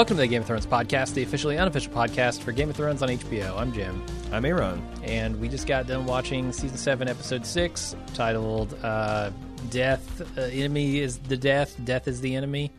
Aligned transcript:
Welcome 0.00 0.16
to 0.16 0.22
the 0.22 0.28
Game 0.28 0.40
of 0.40 0.46
Thrones 0.48 0.64
podcast, 0.64 1.12
the 1.12 1.22
officially 1.22 1.58
unofficial 1.58 1.92
podcast 1.92 2.40
for 2.40 2.52
Game 2.52 2.70
of 2.70 2.76
Thrones 2.76 3.02
on 3.02 3.10
HBO. 3.10 3.54
I'm 3.58 3.70
Jim, 3.70 4.02
I'm 4.32 4.46
Aaron. 4.46 4.82
and 5.02 5.38
we 5.38 5.46
just 5.46 5.66
got 5.66 5.86
done 5.86 6.06
watching 6.06 6.52
season 6.52 6.78
seven, 6.78 7.06
episode 7.06 7.44
six, 7.44 7.94
titled 8.14 8.74
uh, 8.82 9.30
"Death 9.68 10.22
uh, 10.38 10.40
Enemy 10.40 11.00
is 11.00 11.18
the 11.18 11.36
Death, 11.36 11.76
Death 11.84 12.08
is 12.08 12.22
the 12.22 12.34
Enemy," 12.34 12.72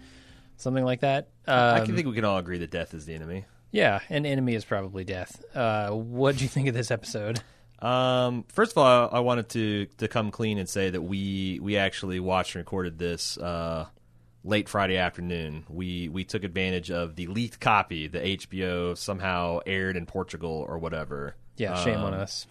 something 0.57 0.83
like 0.83 1.01
that. 1.01 1.27
Um, 1.45 1.75
I 1.75 1.85
can 1.85 1.95
think 1.95 2.07
we 2.07 2.15
can 2.15 2.25
all 2.25 2.39
agree 2.39 2.57
that 2.57 2.71
death 2.71 2.95
is 2.95 3.05
the 3.05 3.13
enemy. 3.13 3.45
yeah, 3.69 3.99
an 4.09 4.25
enemy 4.25 4.55
is 4.55 4.65
probably 4.65 5.03
death. 5.03 5.43
Uh, 5.53 5.91
what 5.91 6.37
do 6.37 6.43
you 6.43 6.49
think 6.49 6.69
of 6.69 6.73
this 6.73 6.89
episode? 6.89 7.39
Um, 7.83 8.45
first 8.47 8.71
of 8.71 8.79
all, 8.79 9.09
I 9.11 9.19
wanted 9.19 9.47
to 9.49 9.85
to 9.99 10.07
come 10.07 10.31
clean 10.31 10.57
and 10.57 10.67
say 10.67 10.89
that 10.89 11.03
we 11.03 11.59
we 11.61 11.77
actually 11.77 12.19
watched 12.19 12.55
and 12.55 12.61
recorded 12.61 12.97
this 12.97 13.37
uh, 13.37 13.85
late 14.43 14.67
Friday 14.69 14.97
afternoon. 14.97 15.65
We 15.69 16.09
we 16.09 16.23
took 16.23 16.43
advantage 16.43 16.89
of 16.91 17.15
the 17.15 17.27
leaked 17.27 17.59
copy 17.59 18.07
that 18.07 18.23
HBO 18.23 18.97
somehow 18.97 19.59
aired 19.65 19.95
in 19.97 20.05
Portugal 20.05 20.65
or 20.67 20.77
whatever. 20.79 21.35
Yeah, 21.57 21.75
shame 21.83 21.99
on 21.99 22.13
Um, 22.13 22.19
us. 22.21 22.47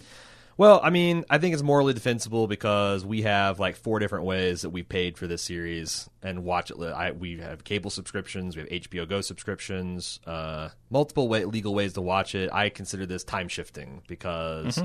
Well, 0.57 0.79
I 0.83 0.91
mean, 0.91 1.25
I 1.31 1.39
think 1.39 1.55
it's 1.55 1.63
morally 1.63 1.95
defensible 1.95 2.47
because 2.47 3.03
we 3.03 3.23
have 3.23 3.59
like 3.59 3.77
four 3.77 3.99
different 3.99 4.27
ways 4.27 4.61
that 4.61 4.69
we 4.69 4.83
paid 4.83 5.17
for 5.17 5.27
this 5.27 5.41
series 5.41 6.07
and 6.23 6.45
watch 6.45 6.71
it. 6.71 6.79
I, 6.79 7.13
we 7.13 7.39
have 7.39 7.65
cable 7.65 7.89
subscriptions, 7.89 8.57
we 8.57 8.63
have 8.63 8.71
HBO 8.71 9.09
Go 9.09 9.23
subscriptions, 9.23 10.21
uh, 10.27 10.69
multiple 10.91 11.29
way, 11.29 11.47
legal 11.47 11.73
ways 11.75 11.95
to 11.95 12.03
watch 12.03 12.35
it. 12.35 12.53
I 12.53 12.69
consider 12.69 13.07
this 13.07 13.25
time 13.25 13.49
shifting 13.49 14.03
because 14.07 14.79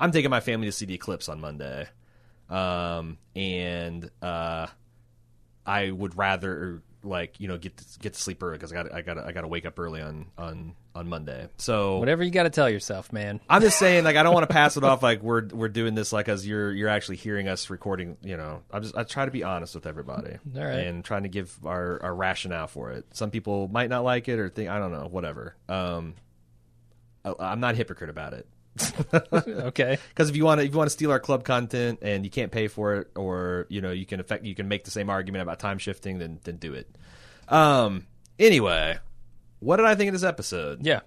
I'm 0.00 0.10
taking 0.10 0.30
my 0.30 0.40
family 0.40 0.66
to 0.66 0.72
see 0.72 0.86
the 0.86 0.94
eclipse 0.94 1.28
on 1.28 1.40
Monday, 1.40 1.86
um, 2.48 3.16
and 3.36 4.10
uh, 4.20 4.66
I 5.66 5.90
would 5.90 6.16
rather 6.16 6.82
like 7.02 7.40
you 7.40 7.48
know 7.48 7.56
get 7.56 7.76
to, 7.76 7.98
get 8.00 8.12
to 8.14 8.20
sleep 8.20 8.42
early 8.42 8.58
because 8.58 8.72
I 8.72 8.74
got 8.74 8.92
I 8.94 9.02
got 9.02 9.18
I 9.18 9.32
got 9.32 9.42
to 9.42 9.48
wake 9.48 9.64
up 9.64 9.78
early 9.78 10.02
on 10.02 10.26
on 10.36 10.74
on 10.94 11.08
Monday. 11.08 11.48
So 11.56 11.98
Whatever 11.98 12.22
you 12.24 12.30
got 12.30 12.42
to 12.42 12.50
tell 12.50 12.68
yourself, 12.68 13.12
man. 13.12 13.40
I'm 13.48 13.62
just 13.62 13.78
saying, 13.78 14.04
like, 14.04 14.16
I 14.16 14.22
don't 14.22 14.34
want 14.34 14.48
to 14.48 14.52
pass 14.52 14.76
it 14.76 14.84
off 14.84 15.02
like 15.02 15.22
we're 15.22 15.46
we're 15.48 15.68
doing 15.68 15.94
this 15.94 16.12
like 16.12 16.28
as 16.28 16.46
you're 16.46 16.72
you're 16.72 16.88
actually 16.88 17.16
hearing 17.16 17.48
us 17.48 17.70
recording. 17.70 18.16
You 18.22 18.36
know, 18.36 18.62
I'm 18.70 18.82
just 18.82 18.96
I 18.96 19.04
try 19.04 19.24
to 19.24 19.30
be 19.30 19.44
honest 19.44 19.74
with 19.74 19.86
everybody, 19.86 20.36
All 20.56 20.64
right. 20.64 20.78
and 20.86 21.04
trying 21.04 21.22
to 21.22 21.28
give 21.28 21.56
our 21.64 22.02
our 22.02 22.14
rationale 22.14 22.66
for 22.66 22.90
it. 22.90 23.06
Some 23.12 23.30
people 23.30 23.68
might 23.68 23.88
not 23.88 24.04
like 24.04 24.28
it 24.28 24.38
or 24.38 24.48
think 24.48 24.68
I 24.68 24.78
don't 24.78 24.92
know, 24.92 25.06
whatever. 25.10 25.54
Um, 25.68 26.14
I, 27.24 27.34
I'm 27.38 27.60
not 27.60 27.74
a 27.74 27.76
hypocrite 27.76 28.10
about 28.10 28.32
it. 28.34 28.46
Okay. 29.42 29.98
Because 30.08 30.30
if 30.30 30.36
you 30.36 30.44
want 30.44 30.60
to, 30.60 30.66
if 30.66 30.72
you 30.72 30.78
want 30.78 30.88
to 30.88 30.92
steal 30.92 31.10
our 31.10 31.20
club 31.20 31.44
content 31.44 32.00
and 32.02 32.24
you 32.24 32.30
can't 32.30 32.52
pay 32.52 32.68
for 32.68 32.96
it, 32.96 33.10
or 33.16 33.66
you 33.68 33.80
know, 33.80 33.90
you 33.90 34.06
can 34.06 34.20
affect, 34.20 34.44
you 34.44 34.54
can 34.54 34.68
make 34.68 34.84
the 34.84 34.90
same 34.90 35.10
argument 35.10 35.42
about 35.42 35.58
time 35.58 35.78
shifting, 35.78 36.18
then 36.18 36.40
then 36.44 36.56
do 36.56 36.74
it. 36.74 36.88
Um. 37.48 38.06
Anyway, 38.38 38.98
what 39.58 39.76
did 39.76 39.86
I 39.86 39.94
think 39.94 40.08
of 40.08 40.14
this 40.14 40.24
episode? 40.24 40.84
Yeah. 40.84 41.00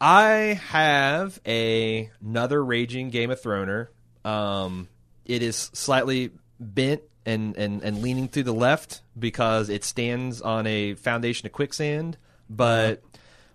I 0.00 0.60
have 0.68 1.40
a 1.46 2.10
another 2.22 2.62
raging 2.62 3.10
Game 3.10 3.30
of 3.30 3.40
Throner. 3.40 3.88
Um, 4.24 4.88
it 5.24 5.42
is 5.42 5.56
slightly 5.72 6.32
bent 6.60 7.02
and, 7.26 7.56
and, 7.56 7.82
and 7.82 8.02
leaning 8.02 8.28
to 8.28 8.42
the 8.42 8.52
left 8.52 9.00
because 9.18 9.68
it 9.68 9.84
stands 9.84 10.40
on 10.40 10.66
a 10.66 10.94
foundation 10.94 11.46
of 11.46 11.52
quicksand, 11.52 12.18
but 12.50 13.02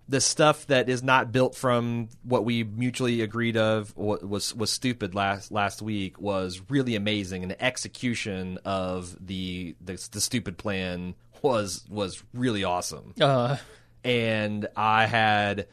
the 0.09 0.19
stuff 0.19 0.65
that 0.67 0.89
is 0.89 1.03
not 1.03 1.31
built 1.31 1.55
from 1.55 2.09
what 2.23 2.43
we 2.43 2.63
mutually 2.63 3.21
agreed 3.21 3.55
of 3.55 3.95
wa- 3.95 4.17
was 4.23 4.55
was 4.55 4.71
stupid 4.71 5.13
last 5.13 5.51
last 5.51 5.83
week 5.83 6.19
was 6.19 6.61
really 6.67 6.95
amazing, 6.95 7.43
and 7.43 7.51
the 7.51 7.63
execution 7.63 8.57
of 8.65 9.15
the 9.25 9.75
the, 9.79 9.93
the 10.11 10.19
stupid 10.19 10.57
plan 10.57 11.13
was 11.43 11.85
was 11.89 12.23
really 12.33 12.63
awesome. 12.63 13.13
Uh, 13.21 13.57
and 14.03 14.67
I 14.75 15.05
had 15.05 15.67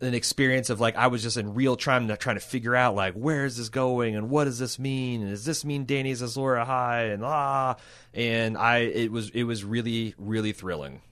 an 0.00 0.14
experience 0.14 0.70
of 0.70 0.80
like 0.80 0.96
I 0.96 1.08
was 1.08 1.22
just 1.22 1.36
in 1.36 1.54
real 1.54 1.76
time 1.76 2.06
to 2.08 2.16
trying 2.16 2.36
to 2.36 2.40
figure 2.40 2.76
out 2.76 2.94
like 2.94 3.14
where 3.14 3.44
is 3.44 3.56
this 3.56 3.68
going 3.68 4.14
and 4.14 4.30
what 4.30 4.44
does 4.44 4.60
this 4.60 4.78
mean? 4.78 5.22
And 5.22 5.30
does 5.30 5.44
this 5.44 5.64
mean 5.64 5.84
Danny's 5.84 6.22
Azor 6.22 6.54
Ahai? 6.54 7.12
And 7.12 7.24
ah. 7.24 7.74
And 8.14 8.56
I 8.56 8.78
it 8.78 9.10
was 9.10 9.30
it 9.30 9.44
was 9.44 9.64
really 9.64 10.14
really 10.16 10.52
thrilling. 10.52 11.02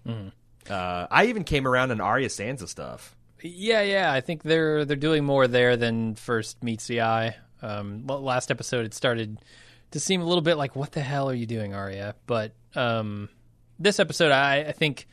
Uh, 0.69 1.07
I 1.11 1.27
even 1.27 1.45
came 1.45 1.67
around 1.67 1.91
on 1.91 2.01
Arya 2.01 2.29
Sansa 2.29 2.69
stuff. 2.69 3.17
Yeah, 3.43 3.83
yeah. 3.83 4.13
I 4.13 4.21
think 4.21 4.43
they're 4.43 4.85
they're 4.85 4.97
doing 4.97 5.25
more 5.25 5.47
there 5.47 5.77
than 5.77 6.15
first 6.15 6.63
meets 6.63 6.87
the 6.87 7.03
eye. 7.03 7.37
Um, 7.63 8.07
last 8.07 8.51
episode, 8.51 8.85
it 8.87 8.95
started 8.95 9.39
to 9.93 10.01
seem 10.01 10.21
a 10.21 10.25
little 10.25 10.43
bit 10.43 10.57
like, 10.57 10.77
"What 10.77 10.93
the 10.93 11.01
hell 11.01 11.31
are 11.31 11.35
you 11.35 11.47
doing, 11.47 11.75
Arya?" 11.75 12.15
But 12.27 12.53
um, 12.75 13.29
this 13.79 14.01
episode, 14.01 14.33
I, 14.33 14.61
I 14.61 14.73
think 14.73 15.07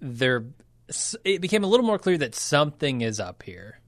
there 0.00 0.44
it 1.24 1.40
became 1.40 1.64
a 1.64 1.66
little 1.66 1.84
more 1.84 1.98
clear 1.98 2.18
that 2.18 2.34
something 2.34 3.00
is 3.00 3.20
up 3.20 3.42
here. 3.42 3.80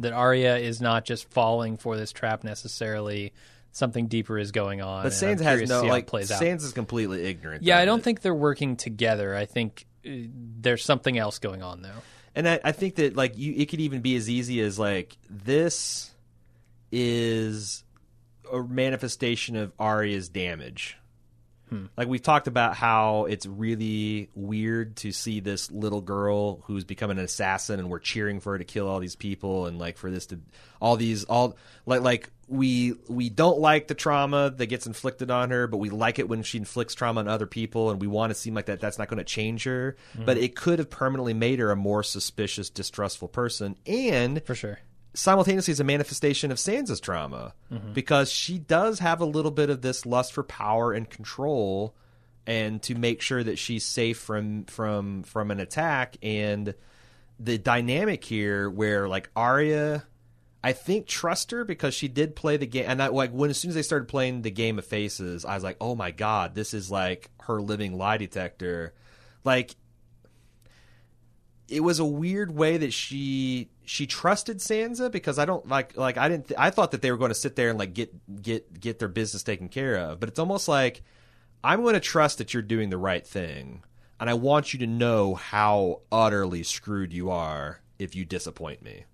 That 0.00 0.14
Arya 0.14 0.56
is 0.56 0.80
not 0.80 1.04
just 1.04 1.28
falling 1.28 1.76
for 1.76 1.98
this 1.98 2.10
trap 2.10 2.42
necessarily. 2.42 3.34
Something 3.72 4.06
deeper 4.06 4.38
is 4.38 4.50
going 4.50 4.80
on. 4.80 5.02
But 5.02 5.12
Sansa 5.12 5.40
has 5.42 5.68
no 5.68 5.82
see 5.82 5.86
how 5.86 5.92
it 5.92 5.96
like 5.96 6.06
plays 6.06 6.30
out. 6.32 6.40
Sansa's 6.40 6.72
completely 6.72 7.24
ignorant. 7.26 7.62
Yeah, 7.64 7.78
I 7.78 7.84
don't 7.84 7.98
it. 7.98 8.02
think 8.02 8.22
they're 8.22 8.34
working 8.34 8.76
together. 8.76 9.36
I 9.36 9.44
think 9.44 9.84
there's 10.08 10.84
something 10.84 11.18
else 11.18 11.38
going 11.38 11.62
on 11.62 11.82
though. 11.82 12.02
And 12.34 12.48
I, 12.48 12.60
I 12.64 12.72
think 12.72 12.96
that 12.96 13.16
like 13.16 13.36
you, 13.36 13.54
it 13.56 13.66
could 13.66 13.80
even 13.80 14.00
be 14.00 14.16
as 14.16 14.28
easy 14.28 14.60
as 14.60 14.78
like 14.78 15.16
this 15.28 16.10
is 16.92 17.84
a 18.52 18.62
manifestation 18.62 19.56
of 19.56 19.72
Arya's 19.78 20.28
damage. 20.28 20.96
Like 21.96 22.08
we've 22.08 22.22
talked 22.22 22.46
about 22.46 22.74
how 22.74 23.24
it's 23.24 23.46
really 23.46 24.30
weird 24.34 24.96
to 24.96 25.12
see 25.12 25.40
this 25.40 25.70
little 25.70 26.00
girl 26.00 26.60
who's 26.62 26.84
becoming 26.84 27.18
an 27.18 27.24
assassin, 27.24 27.78
and 27.78 27.90
we're 27.90 27.98
cheering 27.98 28.40
for 28.40 28.52
her 28.52 28.58
to 28.58 28.64
kill 28.64 28.88
all 28.88 29.00
these 29.00 29.16
people, 29.16 29.66
and 29.66 29.78
like 29.78 29.96
for 29.98 30.10
this 30.10 30.26
to 30.26 30.40
all 30.80 30.96
these 30.96 31.24
all 31.24 31.56
like 31.86 32.02
like 32.02 32.30
we 32.48 32.94
we 33.08 33.28
don't 33.28 33.58
like 33.58 33.88
the 33.88 33.94
trauma 33.94 34.50
that 34.50 34.66
gets 34.66 34.86
inflicted 34.86 35.30
on 35.30 35.50
her, 35.50 35.66
but 35.66 35.78
we 35.78 35.90
like 35.90 36.18
it 36.18 36.28
when 36.28 36.42
she 36.42 36.58
inflicts 36.58 36.94
trauma 36.94 37.20
on 37.20 37.28
other 37.28 37.46
people, 37.46 37.90
and 37.90 38.00
we 38.00 38.06
want 38.06 38.30
to 38.30 38.34
seem 38.34 38.54
like 38.54 38.66
that 38.66 38.80
that's 38.80 38.98
not 38.98 39.08
going 39.08 39.18
to 39.18 39.24
change 39.24 39.64
her, 39.64 39.96
mm-hmm. 40.14 40.24
but 40.24 40.38
it 40.38 40.56
could 40.56 40.78
have 40.78 40.90
permanently 40.90 41.34
made 41.34 41.58
her 41.58 41.70
a 41.70 41.76
more 41.76 42.02
suspicious, 42.02 42.70
distrustful 42.70 43.28
person, 43.28 43.76
and 43.86 44.42
For 44.44 44.54
sure. 44.54 44.78
Simultaneously 45.14 45.72
is 45.72 45.80
a 45.80 45.84
manifestation 45.84 46.50
of 46.50 46.58
Sansa's 46.58 47.00
trauma 47.00 47.54
mm-hmm. 47.72 47.92
because 47.92 48.30
she 48.30 48.58
does 48.58 48.98
have 48.98 49.20
a 49.20 49.24
little 49.24 49.50
bit 49.50 49.70
of 49.70 49.82
this 49.82 50.06
lust 50.06 50.32
for 50.32 50.42
power 50.42 50.92
and 50.92 51.08
control 51.08 51.94
and 52.46 52.82
to 52.82 52.94
make 52.94 53.20
sure 53.20 53.42
that 53.42 53.58
she's 53.58 53.84
safe 53.84 54.18
from 54.18 54.64
from 54.64 55.22
from 55.22 55.50
an 55.50 55.60
attack. 55.60 56.16
And 56.22 56.74
the 57.38 57.58
dynamic 57.58 58.24
here 58.24 58.70
where 58.70 59.08
like 59.08 59.30
Arya 59.36 60.04
I 60.62 60.72
think 60.72 61.06
trust 61.06 61.52
her 61.52 61.64
because 61.64 61.94
she 61.94 62.08
did 62.08 62.34
play 62.34 62.56
the 62.56 62.66
game. 62.66 62.86
And 62.88 63.00
I, 63.02 63.08
like 63.08 63.30
when 63.30 63.50
as 63.50 63.58
soon 63.58 63.70
as 63.70 63.74
they 63.74 63.82
started 63.82 64.08
playing 64.08 64.42
the 64.42 64.50
game 64.50 64.78
of 64.78 64.86
faces 64.86 65.44
I 65.44 65.54
was 65.54 65.64
like 65.64 65.76
oh 65.80 65.94
my 65.94 66.10
god 66.10 66.54
this 66.54 66.74
is 66.74 66.90
like 66.90 67.30
her 67.42 67.60
living 67.60 67.96
lie 67.96 68.18
detector. 68.18 68.94
Like 69.44 69.76
it 71.68 71.80
was 71.80 71.98
a 71.98 72.04
weird 72.04 72.54
way 72.54 72.76
that 72.78 72.92
she 72.92 73.68
she 73.84 74.06
trusted 74.06 74.58
Sansa 74.58 75.10
because 75.10 75.38
I 75.38 75.44
don't 75.44 75.66
like 75.68 75.96
like 75.96 76.16
I 76.16 76.28
didn't 76.28 76.48
th- 76.48 76.58
I 76.58 76.70
thought 76.70 76.92
that 76.92 77.02
they 77.02 77.10
were 77.10 77.16
going 77.18 77.30
to 77.30 77.34
sit 77.34 77.56
there 77.56 77.70
and 77.70 77.78
like 77.78 77.94
get 77.94 78.42
get 78.42 78.80
get 78.80 78.98
their 78.98 79.08
business 79.08 79.42
taken 79.42 79.68
care 79.68 79.96
of 79.96 80.20
but 80.20 80.28
it's 80.28 80.38
almost 80.38 80.68
like 80.68 81.02
I'm 81.62 81.82
going 81.82 81.94
to 81.94 82.00
trust 82.00 82.38
that 82.38 82.54
you're 82.54 82.62
doing 82.62 82.90
the 82.90 82.98
right 82.98 83.26
thing 83.26 83.82
and 84.20 84.28
I 84.28 84.34
want 84.34 84.72
you 84.72 84.80
to 84.80 84.86
know 84.86 85.34
how 85.34 86.00
utterly 86.10 86.62
screwed 86.62 87.12
you 87.12 87.30
are 87.30 87.80
if 87.98 88.14
you 88.14 88.24
disappoint 88.24 88.82
me. 88.82 89.04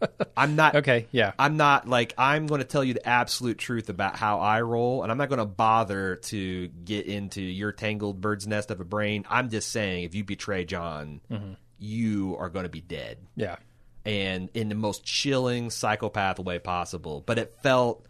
I'm 0.36 0.56
not 0.56 0.74
Okay. 0.76 1.06
Yeah. 1.12 1.32
I'm 1.38 1.56
not 1.56 1.88
like 1.88 2.14
I'm 2.18 2.46
going 2.46 2.60
to 2.60 2.66
tell 2.66 2.84
you 2.84 2.94
the 2.94 3.08
absolute 3.08 3.58
truth 3.58 3.88
about 3.88 4.16
how 4.16 4.40
I 4.40 4.62
roll, 4.62 5.02
and 5.02 5.12
I'm 5.12 5.18
not 5.18 5.28
going 5.28 5.38
to 5.38 5.46
bother 5.46 6.16
to 6.16 6.68
get 6.68 7.06
into 7.06 7.40
your 7.40 7.72
tangled 7.72 8.20
bird's 8.20 8.46
nest 8.46 8.70
of 8.70 8.80
a 8.80 8.84
brain. 8.84 9.24
I'm 9.28 9.48
just 9.48 9.70
saying, 9.70 10.04
if 10.04 10.14
you 10.14 10.24
betray 10.24 10.64
Jon, 10.64 11.20
mm-hmm. 11.30 11.52
You 11.82 12.36
are 12.38 12.48
going 12.48 12.62
to 12.64 12.68
be 12.70 12.80
dead, 12.80 13.18
Yeah. 13.36 13.56
and 14.04 14.48
in 14.54 14.68
the 14.68 14.74
most 14.74 15.04
chilling 15.04 15.70
psychopath 15.70 16.38
way 16.38 16.58
possible. 16.58 17.22
But 17.26 17.38
it 17.38 17.54
felt, 17.62 18.06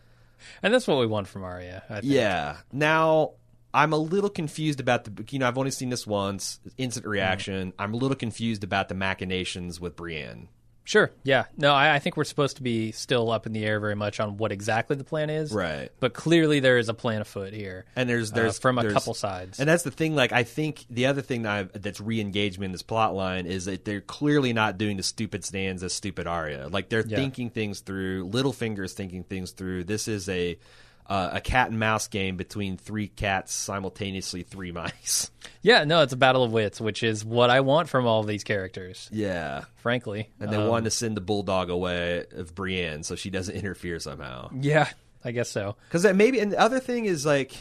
And 0.62 0.72
that's 0.74 0.86
what 0.86 0.98
we 0.98 1.06
want 1.06 1.28
from 1.28 1.42
Arya. 1.44 1.82
I 1.88 2.00
think. 2.00 2.12
yeah. 2.12 2.58
Now 2.72 3.32
I'm 3.74 3.92
a 3.92 3.96
little 3.98 4.28
confused 4.30 4.80
about 4.80 5.04
the. 5.04 5.24
You 5.30 5.38
know, 5.38 5.48
I've 5.48 5.56
only 5.56 5.70
seen 5.70 5.88
this 5.88 6.06
once. 6.06 6.60
Instant 6.76 7.06
reaction. 7.06 7.68
Mm-hmm. 7.72 7.80
I'm 7.80 7.94
a 7.94 7.96
little 7.96 8.16
confused 8.16 8.64
about 8.64 8.88
the 8.88 8.94
machinations 8.94 9.80
with 9.80 9.96
Brienne. 9.96 10.48
Sure. 10.84 11.12
Yeah. 11.22 11.44
No, 11.56 11.72
I, 11.72 11.94
I 11.94 11.98
think 12.00 12.16
we're 12.16 12.24
supposed 12.24 12.56
to 12.56 12.62
be 12.62 12.90
still 12.90 13.30
up 13.30 13.46
in 13.46 13.52
the 13.52 13.64
air 13.64 13.78
very 13.78 13.94
much 13.94 14.18
on 14.18 14.36
what 14.36 14.50
exactly 14.50 14.96
the 14.96 15.04
plan 15.04 15.30
is. 15.30 15.52
Right. 15.52 15.90
But 16.00 16.12
clearly 16.12 16.58
there 16.60 16.76
is 16.78 16.88
a 16.88 16.94
plan 16.94 17.20
afoot 17.20 17.52
here. 17.52 17.84
And 17.94 18.08
there's 18.08 18.32
uh, 18.32 18.34
there's 18.34 18.58
from 18.58 18.78
a 18.78 18.82
there's- 18.82 18.94
couple 18.94 19.14
sides. 19.14 19.60
And 19.60 19.68
that's 19.68 19.84
the 19.84 19.90
thing. 19.92 20.16
Like, 20.16 20.32
I 20.32 20.42
think 20.42 20.84
the 20.90 21.06
other 21.06 21.22
thing 21.22 21.42
that 21.42 21.52
I've, 21.52 21.82
that's 21.82 22.00
re-engaged 22.00 22.58
me 22.58 22.66
in 22.66 22.72
this 22.72 22.82
plot 22.82 23.14
line 23.14 23.46
is 23.46 23.66
that 23.66 23.84
they're 23.84 24.00
clearly 24.00 24.52
not 24.52 24.76
doing 24.76 24.96
the 24.96 25.02
stupid 25.04 25.44
stands 25.44 25.82
as 25.84 25.92
stupid 25.92 26.26
Arya. 26.26 26.68
Like, 26.68 26.88
they're 26.88 27.06
Yeah. 27.06 27.16
thinking 27.16 27.50
things 27.50 27.80
through. 27.80 28.28
Littlefinger's 28.30 28.92
thinking 28.92 29.22
things 29.22 29.52
through. 29.52 29.84
This 29.84 30.08
is 30.08 30.28
a 30.28 30.58
uh, 31.06 31.30
a 31.32 31.40
cat 31.40 31.68
and 31.70 31.78
mouse 31.78 32.08
game 32.08 32.36
between 32.36 32.76
three 32.76 33.08
cats 33.08 33.52
simultaneously, 33.52 34.42
three 34.42 34.72
mice. 34.72 35.30
Yeah, 35.62 35.84
no, 35.84 36.02
it's 36.02 36.12
a 36.12 36.16
battle 36.16 36.42
of 36.44 36.52
wits, 36.52 36.80
which 36.80 37.02
is 37.02 37.24
what 37.24 37.50
I 37.50 37.60
want 37.60 37.88
from 37.88 38.06
all 38.06 38.20
of 38.20 38.26
these 38.26 38.44
characters, 38.44 39.08
Yeah. 39.12 39.64
frankly. 39.76 40.30
And 40.40 40.50
they 40.52 40.56
Um, 40.56 40.68
wanted 40.68 40.84
to 40.84 40.90
send 40.92 41.16
the 41.16 41.20
bulldog 41.20 41.70
away 41.70 42.24
of 42.32 42.54
Brienne 42.54 43.02
so 43.02 43.14
she 43.16 43.30
doesn't 43.30 43.54
interfere 43.56 43.98
somehow. 44.00 44.50
Yeah, 44.58 44.88
I 45.24 45.32
guess 45.32 45.48
so. 45.50 45.76
Because 45.88 46.02
that 46.04 46.16
maybe, 46.16 46.38
and 46.40 46.52
the 46.52 46.58
other 46.58 46.80
thing 46.80 47.04
is 47.04 47.26
like, 47.26 47.52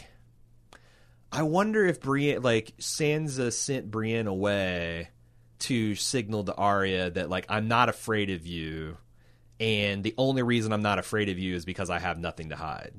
I 1.30 1.42
wonder 1.42 1.86
if 1.86 2.00
Brienne, 2.00 2.42
like 2.42 2.74
Sansa 2.78 3.52
sent 3.52 3.90
Brienne 3.90 4.26
away 4.26 5.08
to 5.60 5.94
signal 5.94 6.44
to 6.44 6.54
Arya 6.54 7.10
that 7.10 7.30
like 7.30 7.46
I'm 7.48 7.68
not 7.68 7.88
afraid 7.88 8.30
of 8.30 8.46
you, 8.46 8.96
and 9.60 10.02
the 10.02 10.14
only 10.18 10.42
reason 10.42 10.72
I'm 10.72 10.82
not 10.82 10.98
afraid 10.98 11.28
of 11.28 11.38
you 11.38 11.54
is 11.54 11.64
because 11.64 11.88
I 11.88 12.00
have 12.00 12.18
nothing 12.18 12.48
to 12.50 12.56
hide. 12.56 12.92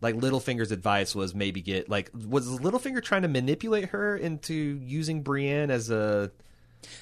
Like 0.00 0.16
Littlefinger's 0.16 0.72
advice 0.72 1.14
was 1.14 1.34
maybe 1.34 1.62
get 1.62 1.88
like 1.88 2.10
was 2.14 2.46
Littlefinger 2.46 3.02
trying 3.02 3.22
to 3.22 3.28
manipulate 3.28 3.90
her 3.90 4.16
into 4.16 4.54
using 4.54 5.22
Brienne 5.22 5.70
as 5.70 5.90
a 5.90 6.30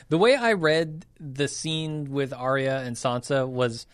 The 0.08 0.18
way 0.18 0.34
I 0.34 0.52
read 0.52 1.06
the 1.18 1.48
scene 1.48 2.10
with 2.10 2.32
Arya 2.32 2.80
and 2.80 2.96
Sansa 2.96 3.48
was 3.48 3.86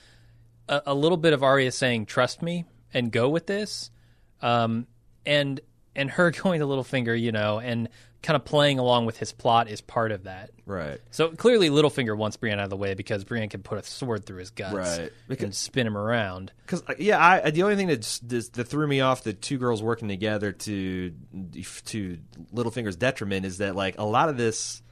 a, 0.68 0.82
a 0.86 0.94
little 0.94 1.18
bit 1.18 1.32
of 1.32 1.42
Arya 1.42 1.72
saying, 1.72 2.06
"Trust 2.06 2.42
me 2.42 2.64
and 2.92 3.12
go 3.12 3.28
with 3.28 3.46
this," 3.46 3.90
um, 4.42 4.86
and 5.24 5.60
and 5.94 6.10
her 6.10 6.30
going 6.42 6.60
to 6.60 6.66
Littlefinger, 6.66 7.18
you 7.20 7.32
know, 7.32 7.58
and 7.58 7.88
kind 8.26 8.34
of 8.36 8.44
playing 8.44 8.78
along 8.78 9.06
with 9.06 9.16
his 9.18 9.32
plot 9.32 9.68
is 9.68 9.80
part 9.80 10.10
of 10.10 10.24
that. 10.24 10.50
right? 10.66 11.00
So 11.12 11.28
clearly, 11.30 11.70
Littlefinger 11.70 12.16
wants 12.16 12.36
Brienne 12.36 12.58
out 12.58 12.64
of 12.64 12.70
the 12.70 12.76
way 12.76 12.94
because 12.94 13.22
Brienne 13.24 13.48
can 13.48 13.62
put 13.62 13.78
a 13.78 13.82
sword 13.84 14.26
through 14.26 14.38
his 14.38 14.50
guts 14.50 14.74
Right. 14.74 14.98
and 15.00 15.10
Because- 15.28 15.56
spin 15.56 15.86
him 15.86 15.96
around. 15.96 16.52
Because 16.62 16.82
uh, 16.88 16.94
yeah, 16.98 17.18
I 17.18 17.40
uh, 17.40 17.50
the 17.50 17.62
only 17.62 17.76
thing 17.76 17.86
that 17.86 18.02
that 18.54 18.64
threw 18.68 18.86
me 18.88 19.00
off 19.00 19.22
the 19.22 19.32
two 19.32 19.58
girls 19.58 19.82
working 19.82 20.08
together 20.08 20.50
to 20.52 21.12
to 21.86 22.18
Littlefinger's 22.52 22.96
detriment 22.96 23.46
is 23.46 23.58
that 23.58 23.76
like 23.76 23.96
a 23.98 24.04
lot 24.04 24.28
of 24.28 24.36
this, 24.36 24.82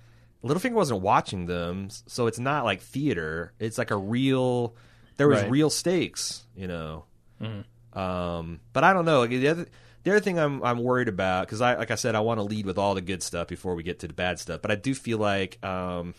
Littlefinger 0.45 0.73
wasn't 0.75 1.01
watching 1.01 1.47
them, 1.47 1.89
so 2.07 2.27
it's 2.29 2.39
not 2.39 2.65
like 2.65 2.81
theater. 2.81 3.53
It's 3.59 3.79
like 3.79 3.91
a 3.91 3.97
real. 3.97 4.77
There 5.17 5.29
was 5.29 5.43
Right. 5.43 5.51
real 5.51 5.71
stakes, 5.71 6.45
you 6.57 6.67
know. 6.69 7.05
Mm-hmm. 7.43 7.99
Um, 7.99 8.61
but 8.73 8.85
I 8.85 8.93
don't 8.93 9.05
know. 9.05 9.27
The 9.27 9.49
other 9.49 9.67
the 10.05 10.11
other 10.13 10.21
thing 10.21 10.39
I'm 10.39 10.63
I'm 10.63 10.79
worried 10.79 11.09
about 11.09 11.47
because 11.47 11.61
I 11.61 11.75
like 11.77 11.91
I 11.91 11.97
said 11.97 12.15
I 12.15 12.21
want 12.21 12.39
to 12.39 12.45
lead 12.45 12.65
with 12.67 12.79
all 12.79 12.95
the 12.95 13.01
good 13.01 13.23
stuff 13.23 13.49
before 13.49 13.75
we 13.75 13.83
get 13.83 13.99
to 14.01 14.07
the 14.07 14.15
bad 14.15 14.39
stuff. 14.39 14.63
But 14.63 14.71
I 14.71 14.77
do 14.77 14.95
feel 14.95 15.19
like 15.19 15.63
um, 15.65 16.15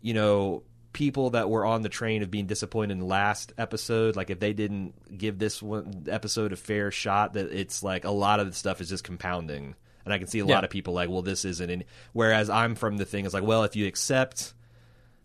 you 0.00 0.14
know 0.14 0.62
people 0.92 1.30
that 1.30 1.48
were 1.48 1.64
on 1.64 1.82
the 1.82 1.88
train 1.88 2.22
of 2.22 2.30
being 2.30 2.46
disappointed 2.46 2.92
in 2.92 2.98
the 2.98 3.04
last 3.04 3.52
episode 3.56 4.16
like 4.16 4.28
if 4.28 4.40
they 4.40 4.52
didn't 4.52 5.16
give 5.16 5.38
this 5.38 5.62
one 5.62 6.04
episode 6.08 6.52
a 6.52 6.56
fair 6.56 6.90
shot 6.90 7.34
that 7.34 7.46
it's 7.52 7.84
like 7.84 8.04
a 8.04 8.10
lot 8.10 8.40
of 8.40 8.46
the 8.48 8.52
stuff 8.52 8.80
is 8.80 8.88
just 8.88 9.04
compounding 9.04 9.76
and 10.04 10.12
i 10.12 10.18
can 10.18 10.26
see 10.26 10.40
a 10.40 10.44
Yeah. 10.44 10.52
lot 10.56 10.64
of 10.64 10.70
people 10.70 10.92
like 10.92 11.08
well 11.08 11.22
this 11.22 11.44
isn't 11.44 11.70
in 11.70 11.84
whereas 12.12 12.50
i'm 12.50 12.74
from 12.74 12.96
the 12.96 13.04
thing 13.04 13.24
is 13.24 13.32
like 13.32 13.44
well 13.44 13.62
if 13.62 13.76
you 13.76 13.86
accept 13.86 14.52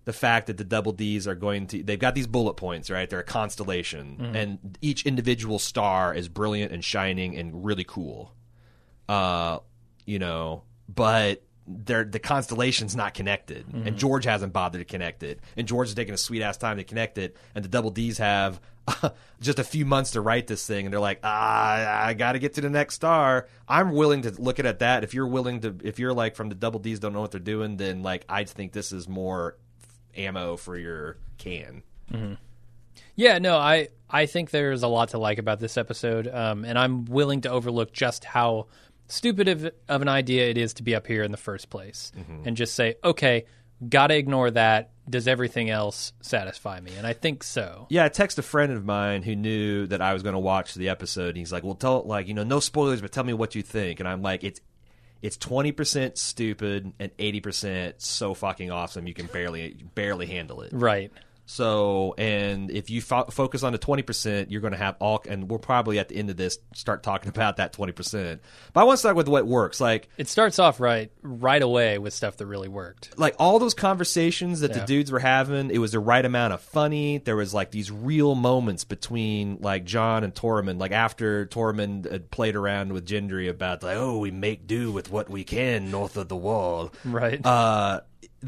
the 0.06 0.14
fact 0.14 0.48
that 0.48 0.58
the 0.58 0.64
double 0.64 0.92
d's 0.92 1.28
are 1.28 1.36
going 1.36 1.68
to 1.68 1.84
they've 1.84 2.00
got 2.00 2.16
these 2.16 2.28
bullet 2.28 2.54
points 2.54 2.90
right? 2.90 3.10
They're 3.10 3.20
a 3.20 3.24
constellation. 3.24 4.18
And 4.36 4.78
each 4.82 5.06
individual 5.06 5.60
star 5.60 6.14
is 6.14 6.30
brilliant 6.30 6.72
and 6.72 6.84
shining 6.84 7.36
and 7.38 7.66
really 7.66 7.84
cool. 7.84 8.34
Uh, 9.10 9.60
you 10.06 10.20
know, 10.20 10.64
but 10.88 11.44
they're, 11.68 12.04
the 12.04 12.20
constellation's 12.20 12.96
not 12.96 13.16
connected, 13.16 13.66
and 13.74 13.98
George 13.98 14.26
hasn't 14.26 14.54
bothered 14.54 14.82
to 14.82 14.86
connect 14.86 15.24
it, 15.24 15.40
and 15.58 15.68
George 15.68 15.88
is 15.88 15.96
taking 15.96 16.14
a 16.14 16.18
sweet 16.18 16.44
ass 16.44 16.58
time 16.58 16.78
to 16.78 16.84
connect 16.84 17.18
it, 17.18 17.36
and 17.56 17.66
the 17.66 17.70
Double 17.70 17.90
D's 17.90 18.20
have 18.20 18.62
just 19.42 19.58
a 19.58 19.64
few 19.64 19.84
months 19.84 20.12
to 20.12 20.22
write 20.22 20.46
this 20.46 20.66
thing, 20.68 20.86
and 20.86 20.94
they're 20.94 21.00
like, 21.00 21.22
ah, 21.24 22.06
I 22.06 22.14
got 22.14 22.34
to 22.34 22.40
get 22.40 22.54
to 22.56 22.62
the 22.62 22.70
next 22.70 22.96
star. 22.96 23.48
I'm 23.68 23.94
willing 23.94 24.22
to 24.24 24.32
look 24.40 24.60
at 24.60 24.80
that. 24.80 25.04
If 25.04 25.16
you're 25.16 25.26
willing 25.28 25.62
to, 25.62 25.76
if 25.84 25.98
you're 25.98 26.14
like 26.14 26.36
from 26.36 26.50
the 26.50 26.56
Double 26.56 26.80
D's 26.80 27.00
don't 27.00 27.14
know 27.14 27.22
what 27.22 27.32
they're 27.32 27.40
doing, 27.40 27.78
then 27.78 28.04
like 28.04 28.26
I 28.30 28.44
think 28.44 28.72
this 28.72 28.92
is 28.92 29.10
more 29.10 29.58
ammo 30.18 30.58
for 30.58 30.78
your 30.78 31.18
can. 31.38 31.84
Yeah, 33.16 33.40
no, 33.40 33.58
I 33.58 33.90
I 34.10 34.26
think 34.26 34.52
there's 34.52 34.84
a 34.84 34.88
lot 34.88 35.10
to 35.10 35.18
like 35.18 35.38
about 35.38 35.60
this 35.60 35.78
episode, 35.78 36.28
um, 36.28 36.66
and 36.66 36.78
I'm 36.78 37.06
willing 37.06 37.42
to 37.42 37.50
overlook 37.50 37.94
just 37.94 38.26
how 38.26 38.68
stupid 39.08 39.48
of, 39.48 39.72
of 39.88 40.02
an 40.02 40.08
idea 40.08 40.50
it 40.50 40.58
is 40.58 40.74
to 40.76 40.84
be 40.84 40.96
up 40.96 41.08
here 41.08 41.24
in 41.24 41.32
the 41.32 41.38
first 41.38 41.70
place, 41.70 42.12
and 42.46 42.58
just 42.58 42.76
say, 42.76 42.96
okay, 43.04 43.46
gotta 43.88 44.16
ignore 44.16 44.52
that. 44.52 44.92
Does 45.10 45.28
everything 45.28 45.70
else 45.70 46.14
satisfy 46.22 46.80
me? 46.80 46.92
And 46.98 47.06
I 47.06 47.14
think 47.14 47.44
so. 47.44 47.86
Yeah, 47.90 48.06
I 48.06 48.10
text 48.10 48.40
a 48.40 48.42
friend 48.42 48.72
of 48.72 48.84
mine 48.84 49.22
who 49.22 49.36
knew 49.36 49.86
that 49.88 50.02
I 50.02 50.14
was 50.14 50.24
going 50.24 50.34
to 50.34 50.40
watch 50.40 50.74
the 50.74 50.90
episode. 50.90 51.30
And 51.30 51.38
he's 51.38 51.52
like, 51.52 51.64
"Well, 51.64 51.76
tell 51.76 52.02
like 52.04 52.28
you 52.28 52.34
know, 52.34 52.44
no 52.44 52.60
spoilers, 52.60 53.02
but 53.02 53.12
tell 53.12 53.24
me 53.24 53.34
what 53.34 53.54
you 53.54 53.62
think." 53.62 54.00
And 54.00 54.10
I'm 54.10 54.24
like, 54.24 54.44
"It's 54.44 54.60
it's 55.26 55.38
twenty 55.38 55.72
percent 55.72 56.18
stupid 56.18 56.94
and 57.00 57.12
eighty 57.18 57.42
percent 57.42 58.02
so 58.02 58.34
fucking 58.36 58.70
awesome 58.70 59.08
you 59.08 59.14
can 59.14 59.26
barely 59.26 59.84
barely 59.96 60.28
handle 60.28 60.62
it." 60.62 60.72
Right. 60.72 61.12
So, 61.48 62.16
and 62.18 62.72
if 62.72 62.90
you 62.90 63.02
fo- 63.02 63.26
focus 63.26 63.62
on 63.64 63.72
the 63.72 63.78
twenty 63.78 64.02
percent, 64.02 64.50
you're 64.52 64.62
going 64.62 64.74
to 64.74 64.80
have 64.80 64.96
all. 65.00 65.22
And 65.28 65.50
we'll 65.50 65.60
probably 65.60 66.00
at 66.00 66.10
the 66.10 66.16
end 66.16 66.30
of 66.30 66.38
this 66.38 66.58
start 66.74 67.04
talking 67.04 67.30
about 67.36 67.58
that 67.58 67.72
twenty 67.74 67.92
percent. 67.92 68.42
But 68.74 68.82
I 68.82 68.84
want 68.86 68.96
to 68.96 69.00
start 69.00 69.16
with 69.16 69.28
what 69.28 69.46
works. 69.46 69.80
Like, 69.80 70.10
It 70.18 70.28
starts 70.28 70.58
off 70.60 70.80
right 70.80 71.12
right 71.22 71.62
away 71.62 71.98
with 72.00 72.14
stuff 72.14 72.38
that 72.38 72.48
really 72.48 72.68
worked. 72.68 73.18
like 73.18 73.36
all 73.40 73.60
those 73.60 73.74
conversations 73.74 74.62
that 74.62 74.74
the 74.74 74.80
dudes 74.82 75.12
were 75.12 75.20
having, 75.20 75.70
it 75.70 75.78
was 75.78 75.92
the 75.92 76.00
right 76.00 76.26
amount 76.26 76.54
of 76.54 76.62
funny. 76.62 77.20
There 77.20 77.36
was 77.36 77.54
like 77.54 77.72
these 77.72 77.92
real 77.92 78.34
moments 78.36 78.84
between 78.84 79.60
like 79.62 79.86
Jon 79.86 80.24
and 80.24 80.34
Tormund. 80.34 80.80
Like 80.80 80.92
after 80.94 81.46
Tormund 81.46 82.12
had 82.12 82.32
played 82.32 82.56
around 82.56 82.92
with 82.92 83.06
Gendry 83.06 83.50
about 83.50 83.84
like, 83.84 83.98
oh, 83.98 84.18
we 84.18 84.32
make 84.32 84.66
do 84.68 84.92
with 84.92 85.12
what 85.12 85.30
we 85.30 85.44
can 85.44 85.92
north 85.92 86.18
of 86.18 86.28
the 86.28 86.36
wall. 86.36 86.92
Right. 87.04 87.44
Uh, 87.46 88.02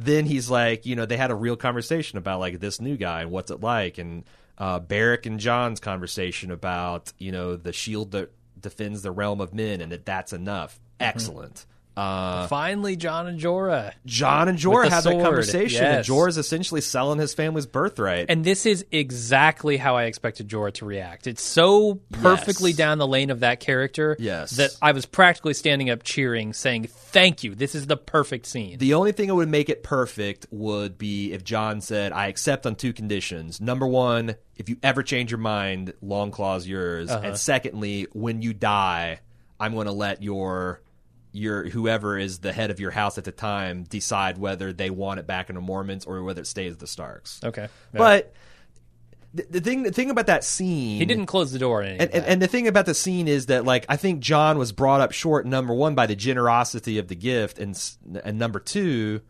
then 0.03 0.25
he's 0.25 0.49
like, 0.49 0.85
you 0.85 0.95
know, 0.95 1.05
they 1.05 1.17
had 1.17 1.31
a 1.31 1.35
real 1.35 1.55
conversation 1.55 2.17
about 2.17 2.39
like 2.39 2.59
this 2.59 2.79
new 2.79 2.97
guy 2.97 3.21
and 3.21 3.31
what's 3.31 3.49
it 3.49 3.61
like, 3.61 3.97
and 3.97 4.23
uh, 4.57 4.79
Beric 4.79 5.25
and 5.25 5.39
Jon's 5.39 5.79
conversation 5.79 6.51
about 6.51 7.13
you 7.17 7.31
know 7.31 7.55
the 7.55 7.73
shield 7.73 8.11
that 8.11 8.31
defends 8.59 9.01
the 9.01 9.11
realm 9.11 9.41
of 9.41 9.53
men 9.53 9.81
and 9.81 9.91
that 9.91 10.05
that's 10.05 10.33
enough. 10.33 10.79
Excellent. 10.99 11.65
Uh, 11.97 12.47
Finally, 12.47 12.95
Jon 12.95 13.27
and 13.27 13.39
Jorah. 13.39 13.91
Jon 14.05 14.47
and 14.47 14.57
Jorah 14.59 14.83
the 14.85 14.89
had 14.91 15.03
that 15.03 15.11
sword, 15.11 15.23
conversation, 15.23 15.83
and 15.85 15.95
yes. 15.97 16.07
Jorah's 16.09 16.37
essentially 16.37 16.79
selling 16.81 17.17
his 17.19 17.33
family's 17.33 17.65
birthright. 17.65 18.27
And 18.29 18.43
this 18.45 18.65
is 18.65 18.85
exactly 18.91 19.77
how 19.77 19.95
I 19.95 20.03
expected 20.03 20.47
Jorah 20.47 20.73
to 20.75 20.85
react. 20.85 21.25
It's 21.27 21.43
so 21.43 21.95
perfectly 22.11 22.71
Yes. 22.71 22.77
down 22.77 22.97
the 22.99 23.07
lane 23.07 23.29
of 23.31 23.39
that 23.39 23.59
character 23.59 24.15
Yes. 24.19 24.51
that 24.57 24.71
I 24.81 24.91
was 24.91 25.05
practically 25.07 25.53
standing 25.55 25.89
up 25.89 26.03
cheering, 26.03 26.53
saying, 26.53 26.87
Thank 26.89 27.43
you. 27.43 27.55
This 27.55 27.73
is 27.73 27.87
the 27.87 27.97
perfect 27.97 28.45
scene. 28.45 28.77
the 28.77 28.93
only 28.93 29.11
thing 29.11 29.27
that 29.29 29.35
would 29.35 29.49
make 29.49 29.69
it 29.69 29.81
perfect 29.81 30.45
would 30.51 30.97
be 30.99 31.33
if 31.33 31.43
Jon 31.43 31.81
said, 31.81 32.11
"I 32.11 32.27
accept 32.27 32.65
on 32.67 32.75
two 32.75 32.93
conditions. 32.93 33.59
Number 33.59 33.87
one, 33.87 34.35
if 34.55 34.69
you 34.69 34.77
ever 34.83 35.01
change 35.01 35.31
your 35.31 35.39
mind, 35.39 35.93
Longclaw's 36.03 36.67
yours. 36.67 37.09
Uh-huh. 37.09 37.21
And 37.25 37.37
secondly, 37.37 38.05
when 38.13 38.41
you 38.43 38.53
die, 38.53 39.19
I'm 39.59 39.73
going 39.73 39.87
to 39.87 39.91
let 39.93 40.21
your 40.21 40.81
your 41.31 41.69
whoever 41.69 42.17
is 42.17 42.39
the 42.39 42.53
head 42.53 42.71
of 42.71 42.79
your 42.79 42.91
house 42.91 43.17
at 43.17 43.23
the 43.23 43.31
time 43.31 43.83
decide 43.83 44.37
whether 44.37 44.73
they 44.73 44.89
want 44.89 45.19
it 45.19 45.27
back 45.27 45.49
in 45.49 45.55
the 45.55 45.61
Mormonts 45.61 46.07
or 46.07 46.23
whether 46.23 46.41
it 46.41 46.47
stays 46.47 46.77
the 46.77 46.87
Starks." 46.87 47.39
okay. 47.43 47.67
Yeah. 47.93 47.97
But 47.97 48.33
the, 49.33 49.45
the 49.51 49.61
thing 49.61 49.83
the 49.83 49.91
thing 49.91 50.09
about 50.09 50.27
that 50.27 50.43
scene 50.43 50.97
he 50.97 51.05
didn't 51.05 51.25
close 51.27 51.51
the 51.51 51.59
door 51.59 51.81
and, 51.81 52.01
and, 52.01 52.13
and 52.13 52.41
the 52.41 52.47
thing 52.47 52.67
about 52.67 52.85
the 52.85 52.93
scene 52.93 53.27
is 53.27 53.47
that 53.47 53.65
like 53.65 53.85
I 53.89 53.97
think 53.97 54.19
Jon 54.19 54.57
was 54.57 54.71
brought 54.71 55.01
up 55.01 55.11
short 55.11 55.45
number 55.45 55.73
one 55.73 55.95
by 55.95 56.07
the 56.07 56.15
generosity 56.15 56.97
of 56.97 57.07
the 57.07 57.15
gift 57.15 57.59
and 57.59 57.79
and 58.23 58.39
number 58.39 58.59
two 58.59 59.21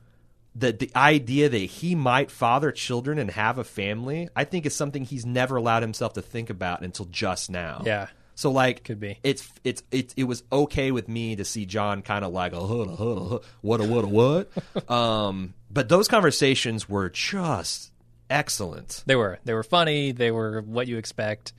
that 0.56 0.80
the 0.80 0.90
idea 0.96 1.50
that 1.50 1.58
he 1.58 1.94
might 1.94 2.32
father 2.32 2.72
children 2.72 3.20
and 3.20 3.32
have 3.32 3.58
a 3.58 3.64
family 3.64 4.30
I 4.36 4.44
think 4.44 4.66
is 4.66 4.76
something 4.76 5.04
he's 5.04 5.26
never 5.26 5.58
allowed 5.58 5.84
himself 5.84 6.14
to 6.14 6.22
think 6.22 6.50
about 6.50 6.82
until 6.82 7.06
just 7.06 7.50
now. 7.50 7.84
Yeah. 7.86 8.08
So 8.38 8.52
like 8.52 8.84
Could 8.84 9.00
be. 9.00 9.18
it's 9.24 9.52
it's 9.64 9.82
it, 9.90 10.14
it 10.16 10.26
was 10.26 10.44
okay 10.52 10.92
with 10.92 11.10
me 11.10 11.36
to 11.38 11.44
see 11.44 11.66
Jon 11.66 12.04
kind 12.04 12.24
of 12.24 12.32
like 12.32 12.54
a 12.54 12.60
hood 12.60 12.88
a 12.88 12.96
hood 12.96 13.18
a 13.18 13.22
hood 13.22 13.42
what 13.62 13.82
a 13.82 13.84
what 13.84 14.04
a 14.04 14.08
what 14.08 14.92
um 14.92 15.56
but 15.72 15.90
those 15.90 16.08
conversations 16.08 16.88
were 16.88 17.10
just 17.10 17.92
excellent. 18.30 19.04
They 19.08 19.16
were. 19.16 19.40
They 19.44 19.54
were 19.54 19.64
funny. 19.64 20.12
They 20.12 20.30
were 20.30 20.62
what 20.62 20.88
you 20.88 20.98
expect 20.98 21.54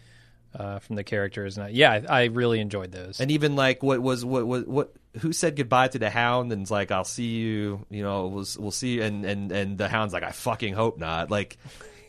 uh, 0.55 0.79
from 0.79 0.97
the 0.97 1.05
characters. 1.05 1.57
And 1.57 1.67
I, 1.67 1.69
yeah, 1.71 2.01
I, 2.09 2.21
I 2.21 2.25
really 2.27 2.61
enjoyed 2.61 2.93
those. 2.93 3.21
And 3.21 3.31
even 3.33 3.57
like 3.57 3.83
what 3.83 4.01
was 4.01 4.25
what 4.25 4.47
what 4.47 4.69
what 4.69 4.93
who 5.21 5.33
said 5.33 5.57
goodbye 5.57 5.89
to 5.89 5.99
the 5.99 6.11
hound 6.11 6.53
and's 6.53 6.71
like 6.71 6.93
I'll 6.93 7.05
see 7.05 7.37
you 7.39 7.85
you 7.91 8.03
know 8.03 8.29
we'll 8.29 8.47
we'll 8.59 8.71
see 8.71 8.95
you 8.95 9.03
and 9.03 9.25
and 9.25 9.51
and 9.51 9.79
the 9.79 9.89
hound's 9.89 10.13
like 10.13 10.23
I 10.23 10.31
fucking 10.31 10.75
hope 10.75 10.99
not 10.99 11.31
like 11.31 11.59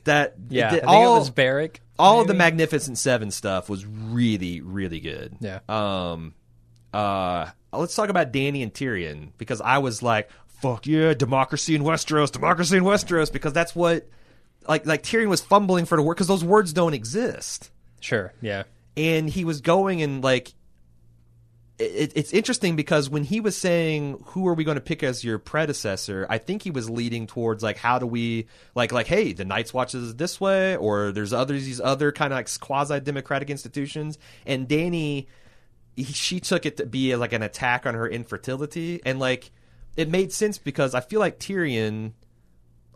that 0.04 0.36
yeah, 0.50 0.68
I 0.68 0.72
think 0.72 0.88
all 0.88 1.16
it 1.16 1.20
was 1.20 1.30
Beric. 1.30 1.82
All 2.00 2.22
of 2.22 2.28
the? 2.28 2.34
Magnificent 2.34 2.98
Seven 2.98 3.30
stuff 3.32 3.70
was 3.70 3.86
really 3.86 4.62
really 4.62 5.00
good. 5.00 5.36
Yeah. 5.40 5.60
Um. 5.70 6.34
Uh. 6.94 7.48
Let's 7.72 7.96
talk 7.96 8.10
about 8.10 8.32
Danny 8.32 8.64
and 8.64 8.74
Tyrion 8.74 9.32
because 9.38 9.62
I 9.62 9.78
was 9.78 10.02
like, 10.02 10.30
"Fuck 10.48 10.88
yeah, 10.88 11.14
democracy 11.14 11.76
in 11.76 11.84
Westeros, 11.84 12.32
democracy 12.32 12.78
in 12.78 12.84
Westeros," 12.84 13.32
because 13.32 13.54
that's 13.54 13.76
what, 13.76 14.08
like, 14.68 14.88
like 14.88 15.04
Tyrion 15.04 15.28
was 15.28 15.42
fumbling 15.42 15.86
for 15.86 15.96
the 15.96 16.02
word 16.02 16.16
because 16.16 16.28
those 16.28 16.44
words 16.44 16.74
don't 16.74 16.96
exist. 16.96 17.70
Sure. 18.00 18.34
Yeah. 18.42 18.64
and 18.98 19.30
he 19.30 19.46
was 19.46 19.62
going 19.62 20.02
and 20.02 20.24
like 20.24 20.54
it, 21.80 22.12
it's 22.16 22.34
interesting 22.34 22.76
because 22.76 23.10
when 23.10 23.24
he 23.24 23.40
was 23.40 23.58
saying 23.58 24.22
who 24.28 24.48
are 24.48 24.54
we 24.54 24.64
going 24.64 24.76
to 24.76 24.82
pick 24.82 25.02
as 25.04 25.24
your 25.24 25.40
predecessor? 25.40 26.28
I 26.30 26.38
think 26.38 26.62
he 26.62 26.72
was 26.72 26.90
leading 26.90 27.26
towards 27.26 27.64
like 27.64 27.78
how 27.78 28.00
do 28.00 28.06
we 28.06 28.48
like 28.76 28.92
like 28.92 29.08
hey 29.08 29.34
the 29.34 29.46
night's 29.46 29.74
watch 29.74 29.96
is 29.96 30.16
this 30.16 30.40
way 30.40 30.76
or 30.76 31.12
there's 31.12 31.34
others 31.34 31.66
these 31.66 31.82
other 31.82 32.12
kind 32.12 32.34
of 32.34 32.38
like 32.38 32.60
quasi 32.60 33.00
democratic 33.00 33.50
institutions. 33.50 34.18
And 34.46 34.68
danny 34.68 35.28
he, 35.96 36.04
she 36.04 36.40
took 36.40 36.66
it 36.66 36.78
to 36.78 36.86
be 36.86 37.16
like 37.16 37.34
an 37.34 37.44
attack 37.44 37.86
on 37.86 37.96
her 37.96 38.08
infertility. 38.08 39.02
And 39.06 39.20
like 39.20 39.52
it 40.00 40.10
made 40.10 40.32
sense 40.32 40.58
because 40.58 40.96
i 40.96 41.02
feel 41.02 41.20
like 41.20 41.40
tyrion 41.40 42.14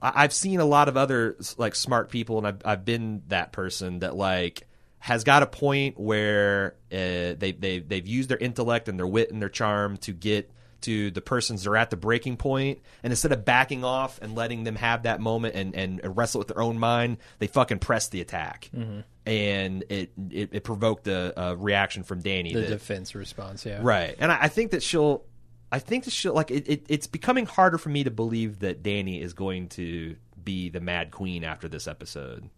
I- 0.02 0.24
i've 0.24 0.34
seen 0.34 0.60
a 0.60 0.66
lot 0.66 0.88
of 0.88 0.96
other 0.96 1.36
like 1.58 1.76
smart 1.76 2.10
people 2.10 2.38
and 2.38 2.48
i've, 2.48 2.62
I've 2.64 2.86
been 2.86 3.24
that 3.28 3.52
person 3.52 4.00
that 4.00 4.16
like 4.16 4.68
has 5.04 5.26
got 5.26 5.44
a 5.44 5.46
point 5.48 6.00
where 6.00 6.76
uh, 6.90 7.36
they 7.38 7.54
they 7.60 7.80
they've 7.80 8.08
used 8.08 8.30
their 8.30 8.38
intellect 8.38 8.88
and 8.88 8.98
their 8.98 9.06
wit 9.08 9.32
and 9.32 9.42
their 9.42 9.50
charm 9.50 9.98
to 9.98 10.14
get 10.14 10.50
to 10.80 11.12
the 11.12 11.20
persons 11.22 11.64
that 11.64 11.70
are 11.70 11.76
at 11.76 11.90
the 11.90 11.98
breaking 11.98 12.38
point, 12.38 12.80
and 13.04 13.12
instead 13.12 13.32
of 13.34 13.44
backing 13.44 13.84
off 13.84 14.18
and 14.22 14.34
letting 14.36 14.64
them 14.64 14.76
have 14.76 15.04
that 15.04 15.20
moment 15.20 15.56
and, 15.56 15.76
and 15.76 16.02
wrestle 16.18 16.40
with 16.40 16.48
their 16.48 16.62
own 16.62 16.78
mind, 16.78 17.18
they 17.40 17.48
fucking 17.48 17.80
press 17.80 18.08
the 18.10 18.22
attack, 18.22 18.70
Mm-hmm. 18.74 19.00
and 19.26 19.84
it, 19.90 20.12
it 20.30 20.50
it 20.54 20.64
provoked 20.64 21.08
a, 21.08 21.34
a 21.52 21.56
reaction 21.58 22.04
from 22.04 22.22
Danny. 22.22 22.54
The 22.54 22.62
that- 22.62 22.70
defense 22.70 23.14
response, 23.14 23.66
yeah. 23.66 23.80
Right. 23.82 24.16
And 24.20 24.32
I, 24.32 24.44
I 24.44 24.48
think 24.48 24.72
that 24.72 24.84
she'll 24.84 25.26
I 25.70 25.80
think 25.80 26.06
that 26.06 26.12
she'll 26.12 26.34
like 26.34 26.50
it, 26.52 26.70
it 26.70 26.86
it's 26.88 27.08
becoming 27.08 27.46
harder 27.46 27.78
for 27.78 27.90
me 27.90 28.04
to 28.06 28.12
believe 28.12 28.60
that 28.60 28.84
Danny 28.84 29.22
is 29.22 29.34
going 29.34 29.68
to 29.70 30.16
be 30.44 30.70
the 30.70 30.80
Mad 30.82 31.12
Queen 31.12 31.44
after 31.44 31.68
this 31.68 31.88
episode. 31.90 32.50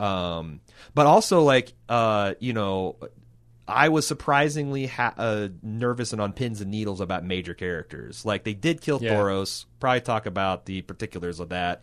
Um 0.00 0.60
but 0.94 1.06
also 1.06 1.42
like 1.42 1.72
uh 1.88 2.34
you 2.40 2.52
know 2.52 2.96
I 3.68 3.88
was 3.90 4.04
surprisingly 4.04 4.86
ha- 4.86 5.14
uh, 5.16 5.46
nervous 5.62 6.12
and 6.12 6.20
on 6.20 6.32
pins 6.32 6.60
and 6.60 6.72
needles 6.72 7.00
about 7.00 7.24
major 7.24 7.54
characters. 7.54 8.24
Like 8.24 8.42
they 8.42 8.54
did 8.54 8.80
kill 8.80 8.98
Yeah. 9.00 9.14
Thoros. 9.14 9.64
Probably 9.78 10.00
talk 10.00 10.26
about 10.26 10.64
the 10.66 10.82
particulars 10.82 11.38
of 11.38 11.50
that. 11.50 11.82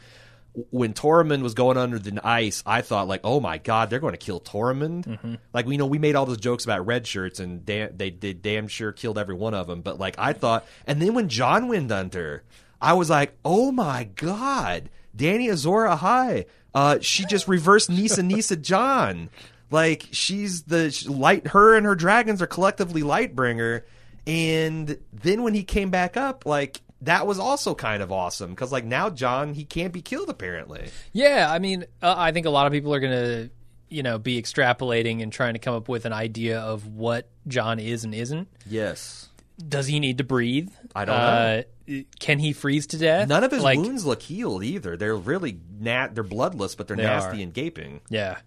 When 0.71 0.93
Tormund 0.93 1.43
was 1.43 1.53
going 1.53 1.77
under 1.77 1.97
the 1.99 2.19
ice, 2.27 2.61
I 2.65 2.81
thought 2.81 3.07
like, 3.07 3.21
"Oh 3.23 3.39
my 3.39 3.59
god, 3.59 3.89
they're 3.89 3.99
going 3.99 4.15
to 4.15 4.17
kill 4.17 4.41
Tormund." 4.41 5.05
Mm-hmm. 5.05 5.35
Like 5.53 5.65
we 5.67 5.77
know 5.77 5.85
we 5.85 5.99
made 5.99 6.15
all 6.15 6.25
those 6.25 6.39
jokes 6.39 6.65
about 6.65 6.85
red 6.85 7.05
shirts, 7.07 7.39
and 7.39 7.63
da- 7.63 7.91
they 7.95 8.09
did 8.09 8.41
damn 8.41 8.67
sure 8.67 8.91
killed 8.91 9.17
every 9.19 9.35
one 9.35 9.53
of 9.53 9.67
them. 9.67 9.81
But 9.81 9.99
like 9.99 10.15
I 10.17 10.33
thought, 10.33 10.65
and 10.87 10.99
then 11.01 11.13
when 11.13 11.29
Jon 11.29 11.67
went 11.67 11.91
under, 11.91 12.43
I 12.81 12.93
was 12.93 13.09
like, 13.09 13.37
"Oh 13.45 13.71
my 13.71 14.05
god, 14.15 14.89
Danny 15.15 15.47
Azor 15.47 15.85
Ahai." 15.85 16.45
Uh, 16.77 16.99
she 17.01 17.25
just 17.25 17.47
reversed 17.47 17.89
Nissa 17.89 18.21
Nissa 18.21 18.55
Jon. 18.55 19.31
Like 19.71 20.05
she's 20.11 20.61
the 20.63 20.91
sh- 20.91 21.07
light. 21.07 21.47
Her 21.47 21.75
and 21.75 21.87
her 21.87 21.95
dragons 21.95 22.39
are 22.39 22.45
collectively 22.45 23.01
Lightbringer. 23.01 23.81
And 24.27 24.95
then 25.11 25.41
when 25.41 25.55
he 25.55 25.63
came 25.63 25.89
back 25.89 26.17
up, 26.17 26.45
like 26.45 26.81
that 27.01 27.25
was 27.25 27.39
also 27.39 27.73
kind 27.73 28.03
of 28.03 28.11
awesome 28.11 28.51
because 28.51 28.71
like 28.71 28.85
now 28.85 29.09
Jon 29.09 29.55
he 29.55 29.65
can't 29.65 29.91
be 29.91 30.03
killed 30.03 30.29
apparently. 30.29 30.89
Yeah, 31.13 31.47
I 31.49 31.57
mean, 31.57 31.85
uh, 32.03 32.13
I 32.15 32.31
think 32.31 32.45
a 32.45 32.51
lot 32.51 32.67
of 32.67 32.73
people 32.73 32.93
are 32.93 32.99
going 32.99 33.13
to, 33.13 33.49
you 33.89 34.03
know, 34.03 34.19
be 34.19 34.39
extrapolating 34.39 35.23
and 35.23 35.33
trying 35.33 35.53
to 35.53 35.59
come 35.59 35.73
up 35.73 35.89
with 35.89 36.05
an 36.05 36.13
idea 36.13 36.59
of 36.59 36.85
what 36.85 37.27
Jon 37.47 37.79
is 37.79 38.03
and 38.03 38.13
isn't. 38.13 38.49
Yes. 38.67 39.29
Does 39.57 39.87
he 39.87 39.99
need 39.99 40.19
to 40.19 40.23
breathe? 40.23 40.69
I 40.95 41.05
don't 41.05 41.17
know. 41.17 41.63
uh, 41.99 42.01
Can 42.19 42.37
he 42.39 42.53
freeze 42.53 42.87
to 42.87 42.97
death? 42.97 43.27
None 43.27 43.43
of 43.43 43.51
his 43.51 43.63
like, 43.63 43.79
wounds 43.79 44.05
look 44.05 44.21
healed 44.21 44.63
either. 44.63 44.95
They're 44.97 45.15
really 45.15 45.59
nat. 45.79 46.13
They're 46.13 46.23
bloodless, 46.23 46.75
but 46.75 46.87
they're 46.87 46.97
They 46.97 47.03
nasty 47.03 47.39
are. 47.39 47.43
and 47.43 47.53
gaping. 47.53 48.01
Yeah. 48.09 48.37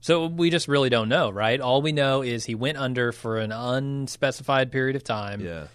So 0.00 0.26
we 0.26 0.50
just 0.50 0.68
really 0.68 0.90
don't 0.90 1.08
know, 1.08 1.30
right? 1.30 1.60
All 1.60 1.80
we 1.82 1.90
know 1.92 2.22
is 2.22 2.44
he 2.44 2.54
went 2.54 2.78
under 2.78 3.10
for 3.10 3.38
an 3.38 3.52
unspecified 3.52 4.70
period 4.70 4.96
of 4.96 5.02
time. 5.04 5.40
Yeah. 5.40 5.66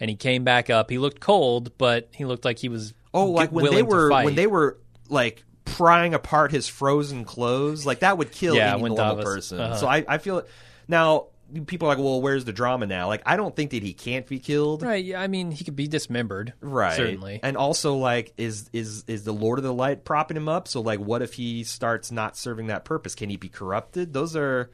And 0.00 0.08
he 0.10 0.16
came 0.16 0.44
back 0.44 0.70
up. 0.70 0.90
He 0.90 0.98
looked 0.98 1.20
cold, 1.20 1.76
but 1.78 2.08
he 2.12 2.24
looked 2.24 2.44
like 2.44 2.58
he 2.58 2.68
was 2.68 2.94
Oh, 3.14 3.30
like 3.30 3.50
when 3.50 3.70
they 3.72 3.82
were 3.82 4.10
when 4.10 4.34
they 4.34 4.46
were 4.46 4.78
like 5.08 5.42
prying 5.64 6.12
apart 6.14 6.52
his 6.52 6.68
frozen 6.68 7.24
clothes, 7.24 7.84
like 7.86 8.00
that 8.00 8.18
would 8.18 8.30
kill 8.30 8.54
Yeah, 8.54 8.72
any 8.74 8.80
normal 8.82 8.96
Davos- 8.96 9.24
person. 9.24 9.58
uh-huh. 9.60 9.76
So 9.76 9.86
I, 9.88 10.04
I 10.06 10.18
feel 10.18 10.44
now 10.86 11.28
people 11.66 11.88
are 11.88 11.94
like, 11.96 12.04
well, 12.04 12.20
where's 12.20 12.44
the 12.44 12.52
drama 12.52 12.86
now? 12.86 13.06
Like 13.08 13.22
I 13.26 13.36
don't 13.36 13.54
think 13.54 13.70
that 13.70 13.82
he 13.82 13.92
can't 13.94 14.26
be 14.26 14.38
killed. 14.38 14.82
Right. 14.82 15.04
Yeah. 15.04 15.20
I 15.20 15.28
mean, 15.28 15.50
he 15.50 15.64
could 15.64 15.76
be 15.76 15.88
dismembered. 15.88 16.52
Right. 16.60 16.96
Certainly. 16.96 17.40
And 17.42 17.56
also 17.56 17.94
like 17.94 18.32
is 18.36 18.68
is 18.72 19.04
is 19.06 19.24
the 19.24 19.32
Lord 19.32 19.58
of 19.58 19.64
the 19.64 19.72
Light 19.74 20.04
propping 20.04 20.36
him 20.36 20.48
up? 20.48 20.68
So 20.68 20.80
like 20.80 21.00
what 21.00 21.22
if 21.22 21.34
he 21.34 21.64
starts 21.64 22.10
not 22.12 22.36
serving 22.36 22.66
that 22.68 22.84
purpose? 22.84 23.14
Can 23.14 23.30
he 23.30 23.36
be 23.36 23.48
corrupted? 23.48 24.12
Those 24.12 24.36
are 24.36 24.70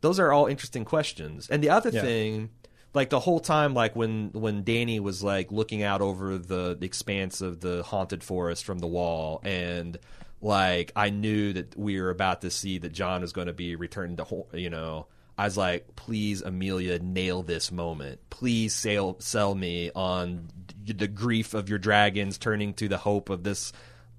those 0.00 0.18
are 0.20 0.32
all 0.32 0.46
interesting 0.46 0.84
questions. 0.84 1.48
And 1.48 1.62
the 1.62 1.70
other 1.70 1.90
Yeah. 1.90 2.02
thing 2.02 2.50
like 2.94 3.10
the 3.10 3.20
whole 3.20 3.40
time 3.40 3.74
like 3.74 3.96
when 3.96 4.30
when 4.32 4.62
Danny 4.62 5.00
was 5.00 5.22
like 5.22 5.50
looking 5.50 5.82
out 5.82 6.00
over 6.00 6.38
the, 6.38 6.76
the 6.78 6.86
expanse 6.86 7.40
of 7.40 7.60
the 7.60 7.82
haunted 7.82 8.22
forest 8.22 8.64
from 8.64 8.78
the 8.78 8.86
wall 8.86 9.40
and 9.44 9.98
like 10.40 10.92
I 10.94 11.10
knew 11.10 11.54
that 11.54 11.76
we 11.76 12.00
were 12.00 12.10
about 12.10 12.42
to 12.42 12.50
see 12.50 12.78
that 12.78 12.92
John 12.92 13.22
was 13.22 13.32
going 13.32 13.48
to 13.48 13.52
be 13.52 13.74
returned 13.76 14.18
to 14.18 14.46
you 14.52 14.70
know 14.70 15.06
I 15.36 15.44
was 15.44 15.56
like, 15.56 15.96
please, 15.96 16.42
Emilia, 16.42 16.98
nail 17.00 17.42
this 17.42 17.72
moment. 17.72 18.20
Please 18.30 18.74
sell 18.74 19.16
sell 19.18 19.54
me 19.54 19.90
on 19.94 20.48
the 20.84 21.08
grief 21.08 21.54
of 21.54 21.68
your 21.68 21.78
dragons 21.78 22.38
turning 22.38 22.74
to 22.74 22.88
the 22.88 22.98
hope 22.98 23.30
of 23.30 23.42
this 23.42 23.72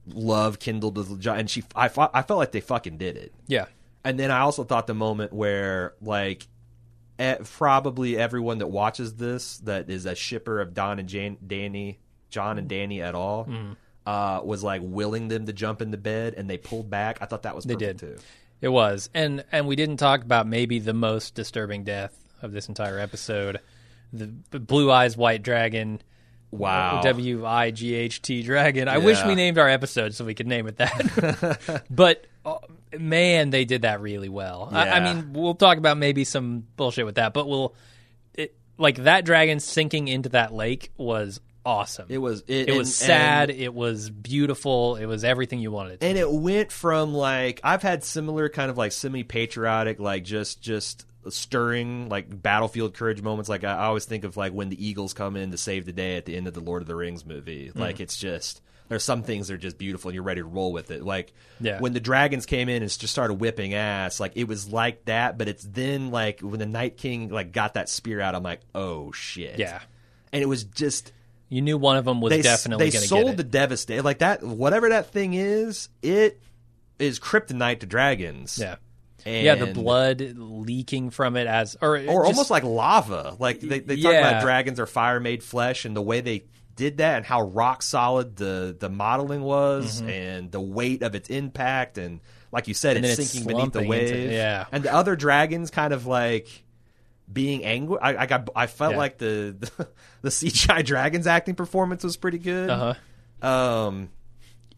love 0.07 0.60
kindled 0.60 0.98
with 0.98 1.19
Jon. 1.22 1.39
And 1.39 1.50
she, 1.50 1.63
I, 1.75 1.86
I 1.86 2.22
felt 2.22 2.38
like 2.38 2.51
they 2.51 2.60
fucking 2.62 2.98
did 2.98 3.17
it. 3.17 3.34
Yeah. 3.48 3.65
And 4.03 4.19
then 4.19 4.29
I 4.29 4.39
also 4.41 4.63
thought 4.63 4.88
the 4.88 4.93
moment 4.93 5.31
where 5.34 5.93
like 6.01 6.48
probably 7.43 8.17
everyone 8.17 8.57
that 8.60 8.67
watches 8.67 9.15
this 9.15 9.57
that 9.60 9.89
is 9.89 10.05
a 10.05 10.15
shipper 10.15 10.60
of 10.60 10.74
Don 10.74 11.00
and 11.00 11.07
Jan- 11.10 11.38
Danny, 11.45 12.00
Jon 12.29 12.57
and 12.57 12.67
Danny 12.67 13.01
at 13.01 13.15
all, 13.15 13.45
Mm-hmm. 13.45 13.74
uh, 14.05 14.41
was 14.43 14.63
like 14.63 14.81
willing 14.84 15.27
them 15.27 15.45
to 15.45 15.53
jump 15.53 15.81
into 15.81 15.98
bed, 15.98 16.34
and 16.36 16.50
they 16.50 16.57
pulled 16.57 16.89
back. 16.89 17.19
I 17.22 17.25
thought 17.25 17.43
that 17.43 17.55
was 17.55 17.65
They 17.65 17.75
did. 17.75 18.00
too. 18.00 18.17
It 18.65 18.72
was, 18.72 19.12
and 19.13 19.45
and 19.51 19.67
we 19.67 19.75
didn't 19.75 19.98
talk 19.98 20.24
about 20.24 20.48
maybe 20.48 20.79
the 20.79 20.91
most 20.91 21.36
disturbing 21.36 21.84
death 21.84 22.17
of 22.41 22.51
this 22.51 22.67
entire 22.67 22.98
episode, 22.98 23.60
the 24.12 24.25
blue 24.25 24.91
eyes 24.91 25.15
white 25.15 25.43
dragon. 25.43 26.01
Wow. 26.50 27.01
W 27.03 27.45
I 27.45 27.69
G 27.69 27.93
H 27.93 28.24
T 28.24 28.41
dragon. 28.41 28.88
I 28.88 28.98
wish 28.98 29.24
we 29.24 29.36
named 29.36 29.60
our 29.60 29.69
episode 29.69 30.15
so 30.15 30.25
we 30.25 30.34
could 30.34 30.48
name 30.48 30.65
it 30.65 30.77
that. 30.77 31.84
but 31.91 32.25
oh, 32.43 32.60
man, 32.98 33.51
they 33.51 33.65
did 33.65 33.84
that 33.84 34.01
really 34.01 34.29
well. 34.29 34.67
I, 34.72 34.89
I 34.89 35.00
mean, 35.00 35.34
we'll 35.34 35.53
talk 35.53 35.77
about 35.77 36.00
maybe 36.00 36.24
some 36.24 36.65
bullshit 36.75 37.05
with 37.05 37.15
that, 37.15 37.36
but 37.36 37.48
we'll 37.48 37.75
it, 38.34 38.55
like 38.79 39.03
that 39.03 39.25
dragon 39.25 39.60
sinking 39.60 40.07
into 40.07 40.29
that 40.29 40.55
lake 40.55 40.91
was 40.98 41.39
awesome. 41.65 42.05
It 42.10 42.17
was 42.19 42.41
it, 42.48 42.53
It 42.53 42.69
and- 42.69 42.77
was 42.77 42.95
sad. 42.95 43.50
and- 43.50 43.60
it 43.60 43.74
was 43.74 44.10
beautiful. 44.10 44.95
It 44.98 45.05
was 45.05 45.24
everything 45.24 45.60
you 45.60 45.72
wanted. 45.72 45.93
It 45.93 46.00
to 46.01 46.05
and 46.07 46.17
it 46.17 46.31
went 46.31 46.72
from 46.72 47.13
like 47.13 47.60
I've 47.63 47.81
had 47.81 48.03
similar 48.03 48.50
kind 48.50 48.69
of 48.69 48.77
like 48.77 48.91
semi 48.91 49.24
patriotic, 49.24 50.00
like 50.00 50.24
just 50.24 50.62
just 50.62 51.05
stirring 51.27 52.07
like 52.10 52.41
battlefield 52.41 52.93
courage 52.93 53.22
moments. 53.22 53.50
Like 53.50 53.63
I, 53.63 53.86
always 53.86 54.05
think 54.05 54.24
of 54.24 54.38
like 54.38 54.53
when 54.53 54.69
the 54.69 54.86
Eagles 54.88 55.13
come 55.13 55.36
in 55.36 55.51
to 55.51 55.57
save 55.57 55.86
the 55.86 55.91
day 55.91 56.17
at 56.17 56.25
the 56.25 56.36
end 56.36 56.48
of 56.48 56.53
the 56.53 56.60
Lord 56.60 56.81
of 56.81 56.88
the 56.88 56.95
Rings 56.95 57.25
movie. 57.25 57.69
Mm-hmm. 57.69 57.79
Like 57.79 58.00
it's 58.00 58.17
just 58.17 58.62
there's 58.88 59.03
some 59.03 59.24
things 59.24 59.48
that 59.48 59.55
are 59.55 59.57
just 59.57 59.79
beautiful 59.79 60.10
and 60.10 60.13
you're 60.13 60.24
ready 60.24 60.41
to 60.41 60.45
roll 60.48 60.72
with 60.72 60.91
it. 60.91 61.03
Like 61.03 61.34
Yeah. 61.60 61.79
when 61.79 61.93
the 61.93 62.00
dragons 62.00 62.45
came 62.45 62.69
in 62.69 62.84
and 62.84 62.91
just 63.00 63.12
started 63.12 63.36
whipping 63.36 63.74
ass, 63.74 64.19
like 64.19 64.34
it 64.36 64.48
was 64.48 64.72
like 64.72 65.05
that. 65.05 65.38
But 65.39 65.48
it's 65.48 65.63
then 65.63 66.12
like 66.12 66.41
when 66.41 66.60
the 66.60 66.67
Night 66.67 66.95
King 66.98 67.29
like 67.29 67.51
got 67.51 67.74
that 67.74 67.89
spear 67.89 68.22
out, 68.22 68.36
I'm 68.36 68.43
like, 68.43 68.62
oh 68.75 69.12
shit, 69.12 69.57
Yeah. 69.57 69.79
And 70.31 70.43
it 70.43 70.48
was 70.48 70.63
just 70.65 71.12
You 71.56 71.62
knew 71.62 71.78
one 71.78 71.96
of 71.96 72.04
them 72.04 72.20
was 72.20 72.32
they 72.32 72.42
definitely 72.42 72.90
they 72.90 72.98
sold 72.98 73.38
the 73.38 73.44
devastate 73.44 74.04
like 74.04 74.20
that 74.20 74.44
whatever 74.44 74.90
that 74.90 75.12
thing 75.14 75.34
is 75.34 75.88
it 76.02 76.42
is 77.00 77.18
kryptonite 77.18 77.80
to 77.80 77.86
dragons 77.86 78.58
yeah. 78.62 78.76
and, 79.26 79.46
yeah, 79.46 79.56
the 79.56 79.68
blood 79.68 80.22
leaking 80.36 81.12
from 81.12 81.38
it 81.38 81.48
as 81.48 81.78
or 81.82 81.96
or 81.96 82.00
just- 82.00 82.10
almost 82.10 82.50
like 82.52 82.64
lava 82.64 83.38
like 83.40 83.62
they, 83.62 83.80
they 83.80 83.96
talk 83.96 84.12
Yeah. 84.12 84.28
about 84.30 84.42
dragons 84.42 84.82
are 84.82 84.86
fire 84.86 85.22
made 85.22 85.44
flesh 85.44 85.86
and 85.86 85.96
the 85.96 86.02
way 86.02 86.20
they 86.20 86.44
did 86.76 86.98
that 86.98 87.16
and 87.16 87.26
how 87.26 87.44
rock 87.44 87.84
solid 87.84 88.36
the 88.36 88.76
the 88.78 88.90
modeling 88.90 89.42
was 89.42 90.02
mm-hmm. 90.02 90.10
and 90.10 90.52
the 90.52 90.60
weight 90.60 91.04
of 91.04 91.16
its 91.16 91.30
impact 91.30 91.98
and 91.98 92.20
like 92.52 92.68
you 92.68 92.74
said 92.74 92.98
And 92.98 93.06
it's 93.06 93.16
then 93.16 93.24
it's 93.24 93.32
sinking 93.32 93.48
beneath 93.48 93.72
the 93.72 93.80
slumping 93.80 93.90
wave 93.90 94.12
into- 94.12 94.34
yeah. 94.34 94.66
and 94.74 94.84
the 94.84 94.94
other 94.94 95.16
dragons 95.16 95.72
kind 95.72 95.94
of 95.94 96.06
like 96.06 96.64
being 97.32 97.63
angry 97.65 97.98
I, 98.01 98.24
I 98.24 98.25
got 98.25 98.50
I 98.55 98.67
felt 98.67 98.91
Yeah. 98.94 98.98
like 98.98 99.17
the, 99.17 99.55
the 99.60 99.88
the 100.22 100.29
CGI 100.29 100.86
dragons 100.86 101.27
acting 101.27 101.55
performance 101.55 102.03
was 102.03 102.17
pretty 102.17 102.38
good 102.38 102.70
uh-huh. 102.70 103.48
um 103.48 104.10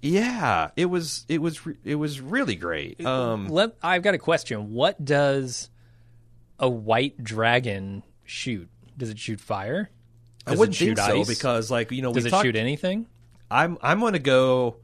yeah 0.01 0.69
it 0.75 0.85
was 0.85 1.25
it 1.27 1.41
was 1.41 1.59
it 1.83 1.95
was 1.95 2.21
really 2.21 2.55
great 2.55 3.03
um 3.05 3.47
Let, 3.47 3.75
I've 3.83 4.03
got 4.03 4.13
a 4.13 4.17
question. 4.19 4.73
What 4.73 5.03
does 5.03 5.69
a 6.59 6.69
white 6.69 7.23
dragon 7.23 8.03
shoot? 8.23 8.69
Does 8.97 9.09
it 9.09 9.19
shoot 9.19 9.39
fire? 9.41 9.89
i 10.45 10.51
wouldn't 10.51 10.75
it 10.75 10.77
shoot 10.77 10.97
think 10.97 11.25
so 11.25 11.33
because 11.33 11.69
like 11.69 11.91
you 11.91 12.01
know 12.01 12.13
does 12.13 12.25
it 12.25 12.29
talked, 12.29 12.45
shoot 12.45 12.55
anything? 12.55 13.05
i'm 13.51 13.77
i'm 13.81 13.99
gonna 13.99 14.17
go 14.17 14.77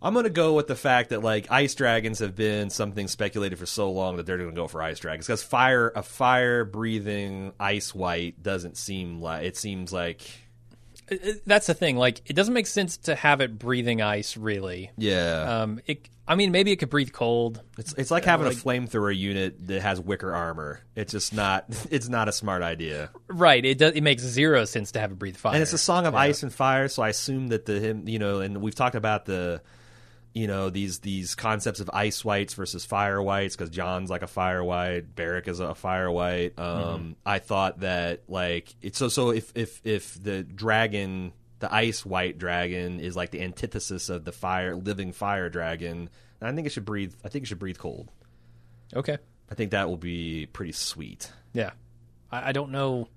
I'm 0.00 0.14
gonna 0.14 0.30
go 0.30 0.54
with 0.54 0.66
the 0.68 0.76
fact 0.76 1.10
that 1.10 1.22
like 1.22 1.50
ice 1.50 1.74
dragons 1.74 2.20
have 2.20 2.36
been 2.36 2.70
something 2.70 3.08
speculated 3.08 3.58
for 3.58 3.66
so 3.66 3.90
long 3.90 4.16
that 4.16 4.26
they're 4.26 4.38
gonna 4.38 4.52
go 4.52 4.68
for 4.68 4.80
ice 4.82 4.98
dragons 5.00 5.26
because 5.26 5.42
fire 5.42 5.92
a 5.94 6.02
fire 6.02 6.64
breathing 6.64 7.52
ice 7.58 7.94
white 7.94 8.42
doesn't 8.42 8.76
seem 8.76 9.20
like 9.20 9.44
it 9.44 9.56
seems 9.56 9.92
like 9.92 10.20
That's 11.46 11.66
the 11.66 11.72
thing. 11.74 11.96
Like, 11.96 12.20
it 12.26 12.34
doesn't 12.34 12.52
make 12.52 12.66
sense 12.66 12.98
to 12.98 13.14
have 13.14 13.40
it 13.40 13.58
breathing 13.58 14.02
ice, 14.02 14.36
really. 14.36 14.90
yeah 14.98 15.62
Um, 15.62 15.80
it. 15.86 16.08
I 16.30 16.34
mean, 16.34 16.52
maybe 16.52 16.70
it 16.72 16.76
could 16.76 16.90
breathe 16.90 17.12
cold. 17.12 17.62
it's 17.78 17.94
it's 17.94 18.10
like 18.10 18.26
having 18.26 18.46
like- 18.46 18.56
a 18.56 18.60
flamethrower 18.60 19.16
unit 19.16 19.66
that 19.68 19.80
has 19.80 19.98
wicker 19.98 20.34
armor. 20.34 20.82
It's 20.94 21.10
just 21.12 21.32
not 21.32 21.64
it's 21.90 22.08
not 22.10 22.28
a 22.28 22.32
smart 22.32 22.62
idea. 22.62 23.08
Right. 23.26 23.64
It 23.64 23.78
does. 23.78 23.94
It 23.94 24.02
makes 24.02 24.22
zero 24.22 24.66
sense 24.66 24.92
to 24.92 25.00
have 25.00 25.10
it 25.10 25.18
breathe 25.18 25.36
fire. 25.38 25.54
And 25.54 25.62
it's 25.62 25.72
a 25.72 25.78
song 25.78 26.04
of 26.06 26.14
ice 26.14 26.42
and 26.42 26.52
fire, 26.52 26.88
so 26.88 27.02
I 27.02 27.08
assume 27.08 27.48
that 27.48 27.64
the 27.64 27.80
him, 27.80 28.06
you 28.06 28.18
know, 28.18 28.40
and 28.40 28.60
we've 28.60 28.74
talked 28.74 28.94
about 28.94 29.24
the, 29.24 29.62
you 30.38 30.46
know, 30.46 30.70
these 30.70 31.00
these 31.00 31.34
concepts 31.34 31.80
of 31.80 31.90
ice 31.92 32.24
whites 32.24 32.54
versus 32.54 32.84
fire 32.84 33.20
whites 33.20 33.56
because 33.56 33.70
Jon's 33.70 34.08
like 34.08 34.22
a 34.22 34.28
fire 34.28 34.62
white, 34.62 35.16
Beric 35.16 35.48
is 35.48 35.58
a 35.58 35.74
fire 35.74 36.08
white. 36.08 36.56
Um, 36.56 37.16
I 37.26 37.40
thought 37.40 37.80
that 37.80 38.22
like 38.28 38.72
it's 38.80 38.98
so 38.98 39.08
so 39.08 39.30
if 39.30 39.50
if 39.56 39.80
if 39.84 40.22
the 40.22 40.44
dragon, 40.44 41.32
the 41.58 41.74
ice 41.74 42.06
white 42.06 42.38
dragon, 42.38 43.00
is 43.00 43.16
like 43.16 43.32
the 43.32 43.42
antithesis 43.42 44.10
of 44.10 44.24
the 44.24 44.30
fire 44.30 44.76
living 44.76 45.12
fire 45.12 45.48
dragon, 45.48 46.08
I 46.40 46.52
think 46.52 46.68
it 46.68 46.70
should 46.70 46.84
breathe. 46.84 47.14
I 47.24 47.28
think 47.30 47.42
it 47.42 47.48
should 47.48 47.58
breathe 47.58 47.78
cold. 47.78 48.12
Okay. 48.94 49.18
I 49.50 49.54
think 49.56 49.72
that 49.72 49.88
will 49.88 49.96
be 49.96 50.46
pretty 50.46 50.72
sweet. 50.72 51.32
Yeah. 51.52 51.72
I, 52.30 52.50
I 52.50 52.52
don't 52.52 52.70
know 52.70 53.08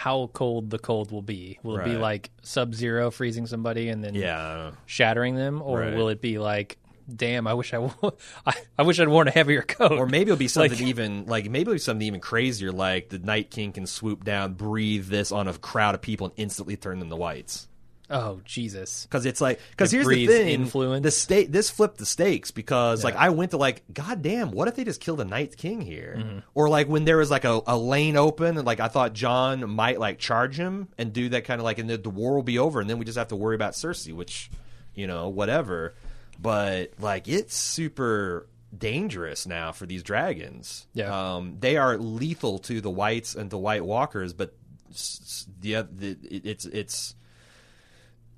how 0.00 0.30
cold 0.32 0.70
the 0.70 0.78
cold 0.78 1.12
will 1.12 1.20
be. 1.20 1.58
Will 1.62 1.76
it 1.76 1.84
be 1.84 1.96
like 1.96 2.30
sub 2.42 2.74
zero 2.74 3.10
freezing 3.10 3.46
somebody 3.46 3.90
and 3.90 4.02
then 4.02 4.14
Yeah. 4.14 4.70
shattering 4.86 5.34
them, 5.34 5.60
or 5.60 5.80
Right. 5.80 5.94
will 5.94 6.08
it 6.08 6.22
be 6.22 6.38
like, 6.38 6.78
damn, 7.14 7.46
I 7.46 7.52
wish 7.52 7.74
I, 7.74 7.78
wo- 7.78 8.16
I, 8.46 8.54
I 8.78 8.82
wish 8.82 8.98
I'd 8.98 9.08
worn 9.08 9.28
a 9.28 9.30
heavier 9.30 9.60
coat. 9.60 9.92
Or 9.92 10.06
maybe 10.06 10.30
it'll 10.30 10.38
be 10.38 10.48
something 10.56 10.72
Like- 10.78 10.80
even 10.88 11.26
like 11.26 11.44
maybe 11.50 11.62
it'll 11.62 11.74
be 11.74 11.78
something 11.78 12.06
even 12.06 12.20
crazier, 12.20 12.72
like 12.72 13.10
the 13.10 13.18
Night 13.18 13.50
King 13.50 13.72
can 13.72 13.86
swoop 13.86 14.24
down, 14.24 14.54
breathe 14.54 15.08
this 15.08 15.32
on 15.32 15.48
a 15.48 15.52
crowd 15.52 15.94
of 15.94 16.00
people, 16.00 16.28
and 16.28 16.34
instantly 16.38 16.76
turn 16.76 16.98
them 16.98 17.10
to 17.10 17.16
whites. 17.16 17.68
Oh 18.12 18.40
Jesus. 18.44 19.04
Because 19.06 19.24
it's 19.24 19.40
like 19.40 19.60
because 19.70 19.92
It 19.92 19.98
here's 19.98 20.08
the 20.08 20.26
thing, 20.26 20.48
influence. 20.48 21.04
the 21.04 21.10
state 21.12 21.52
this 21.52 21.70
flipped 21.70 21.98
the 21.98 22.04
stakes 22.06 22.50
because 22.50 23.04
like 23.04 23.14
I 23.14 23.30
went 23.30 23.52
to 23.52 23.56
like 23.56 23.84
God 23.92 24.20
damn, 24.22 24.50
what 24.50 24.66
if 24.66 24.74
they 24.74 24.82
just 24.84 25.00
killed 25.00 25.20
a 25.20 25.24
Night 25.24 25.56
King 25.56 25.80
here? 25.80 26.16
Mm-hmm. 26.18 26.38
Or 26.54 26.68
like 26.68 26.88
when 26.88 27.04
there 27.04 27.18
was 27.18 27.30
like 27.30 27.44
a, 27.44 27.60
a 27.66 27.78
lane 27.78 28.16
open 28.16 28.56
and 28.58 28.66
like 28.66 28.80
I 28.80 28.88
thought 28.88 29.12
Jon 29.12 29.70
might 29.70 30.00
like 30.00 30.18
charge 30.18 30.56
him 30.58 30.88
and 30.98 31.12
do 31.12 31.28
that 31.30 31.44
kind 31.44 31.60
of 31.60 31.64
like 31.64 31.78
and 31.78 31.88
the, 31.88 31.98
the 31.98 32.10
war 32.10 32.34
will 32.34 32.42
be 32.42 32.58
over 32.58 32.80
and 32.80 32.90
then 32.90 32.98
we 32.98 33.04
just 33.04 33.16
have 33.18 33.28
to 33.28 33.36
worry 33.36 33.54
about 33.54 33.74
Cersei, 33.74 34.12
which 34.12 34.50
you 34.94 35.06
know 35.06 35.28
whatever. 35.28 35.94
But 36.40 36.94
like 36.98 37.28
it's 37.28 37.54
super 37.54 38.48
dangerous 38.76 39.46
now 39.46 39.72
for 39.72 39.86
these 39.86 40.02
dragons. 40.02 40.86
Yeah. 40.94 41.36
um, 41.36 41.56
they 41.60 41.76
are 41.76 41.96
lethal 41.98 42.58
to 42.60 42.80
the 42.80 42.90
whites 42.90 43.34
and 43.34 43.50
the 43.50 43.58
White 43.58 43.84
Walkers, 43.84 44.32
but 44.32 44.54
s- 44.90 45.46
the, 45.60 45.82
the 45.92 46.16
it- 46.30 46.46
it's 46.46 46.64
it's 46.66 47.14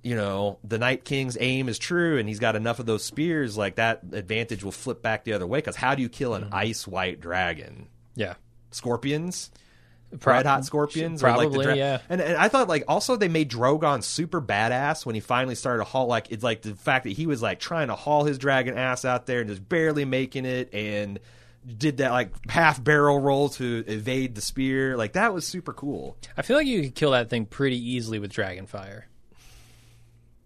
you 0.02 0.16
know 0.16 0.58
the 0.64 0.78
Night 0.78 1.04
King's 1.04 1.36
aim 1.40 1.68
is 1.68 1.78
true, 1.78 2.18
and 2.18 2.28
he's 2.28 2.38
got 2.40 2.56
enough 2.56 2.78
of 2.78 2.86
those 2.86 3.04
spears. 3.04 3.56
Like 3.56 3.76
that 3.76 4.00
advantage 4.12 4.64
will 4.64 4.72
flip 4.72 5.00
back 5.02 5.24
the 5.24 5.32
other 5.34 5.46
way. 5.46 5.58
Because 5.58 5.76
how 5.76 5.94
do 5.94 6.02
you 6.02 6.08
kill 6.08 6.32
Mm-hmm. 6.32 6.44
an 6.46 6.52
ice 6.52 6.86
white 6.86 7.20
dragon? 7.20 7.88
Yeah. 8.14 8.34
Scorpions, 8.72 9.50
Pro- 10.20 10.34
red 10.34 10.46
hot 10.46 10.64
scorpions, 10.64 11.22
or 11.22 11.28
like 11.28 11.36
Probably, 11.40 11.64
dra- 11.64 11.76
yeah. 11.76 12.00
And, 12.08 12.20
and 12.20 12.36
I 12.36 12.48
thought 12.48 12.68
like 12.68 12.84
also 12.88 13.16
they 13.16 13.28
made 13.28 13.50
Drogon 13.50 14.02
super 14.02 14.40
badass 14.42 15.06
when 15.06 15.14
he 15.14 15.20
finally 15.20 15.54
started 15.54 15.84
to 15.84 15.90
haul. 15.90 16.06
Like 16.06 16.30
it's 16.30 16.42
like 16.44 16.62
the 16.62 16.74
fact 16.74 17.04
that 17.04 17.12
he 17.12 17.26
was 17.26 17.40
like 17.42 17.60
trying 17.60 17.88
to 17.88 17.94
haul 17.94 18.24
his 18.24 18.38
dragon 18.38 18.76
ass 18.76 19.04
out 19.04 19.26
there 19.26 19.40
and 19.40 19.48
just 19.48 19.66
barely 19.68 20.04
making 20.04 20.44
it, 20.46 20.72
and 20.74 21.18
did 21.78 21.98
that 21.98 22.10
like 22.10 22.32
half 22.50 22.82
barrel 22.82 23.20
roll 23.20 23.48
to 23.50 23.84
evade 23.86 24.34
the 24.34 24.40
spear. 24.40 24.96
Like 24.96 25.12
that 25.12 25.32
was 25.32 25.46
super 25.46 25.72
cool. 25.72 26.16
I 26.36 26.42
feel 26.42 26.56
like 26.56 26.66
you 26.66 26.82
could 26.82 26.94
kill 26.94 27.12
that 27.12 27.30
thing 27.30 27.46
pretty 27.46 27.78
easily 27.92 28.18
with 28.18 28.32
dragon 28.32 28.66
fire. 28.66 29.06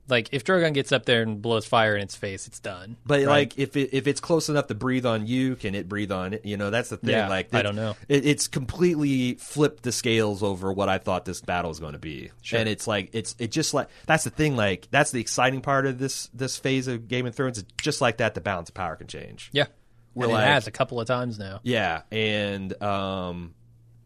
Like 0.09 0.29
if 0.33 0.45
Drogon 0.45 0.73
gets 0.73 0.93
up 0.93 1.05
there 1.05 1.23
and 1.23 1.43
blows 1.43 1.67
fire 1.67 1.97
in 1.97 2.03
its 2.03 2.15
face, 2.15 2.47
it's 2.47 2.61
done. 2.61 2.97
But 3.05 3.19
right? 3.21 3.27
like, 3.27 3.59
if 3.59 3.77
it, 3.77 3.91
if 3.93 4.07
it's 4.07 4.21
close 4.21 4.49
enough 4.49 4.69
to 4.69 4.75
breathe 4.75 5.05
on 5.05 5.27
you, 5.27 5.57
can 5.57 5.75
it 5.75 5.89
breathe 5.89 6.13
on 6.13 6.35
it? 6.35 6.45
You 6.45 6.57
know, 6.57 6.71
that's 6.71 6.91
the 6.91 6.97
thing. 6.97 7.11
Yeah, 7.11 7.29
like, 7.29 7.53
I 7.53 7.63
don't 7.63 7.75
know. 7.75 7.97
It, 8.09 8.25
it's 8.25 8.47
completely 8.47 9.35
flipped 9.35 9.83
the 9.83 9.91
scales 9.91 10.43
over 10.45 10.73
what 10.73 10.89
I 10.89 10.99
thought 10.99 11.25
this 11.25 11.41
battle 11.41 11.71
was 11.71 11.81
going 11.81 11.95
to 11.95 11.99
be, 11.99 12.31
Sure. 12.43 12.61
and 12.61 12.69
it's 12.69 12.87
like 12.87 13.11
it's 13.15 13.35
it 13.41 13.51
just 13.51 13.75
like 13.75 13.89
that's 14.07 14.23
the 14.25 14.31
thing. 14.31 14.55
Like 14.57 14.87
that's 14.93 15.11
the 15.11 15.21
exciting 15.21 15.61
part 15.61 15.87
of 15.87 15.99
this 15.99 16.29
this 16.33 16.57
phase 16.57 16.87
of 16.87 17.09
Game 17.09 17.27
of 17.27 17.35
Thrones. 17.35 17.59
It's 17.59 17.73
just 17.83 18.01
like 18.01 18.19
that. 18.19 18.35
The 18.35 18.41
balance 18.41 18.69
of 18.69 18.75
power 18.77 18.95
can 18.95 19.09
change. 19.09 19.51
yeah, 19.53 19.67
We're 20.15 20.29
like- 20.29 20.45
it 20.45 20.49
has 20.53 20.67
a 20.69 20.71
couple 20.71 21.01
of 21.01 21.09
times 21.09 21.37
now. 21.39 21.59
Yeah, 21.65 22.03
and 22.13 22.81
um, 22.81 23.55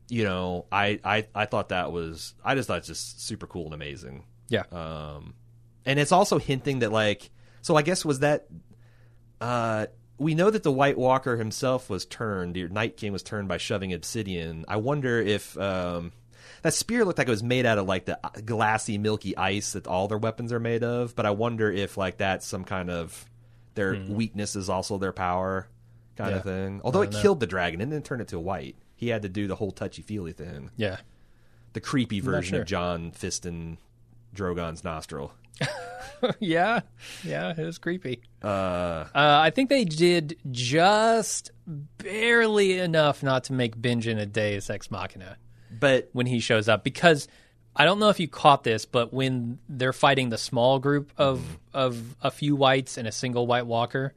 you 0.08 0.24
know, 0.24 0.64
I 0.72 0.98
I 1.04 1.26
I 1.34 1.44
thought 1.44 1.68
that 1.68 1.92
was 1.92 2.32
I 2.42 2.54
just 2.54 2.68
thought 2.68 2.78
it's 2.78 2.86
just 2.88 3.26
super 3.26 3.46
cool 3.46 3.66
and 3.66 3.74
amazing. 3.74 4.24
Yeah, 4.48 4.62
Um, 4.72 5.34
and 5.90 5.98
it's 5.98 6.12
also 6.12 6.38
hinting 6.38 6.78
that 6.80 6.92
like, 6.92 7.30
so 7.62 7.76
I 7.76 7.82
guess 7.82 8.04
was 8.04 8.20
that, 8.20 8.46
uh, 9.40 9.86
we 10.18 10.34
know 10.34 10.50
that 10.50 10.62
the 10.62 10.72
White 10.72 10.98
Walker 10.98 11.36
himself 11.36 11.88
was 11.88 12.04
turned. 12.04 12.54
The 12.54 12.68
Night 12.68 12.96
King 12.96 13.12
was 13.12 13.22
turned 13.22 13.48
by 13.48 13.56
shoving 13.56 13.92
obsidian. 13.94 14.66
I 14.68 14.76
wonder 14.76 15.18
if 15.18 15.56
um, 15.58 16.12
that 16.62 16.74
spear 16.74 17.04
looked 17.06 17.16
like 17.18 17.26
it 17.26 17.30
was 17.30 17.42
made 17.42 17.64
out 17.64 17.78
of 17.78 17.86
like 17.86 18.04
the 18.04 18.18
glassy, 18.44 18.98
milky 18.98 19.34
ice 19.36 19.72
that 19.72 19.86
all 19.86 20.08
their 20.08 20.18
weapons 20.18 20.52
are 20.52 20.60
made 20.60 20.84
of. 20.84 21.16
But 21.16 21.24
I 21.24 21.30
wonder 21.30 21.72
if 21.72 21.96
like 21.96 22.18
that's 22.18 22.46
some 22.46 22.64
kind 22.64 22.90
of 22.90 23.24
their 23.74 23.98
weakness 24.08 24.56
is 24.56 24.68
also 24.68 24.98
their 24.98 25.12
power 25.12 25.66
kind 26.16 26.34
of 26.34 26.42
Hmm. 26.42 26.48
Thing. 26.48 26.80
Although 26.84 27.02
it 27.02 27.12
know. 27.12 27.22
killed 27.22 27.40
the 27.40 27.46
dragon 27.46 27.80
and 27.80 27.90
then 27.90 28.02
turned 28.02 28.20
it 28.20 28.28
to 28.28 28.36
a 28.36 28.40
white. 28.40 28.76
He 28.96 29.08
had 29.08 29.22
to 29.22 29.30
do 29.30 29.46
the 29.46 29.56
whole 29.56 29.70
touchy 29.70 30.02
feely 30.02 30.32
thing. 30.32 30.70
yeah. 30.76 30.98
The 31.72 31.80
creepy 31.80 32.20
version 32.20 32.56
sure. 32.56 32.60
of 32.62 32.66
Jon 32.66 33.12
fisting 33.12 33.78
Drogon's 34.34 34.84
nostril. 34.84 35.32
yeah, 36.38 36.80
yeah, 37.24 37.52
it 37.56 37.64
was 37.64 37.78
creepy. 37.78 38.20
Uh, 38.42 38.46
Uh, 38.46 39.06
I 39.14 39.50
think 39.50 39.68
they 39.68 39.84
did 39.84 40.38
just 40.50 41.50
barely 41.98 42.78
enough 42.78 43.22
not 43.22 43.44
to 43.44 43.52
make 43.52 43.76
Benjen 43.76 44.18
a 44.18 44.26
Deus 44.26 44.70
Ex 44.70 44.90
Machina 44.90 45.36
but 45.78 46.08
when 46.12 46.26
he 46.26 46.40
shows 46.40 46.68
up 46.68 46.82
because 46.82 47.28
I 47.76 47.84
don't 47.84 48.00
know 48.00 48.08
if 48.08 48.18
you 48.18 48.26
caught 48.26 48.64
this, 48.64 48.86
but 48.86 49.14
when 49.14 49.60
they're 49.68 49.92
fighting 49.92 50.28
the 50.30 50.36
small 50.38 50.80
group 50.80 51.12
of 51.16 51.38
Mm-hmm. 51.38 51.54
of 51.74 52.16
a 52.22 52.30
few 52.32 52.56
whites 52.56 52.98
and 52.98 53.06
a 53.06 53.12
single 53.12 53.46
White 53.46 53.66
Walker, 53.66 54.12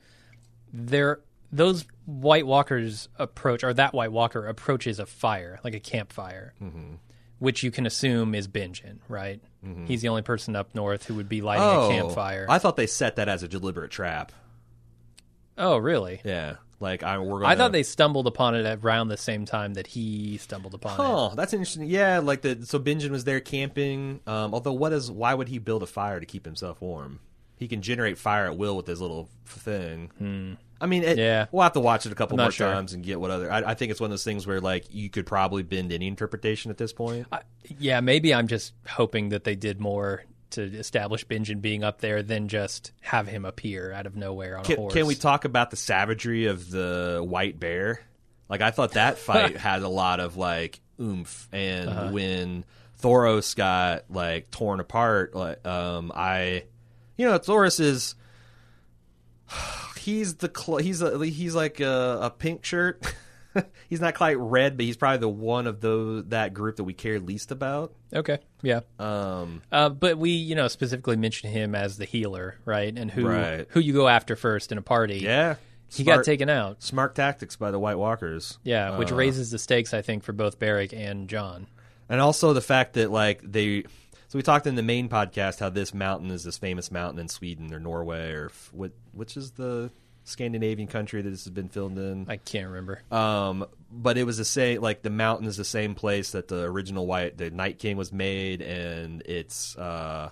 they're 0.73 1.19
those 1.51 1.85
White 2.05 2.47
Walkers 2.47 3.07
approach 3.19 3.63
or 3.63 3.71
that 3.75 3.93
White 3.93 4.11
Walker 4.11 4.47
approaches 4.47 4.97
a 4.99 5.05
fire 5.05 5.59
like 5.63 5.75
a 5.75 5.79
campfire, 5.79 6.53
Mm-hmm. 6.61 6.95
Which 7.43 7.61
you 7.61 7.71
can 7.71 7.85
assume 7.85 8.33
is 8.33 8.47
Benjen, 8.47 8.99
right? 9.09 9.41
He's 9.85 10.01
the 10.01 10.07
only 10.07 10.21
person 10.21 10.55
up 10.55 10.73
north 10.73 11.05
who 11.05 11.15
would 11.15 11.27
be 11.27 11.41
lighting 11.41 11.65
oh, 11.65 11.87
a 11.87 11.89
campfire. 11.89 12.45
I 12.47 12.57
thought 12.57 12.77
they 12.77 12.87
set 12.87 13.17
that 13.17 13.27
as 13.27 13.43
a 13.43 13.49
deliberate 13.49 13.91
trap. 13.91 14.31
oh, 15.57 15.75
really? 15.75 16.21
Yeah, 16.23 16.55
like 16.79 17.03
I 17.03 17.17
we're 17.17 17.41
gonna. 17.41 17.47
I 17.49 17.57
thought 17.57 17.73
they 17.73 17.83
stumbled 17.83 18.27
upon 18.27 18.55
it 18.55 18.79
around 18.81 19.09
the 19.09 19.17
same 19.17 19.43
time 19.43 19.73
that 19.73 19.87
he 19.87 20.37
stumbled 20.37 20.73
upon 20.73 20.93
it. 20.93 21.03
Oh, 21.03 21.33
that's 21.35 21.51
interesting. 21.51 21.83
Yeah, 21.89 22.19
like 22.19 22.43
the 22.43 22.65
so 22.65 22.79
Benjen 22.79 23.09
was 23.09 23.25
there 23.25 23.41
camping. 23.41 24.21
Um, 24.25 24.53
although, 24.53 24.71
what 24.71 24.93
is 24.93 25.11
why 25.11 25.33
would 25.33 25.49
he 25.49 25.59
build 25.59 25.83
a 25.83 25.87
fire 25.87 26.21
to 26.21 26.25
keep 26.25 26.45
himself 26.45 26.79
warm? 26.79 27.19
He 27.57 27.67
can 27.67 27.81
generate 27.81 28.17
fire 28.17 28.45
at 28.45 28.57
will 28.57 28.77
with 28.77 28.87
his 28.87 29.01
little 29.01 29.27
thing. 29.45 30.57
I 30.83 30.85
mean, 30.85 31.03
it, 31.03 31.17
Yeah. 31.17 31.45
we'll 31.51 31.63
have 31.63 31.73
to 31.73 31.79
watch 31.79 32.05
it 32.05 32.11
a 32.11 32.15
couple 32.15 32.37
more 32.37 32.51
sure. 32.51 32.71
times 32.71 32.93
and 32.93 33.03
get 33.03 33.19
what 33.19 33.31
other. 33.31 33.49
I, 33.51 33.71
I 33.71 33.73
think 33.73 33.89
it's 33.91 34.01
one 34.01 34.07
of 34.07 34.11
those 34.11 34.23
things 34.25 34.45
where 34.45 34.59
like 34.59 34.85
you 34.93 35.09
could 35.09 35.25
probably 35.25 35.63
bend 35.63 35.93
any 35.93 36.07
interpretation 36.07 36.69
at 36.71 36.77
this 36.77 36.91
point. 36.91 37.25
I, 37.31 37.39
yeah, 37.79 38.01
maybe 38.01 38.33
I'm 38.33 38.47
just 38.47 38.73
hoping 38.87 39.29
that 39.29 39.45
they 39.45 39.55
did 39.55 39.79
more 39.79 40.23
to 40.51 40.61
establish 40.61 41.25
Benjen 41.25 41.61
being 41.61 41.83
up 41.83 42.01
there 42.01 42.21
than 42.21 42.47
just 42.47 42.91
have 43.01 43.27
him 43.27 43.45
appear 43.45 43.91
out 43.93 44.05
of 44.05 44.15
nowhere 44.15 44.57
on 44.59 44.65
a 44.71 44.75
horse. 44.75 44.93
can 44.93 45.07
we 45.07 45.15
talk 45.15 45.45
about 45.45 45.71
the 45.71 45.77
savagery 45.77 46.45
of 46.45 46.69
the 46.69 47.23
white 47.25 47.59
bear? 47.59 48.01
Like 48.49 48.61
I 48.61 48.69
thought 48.71 48.91
that 48.91 49.17
fight 49.19 49.57
had 49.57 49.81
a 49.83 49.87
lot 49.89 50.19
of 50.19 50.35
like 50.37 50.79
oomph, 51.01 51.47
and 51.51 51.89
Uh-huh. 51.89 52.09
when 52.11 52.65
Thoros 53.01 53.55
got 53.55 54.03
like 54.11 54.51
torn 54.51 54.79
apart, 54.79 55.33
like 55.33 55.65
um, 55.65 56.11
I, 56.13 56.65
you 57.17 57.25
know, 57.25 57.39
Thoros 57.39 57.79
is 57.79 58.13
he's 60.03 60.35
the 60.35 60.51
cl- 60.55 60.77
he's 60.79 61.01
a, 61.01 61.17
he's 61.25 61.55
like 61.55 61.79
a, 61.79 62.19
a 62.23 62.29
pink 62.29 62.63
shirt. 62.65 63.01
he's 63.89 64.01
not 64.01 64.15
quite 64.15 64.37
red, 64.37 64.77
but 64.77 64.85
he's 64.85 64.97
probably 64.97 65.19
the 65.19 65.29
one 65.29 65.67
of 65.67 65.79
those 65.81 66.25
that 66.29 66.53
group 66.53 66.77
that 66.77 66.83
we 66.83 66.93
care 66.93 67.19
least 67.19 67.51
about. 67.51 67.93
Okay, 68.13 68.39
yeah. 68.61 68.81
Um, 68.99 69.61
Uh, 69.71 69.89
but 69.89 70.17
we, 70.17 70.31
you 70.31 70.55
know, 70.55 70.67
specifically 70.67 71.15
mentioned 71.17 71.53
him 71.53 71.75
as 71.75 71.97
the 71.97 72.05
healer, 72.05 72.55
right? 72.65 72.95
And 72.97 73.09
who 73.11 73.27
Right. 73.27 73.67
who 73.69 73.79
you 73.79 73.93
go 73.93 74.07
after 74.07 74.35
first 74.35 74.71
in 74.71 74.77
a 74.77 74.81
party. 74.81 75.17
yeah, 75.19 75.55
he 75.87 76.03
Smart- 76.03 76.19
got 76.19 76.25
taken 76.25 76.49
out. 76.49 76.81
Smart 76.81 77.13
tactics 77.15 77.55
by 77.55 77.69
the 77.71 77.79
White 77.79 77.97
Walkers. 77.97 78.57
Yeah, 78.63 78.97
which 78.97 79.11
Uh, 79.11 79.15
raises 79.15 79.51
the 79.51 79.59
stakes, 79.59 79.93
I 79.93 80.01
think, 80.01 80.23
for 80.23 80.33
both 80.33 80.57
Beric 80.59 80.91
and 80.93 81.27
Jon. 81.29 81.67
and 82.09 82.19
also 82.19 82.53
the 82.53 82.61
fact 82.61 82.93
that 82.93 83.11
like 83.11 83.39
they 83.43 83.83
So 84.33 84.39
we 84.39 84.41
talked 84.41 84.65
in 84.65 84.73
the 84.73 84.81
main 84.81 85.09
podcast 85.09 85.59
how 85.59 85.69
this 85.69 85.93
mountain 85.93 86.31
is 86.31 86.43
this 86.43 86.57
famous 86.57 86.89
mountain 86.89 87.19
in 87.19 87.27
Sweden 87.27 87.71
or 87.71 87.79
Norway 87.79 88.31
or 88.31 88.45
f- 88.47 88.71
what 88.73 88.91
which 89.11 89.37
is 89.37 89.51
the 89.51 89.91
Scandinavian 90.23 90.87
country 90.87 91.21
that 91.21 91.29
this 91.29 91.43
has 91.43 91.53
been 91.53 91.69
filmed 91.69 91.99
in. 91.99 92.25
I 92.27 92.37
can't 92.37 92.65
remember. 92.65 93.03
Um, 93.11 93.67
but 93.91 94.17
it 94.17 94.23
was 94.23 94.39
the 94.39 94.45
same. 94.45 94.81
Like 94.81 95.03
the 95.03 95.11
mountain 95.11 95.45
is 95.47 95.57
the 95.57 95.63
same 95.63 95.93
place 95.93 96.31
that 96.31 96.47
the 96.47 96.63
original 96.63 97.05
White 97.05 97.37
the 97.37 97.51
Night 97.51 97.77
King 97.77 97.95
was 97.95 98.11
made, 98.11 98.63
and 98.63 99.21
it's 99.27 99.77
uh, 99.77 100.31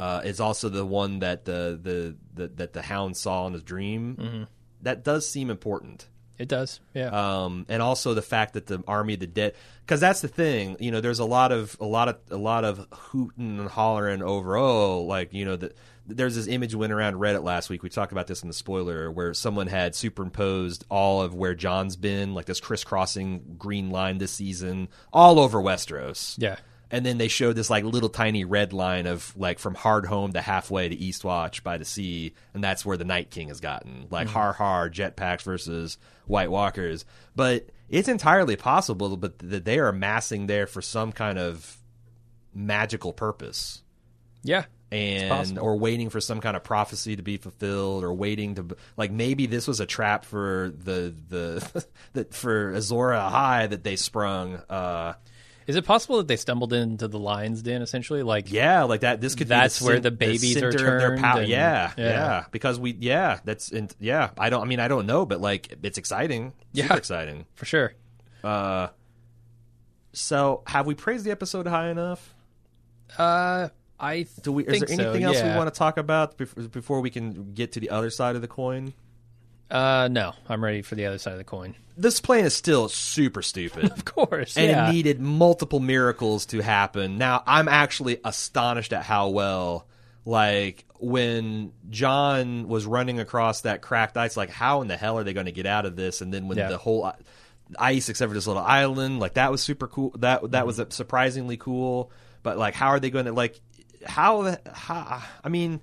uh, 0.00 0.22
it's 0.24 0.40
also 0.40 0.70
the 0.70 0.86
one 0.86 1.18
that 1.18 1.44
the 1.44 1.78
the, 1.82 2.16
the 2.32 2.48
that 2.54 2.72
the 2.72 2.80
Hound 2.80 3.14
saw 3.14 3.46
in 3.46 3.52
his 3.52 3.62
dream. 3.62 4.46
That 4.80 5.04
does 5.04 5.28
seem 5.28 5.50
important. 5.50 6.08
It 6.38 6.48
does. 6.48 6.80
Yeah. 6.94 7.08
Um, 7.08 7.64
and 7.68 7.80
also 7.80 8.14
the 8.14 8.22
fact 8.22 8.54
that 8.54 8.66
the 8.66 8.82
army 8.88 9.14
of 9.14 9.20
the 9.20 9.26
dead, 9.26 9.54
because 9.86 10.00
that's 10.00 10.20
the 10.20 10.28
thing. 10.28 10.76
You 10.80 10.90
know, 10.90 11.00
there's 11.00 11.20
a 11.20 11.24
lot 11.24 11.52
of 11.52 11.76
a 11.80 11.86
lot 11.86 12.08
of 12.08 12.18
a 12.30 12.36
lot 12.36 12.64
of 12.64 12.86
hooting 12.90 13.58
and 13.60 13.68
hollering 13.68 14.22
over. 14.22 14.56
Oh, 14.56 15.02
like 15.02 15.32
you 15.32 15.44
know 15.44 15.56
that. 15.56 15.76
There's 16.06 16.34
this 16.34 16.48
image 16.48 16.74
went 16.74 16.92
around 16.92 17.14
Reddit 17.14 17.42
last 17.42 17.70
week. 17.70 17.82
We 17.82 17.88
talked 17.88 18.12
about 18.12 18.26
this 18.26 18.42
in 18.42 18.48
the 18.48 18.52
spoiler, 18.52 19.10
where 19.10 19.32
someone 19.32 19.68
had 19.68 19.94
superimposed 19.94 20.84
all 20.90 21.22
of 21.22 21.32
where 21.32 21.54
Jon's 21.54 21.96
been, 21.96 22.34
like 22.34 22.44
this 22.44 22.60
crisscrossing 22.60 23.54
green 23.56 23.88
line 23.88 24.18
this 24.18 24.32
season, 24.32 24.88
all 25.14 25.40
over 25.40 25.62
Westeros. 25.62 26.34
yeah. 26.36 26.56
And 26.90 27.04
then 27.04 27.18
they 27.18 27.28
showed 27.28 27.56
this 27.56 27.70
like 27.70 27.82
little 27.84 28.08
tiny 28.08 28.44
red 28.44 28.72
line 28.72 29.06
of 29.06 29.32
like 29.36 29.58
from 29.58 29.74
Hardhome 29.74 30.32
to 30.34 30.40
halfway 30.40 30.88
to 30.88 30.96
Eastwatch 30.96 31.62
by 31.62 31.78
the 31.78 31.84
sea, 31.84 32.34
and 32.52 32.62
that's 32.62 32.84
where 32.86 32.96
the 32.96 33.04
Night 33.04 33.30
King 33.30 33.48
has 33.48 33.60
gotten 33.60 34.06
like 34.10 34.28
har 34.28 34.52
har 34.52 34.90
jetpacks 34.90 35.42
versus 35.42 35.98
White 36.26 36.50
Walkers. 36.50 37.04
But 37.34 37.70
it's 37.88 38.08
entirely 38.08 38.56
possible, 38.56 39.16
but 39.16 39.38
that 39.40 39.64
they 39.64 39.78
are 39.78 39.88
amassing 39.88 40.46
there 40.46 40.66
for 40.66 40.82
some 40.82 41.10
kind 41.12 41.38
of 41.38 41.78
magical 42.54 43.12
purpose 43.12 43.82
Yeah. 44.42 44.64
and 44.92 45.58
or 45.58 45.76
waiting 45.76 46.08
for 46.10 46.20
some 46.20 46.40
kind 46.40 46.56
of 46.56 46.62
prophecy 46.62 47.16
to 47.16 47.22
be 47.22 47.36
fulfilled 47.36 48.04
or 48.04 48.14
waiting 48.14 48.54
to 48.54 48.76
like 48.96 49.10
maybe 49.10 49.46
this 49.46 49.66
was 49.66 49.80
a 49.80 49.86
trap 49.86 50.24
for 50.24 50.72
the 50.76 51.12
the 51.28 51.84
that 52.12 52.32
for 52.34 52.70
Azor 52.72 53.10
Ahai 53.10 53.68
that 53.70 53.82
they 53.82 53.96
sprung 53.96 54.54
uh 54.70 55.14
Is 55.66 55.76
it 55.76 55.84
possible 55.86 56.18
that 56.18 56.28
they 56.28 56.36
stumbled 56.36 56.72
into 56.72 57.08
the 57.08 57.18
lion's 57.18 57.62
den 57.62 57.80
essentially? 57.82 58.22
Like, 58.22 58.52
yeah 58.52 58.82
like 58.84 59.00
that 59.00 59.20
this 59.20 59.34
could 59.34 59.46
be 59.46 59.50
That's 59.50 59.78
be 59.80 59.86
where 59.86 60.00
the 60.00 60.10
babies 60.10 60.60
are 60.62 60.68
of 60.68 60.76
their 60.76 60.98
turned 61.10 61.20
power. 61.20 61.40
and- 61.40 61.48
yeah, 61.48 61.92
yeah 61.96 62.04
yeah. 62.08 62.44
because 62.50 62.78
we 62.78 62.92
yeah 63.00 63.40
that's 63.44 63.70
in, 63.70 63.88
yeah 63.98 64.30
I 64.38 64.50
don't 64.50 64.62
I 64.62 64.66
mean 64.66 64.80
I 64.80 64.88
don't 64.88 65.06
know 65.06 65.24
but 65.26 65.40
like 65.40 65.74
it's 65.82 65.98
exciting 65.98 66.52
super 66.74 66.88
Yeah. 66.92 66.96
exciting 66.96 67.46
for 67.54 67.64
sure. 67.64 67.94
uh 68.42 68.88
so 70.12 70.62
have 70.66 70.86
we 70.86 70.94
praised 70.94 71.24
the 71.24 71.30
episode 71.30 71.66
high 71.66 71.88
enough 71.88 72.34
Uh, 73.18 73.68
I 73.98 74.26
do 74.42 74.52
we 74.52 74.64
is 74.66 74.80
there 74.80 74.88
so, 74.88 75.02
anything 75.04 75.24
else 75.24 75.40
we 75.42 75.48
want 75.50 75.72
to 75.72 75.78
talk 75.78 75.96
about 75.98 76.36
before, 76.36 76.64
before 76.64 77.00
we 77.00 77.10
can 77.10 77.52
get 77.54 77.72
to 77.72 77.80
the 77.80 77.90
other 77.90 78.10
side 78.10 78.34
of 78.36 78.42
the 78.42 78.48
coin 78.48 78.92
Uh, 79.70 80.08
no, 80.10 80.34
I'm 80.48 80.62
ready 80.62 80.82
for 80.82 80.94
the 80.94 81.06
other 81.06 81.18
side 81.18 81.32
of 81.32 81.38
the 81.38 81.44
coin. 81.44 81.74
this 81.96 82.20
plan 82.20 82.44
is 82.44 82.54
still 82.54 82.88
super 82.88 83.42
stupid. 83.42 83.84
Of 83.92 84.04
course, 84.04 84.56
and 84.56 84.70
yeah. 84.70 84.88
it 84.88 84.92
needed 84.92 85.20
multiple 85.20 85.80
miracles 85.80 86.46
to 86.46 86.60
happen. 86.60 87.18
Now, 87.18 87.42
I'm 87.46 87.68
actually 87.68 88.20
astonished 88.24 88.92
at 88.92 89.02
how 89.02 89.28
well, 89.30 89.86
like, 90.24 90.84
when 91.00 91.72
Jon 91.90 92.68
was 92.68 92.86
running 92.86 93.18
across 93.20 93.62
that 93.62 93.82
cracked 93.82 94.16
ice, 94.16 94.36
like, 94.36 94.50
how 94.50 94.82
in 94.82 94.88
the 94.88 94.96
hell 94.96 95.18
are 95.18 95.24
they 95.24 95.32
going 95.34 95.46
to 95.46 95.52
get 95.52 95.66
out 95.66 95.86
of 95.86 95.96
this? 95.96 96.20
And 96.20 96.32
then 96.32 96.46
when 96.48 96.56
Yeah. 96.58 96.68
the 96.68 96.78
whole 96.78 97.10
ice, 97.78 98.08
except 98.08 98.28
for 98.30 98.34
this 98.34 98.46
little 98.46 98.62
island, 98.62 99.18
like, 99.20 99.34
that 99.34 99.50
was 99.50 99.62
super 99.62 99.86
cool. 99.88 100.12
That 100.18 100.50
that 100.52 100.66
was 100.66 100.80
surprisingly 100.90 101.56
cool. 101.56 102.10
But, 102.42 102.58
like, 102.58 102.74
how 102.74 102.88
are 102.88 103.00
they 103.00 103.10
going 103.10 103.24
to, 103.26 103.32
like, 103.32 103.60
how, 104.06 104.56
how, 104.72 105.22
I 105.42 105.48
mean, 105.48 105.80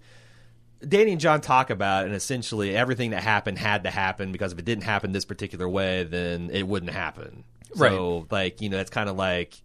Danny 0.88 1.12
and 1.12 1.22
Jon 1.22 1.41
talk 1.41 1.70
about, 1.70 2.06
and 2.06 2.15
essentially 2.15 2.76
everything 2.76 3.12
that 3.12 3.24
happened 3.24 3.58
had 3.58 3.84
to 3.84 3.91
happen 3.91 4.32
because 4.32 4.52
if 4.54 4.60
it 4.60 4.65
didn't 4.65 4.84
happen 4.84 5.12
this 5.12 5.26
particular 5.26 5.70
way, 5.70 6.04
then 6.04 6.50
it 6.52 6.67
wouldn't 6.67 6.91
happen. 6.91 7.44
Right. 7.76 7.91
So, 7.91 8.28
like, 8.32 8.62
you 8.62 8.70
know, 8.70 8.80
it's 8.80 8.89
kind 8.89 9.10
of 9.10 9.15
like 9.15 9.62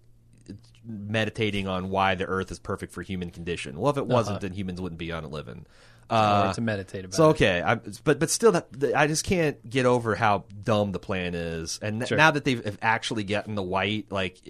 meditating 0.84 1.66
on 1.66 1.90
why 1.90 2.14
the 2.14 2.24
Earth 2.26 2.50
is 2.50 2.58
perfect 2.58 2.92
for 2.92 3.02
human 3.02 3.30
condition. 3.30 3.78
Well, 3.80 3.90
if 3.90 3.96
it 3.96 4.06
wasn't, 4.06 4.40
then 4.40 4.52
humans 4.52 4.80
wouldn't 4.80 4.98
be 4.98 5.12
on 5.12 5.24
it 5.24 5.30
living. 5.30 5.66
Uh, 6.08 6.52
to 6.52 6.60
meditate 6.60 7.04
about. 7.04 7.14
so 7.14 7.30
okay, 7.30 7.60
I, 7.60 7.74
but 8.04 8.20
but 8.20 8.30
still, 8.30 8.52
that, 8.52 8.68
I 8.94 9.08
just 9.08 9.24
can't 9.24 9.68
get 9.68 9.86
over 9.86 10.14
how 10.14 10.44
dumb 10.62 10.92
the 10.92 11.00
plan 11.00 11.34
is. 11.34 11.80
And 11.82 12.06
Sure. 12.06 12.16
now 12.16 12.30
that 12.30 12.44
they've 12.44 12.78
actually 12.80 13.24
gotten 13.24 13.56
the 13.56 13.62
white, 13.62 14.12
like, 14.12 14.40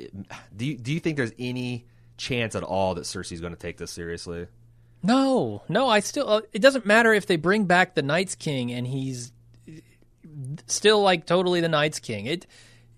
do 0.55 0.67
you, 0.67 0.77
do 0.77 0.93
you 0.93 1.01
think 1.01 1.17
there's 1.17 1.33
any 1.39 1.87
chance 2.19 2.55
at 2.55 2.63
all 2.63 2.95
that 2.97 3.05
Cersei's 3.05 3.41
going 3.41 3.55
to 3.55 3.59
take 3.59 3.79
this 3.79 3.91
seriously? 3.91 4.49
No, 5.03 5.63
no, 5.69 5.89
I 5.89 6.01
still. 6.01 6.29
Uh, 6.29 6.41
it 6.53 6.61
doesn't 6.61 6.87
matter 6.87 7.13
if 7.15 7.27
they 7.27 7.37
bring 7.37 7.65
back 7.67 7.95
the 7.95 8.03
Night's 8.03 8.35
King 8.35 8.73
and 8.73 8.87
he's 8.87 9.33
still 10.67 11.01
like 11.03 11.27
totally 11.27 11.61
the 11.61 11.69
Night's 11.69 11.99
King. 12.01 12.27
It. 12.27 12.47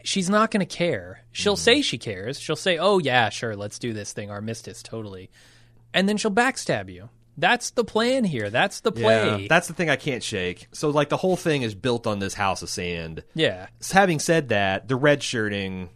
She's 0.05 0.31
not 0.31 0.51
going 0.51 0.65
to 0.65 0.77
care. 0.77 1.25
She'll 1.33 1.57
Mm. 1.57 1.59
say 1.59 1.83
she 1.83 1.99
cares. 1.99 2.39
She'll 2.41 2.57
say, 2.57 2.79
"Oh 2.79 2.99
yeah, 2.99 3.29
sure, 3.31 3.57
let's 3.57 3.79
do 3.79 3.93
this 3.93 4.13
thing, 4.13 4.31
Armistice, 4.31 4.83
totally," 4.83 5.29
and 5.93 6.09
then 6.09 6.17
she'll 6.17 6.31
backstab 6.31 6.89
you. 6.91 7.11
That's 7.37 7.71
the 7.71 7.85
plan 7.85 8.25
here. 8.25 8.49
That's 8.49 8.81
the 8.81 8.93
play. 8.93 9.43
Yeah, 9.43 9.47
that's 9.49 9.67
the 9.69 9.75
thing 9.75 9.91
I 9.91 9.97
can't 9.97 10.23
shake. 10.23 10.69
So 10.73 10.91
like 10.91 11.09
the 11.09 11.17
whole 11.19 11.37
thing 11.37 11.63
is 11.63 11.75
built 11.75 12.07
on 12.07 12.21
this 12.21 12.35
house 12.35 12.63
of 12.63 12.71
sand. 12.71 13.23
yeah, 13.35 13.67
Having 13.93 14.21
said 14.21 14.49
that, 14.49 14.89
the 14.89 14.97
red 14.97 15.23
shirting 15.23 15.91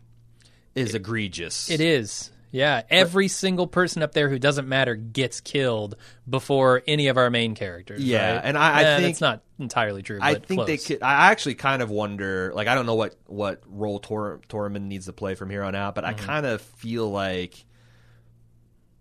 is 0.74 0.94
egregious. 0.94 1.70
it 1.70 1.80
is. 1.80 2.30
Yeah, 2.52 2.82
every 2.90 3.28
single 3.28 3.66
person 3.66 4.02
up 4.02 4.12
there 4.12 4.28
who 4.28 4.38
doesn't 4.38 4.68
matter 4.68 4.94
gets 4.94 5.40
killed 5.40 5.96
before 6.28 6.82
any 6.86 7.08
of 7.08 7.16
our 7.16 7.30
main 7.30 7.54
characters. 7.54 8.04
Yeah, 8.04 8.34
right? 8.36 8.42
and 8.44 8.56
I- 8.58 8.72
I 8.80 8.82
Eh, 8.84 8.96
think- 8.98 9.08
that's 9.08 9.20
not 9.22 9.42
entirely 9.58 10.02
true. 10.02 10.18
I 10.22 10.34
think 10.34 10.66
they 10.66 10.76
could. 10.76 11.02
I 11.02 11.30
actually 11.30 11.54
kind 11.54 11.80
of 11.82 11.90
wonder. 11.90 12.52
Like, 12.54 12.68
I 12.68 12.74
don't 12.74 12.84
know 12.86 12.94
what 12.94 13.16
what 13.26 13.62
role 13.66 13.98
Tor, 13.98 14.40
Tormund 14.48 14.82
needs 14.82 15.06
to 15.06 15.12
play 15.14 15.34
from 15.34 15.48
here 15.50 15.62
on 15.62 15.74
out, 15.74 15.94
but 15.94 16.04
Mm-hmm. 16.04 16.20
I 16.22 16.26
kind 16.26 16.46
of 16.46 16.60
feel 16.60 17.10
like 17.10 17.64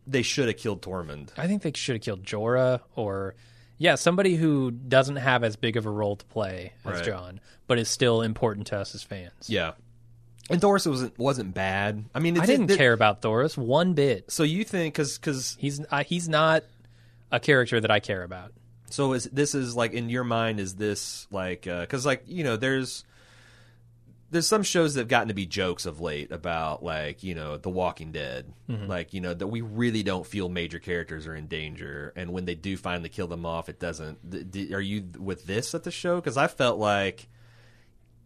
they 0.08 0.22
should 0.22 0.48
have 0.48 0.58
killed 0.58 0.82
Tormund. 0.82 1.30
I 1.38 1.48
think 1.48 1.62
they 1.62 1.72
should 1.76 1.96
have 1.96 2.02
killed 2.02 2.24
Jorah 2.24 2.80
or 2.96 3.36
yeah, 3.78 3.96
somebody 3.96 4.36
who 4.36 4.72
doesn't 4.72 5.16
have 5.18 5.44
as 5.44 5.56
big 5.56 5.76
of 5.76 5.86
a 5.86 5.90
role 5.90 6.16
to 6.16 6.26
play 6.26 6.72
as 6.86 6.96
Right. 6.98 7.04
Jon, 7.06 7.40
but 7.68 7.80
is 7.80 7.90
still 7.90 8.22
important 8.22 8.68
to 8.68 8.78
us 8.78 8.94
as 8.96 9.04
fans. 9.04 9.50
Yeah, 9.50 9.72
and 10.52 10.62
Thoros 10.62 10.88
wasn't 10.88 11.18
wasn't 11.18 11.54
bad. 11.54 12.06
I 12.14 12.20
mean, 12.20 12.36
it's, 12.36 12.44
I 12.44 12.46
didn't 12.46 12.70
it- 12.72 12.78
care 12.78 12.94
about 12.94 13.22
Thoros 13.22 13.58
one 13.58 13.94
bit. 13.94 14.32
So 14.32 14.44
you 14.44 14.64
think 14.64 14.94
because 14.94 15.18
because 15.18 15.56
He's 15.60 15.82
uh, 15.90 16.04
he's 16.04 16.28
not 16.30 16.64
a 17.32 17.40
character 17.40 17.80
that 17.80 17.92
I 17.92 18.00
care 18.00 18.24
about. 18.24 18.52
So 18.90 19.14
is 19.14 19.24
this 19.26 19.56
is 19.56 19.76
like 19.76 19.94
in 19.94 20.10
your 20.10 20.24
mind 20.26 20.60
is 20.60 20.76
this 20.76 21.28
like 21.32 21.62
because 21.64 22.06
like 22.06 22.24
you 22.28 22.44
know 22.44 22.58
there's 22.58 23.06
there's 24.32 24.48
some 24.48 24.64
shows 24.64 24.94
that 24.94 25.02
have 25.02 25.08
gotten 25.10 25.28
to 25.28 25.34
be 25.34 25.46
jokes 25.46 25.86
of 25.86 26.00
late 26.00 26.32
about 26.32 26.84
like 26.84 27.22
you 27.24 27.36
know 27.36 27.58
The 27.58 27.70
Walking 27.70 28.12
Dead 28.12 28.52
like 28.68 29.14
you 29.14 29.20
know 29.22 29.34
that 29.34 29.48
we 29.48 29.60
really 29.62 30.04
don't 30.04 30.26
feel 30.26 30.48
major 30.50 30.80
characters 30.80 31.28
are 31.28 31.36
in 31.36 31.48
danger 31.48 32.14
and 32.16 32.32
when 32.32 32.46
they 32.46 32.56
do 32.56 32.78
finally 32.78 33.10
kill 33.10 33.28
them 33.28 33.46
off 33.46 33.68
it 33.68 33.80
doesn't 33.80 34.32
th- 34.32 34.50
d- 34.50 34.74
are 34.74 34.80
you 34.82 35.04
with 35.20 35.46
this 35.46 35.76
at 35.76 35.84
the 35.84 35.92
show 35.92 36.16
because 36.16 36.38
I 36.38 36.48
felt 36.48 36.80
like 36.80 37.28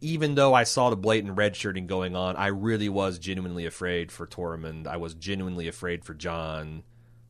even 0.05 0.35
though 0.35 0.53
I 0.53 0.63
saw 0.63 0.89
the 0.89 0.95
blatant 0.95 1.35
redshirting 1.35 1.87
going 1.87 2.15
on 2.15 2.35
I 2.35 2.47
really 2.47 2.89
was 2.89 3.19
genuinely 3.19 3.65
afraid 3.65 4.11
for 4.11 4.27
Tormund 4.27 4.87
I 4.87 4.97
was 4.97 5.13
genuinely 5.13 5.67
afraid 5.67 6.05
for 6.05 6.13
Jon 6.13 6.83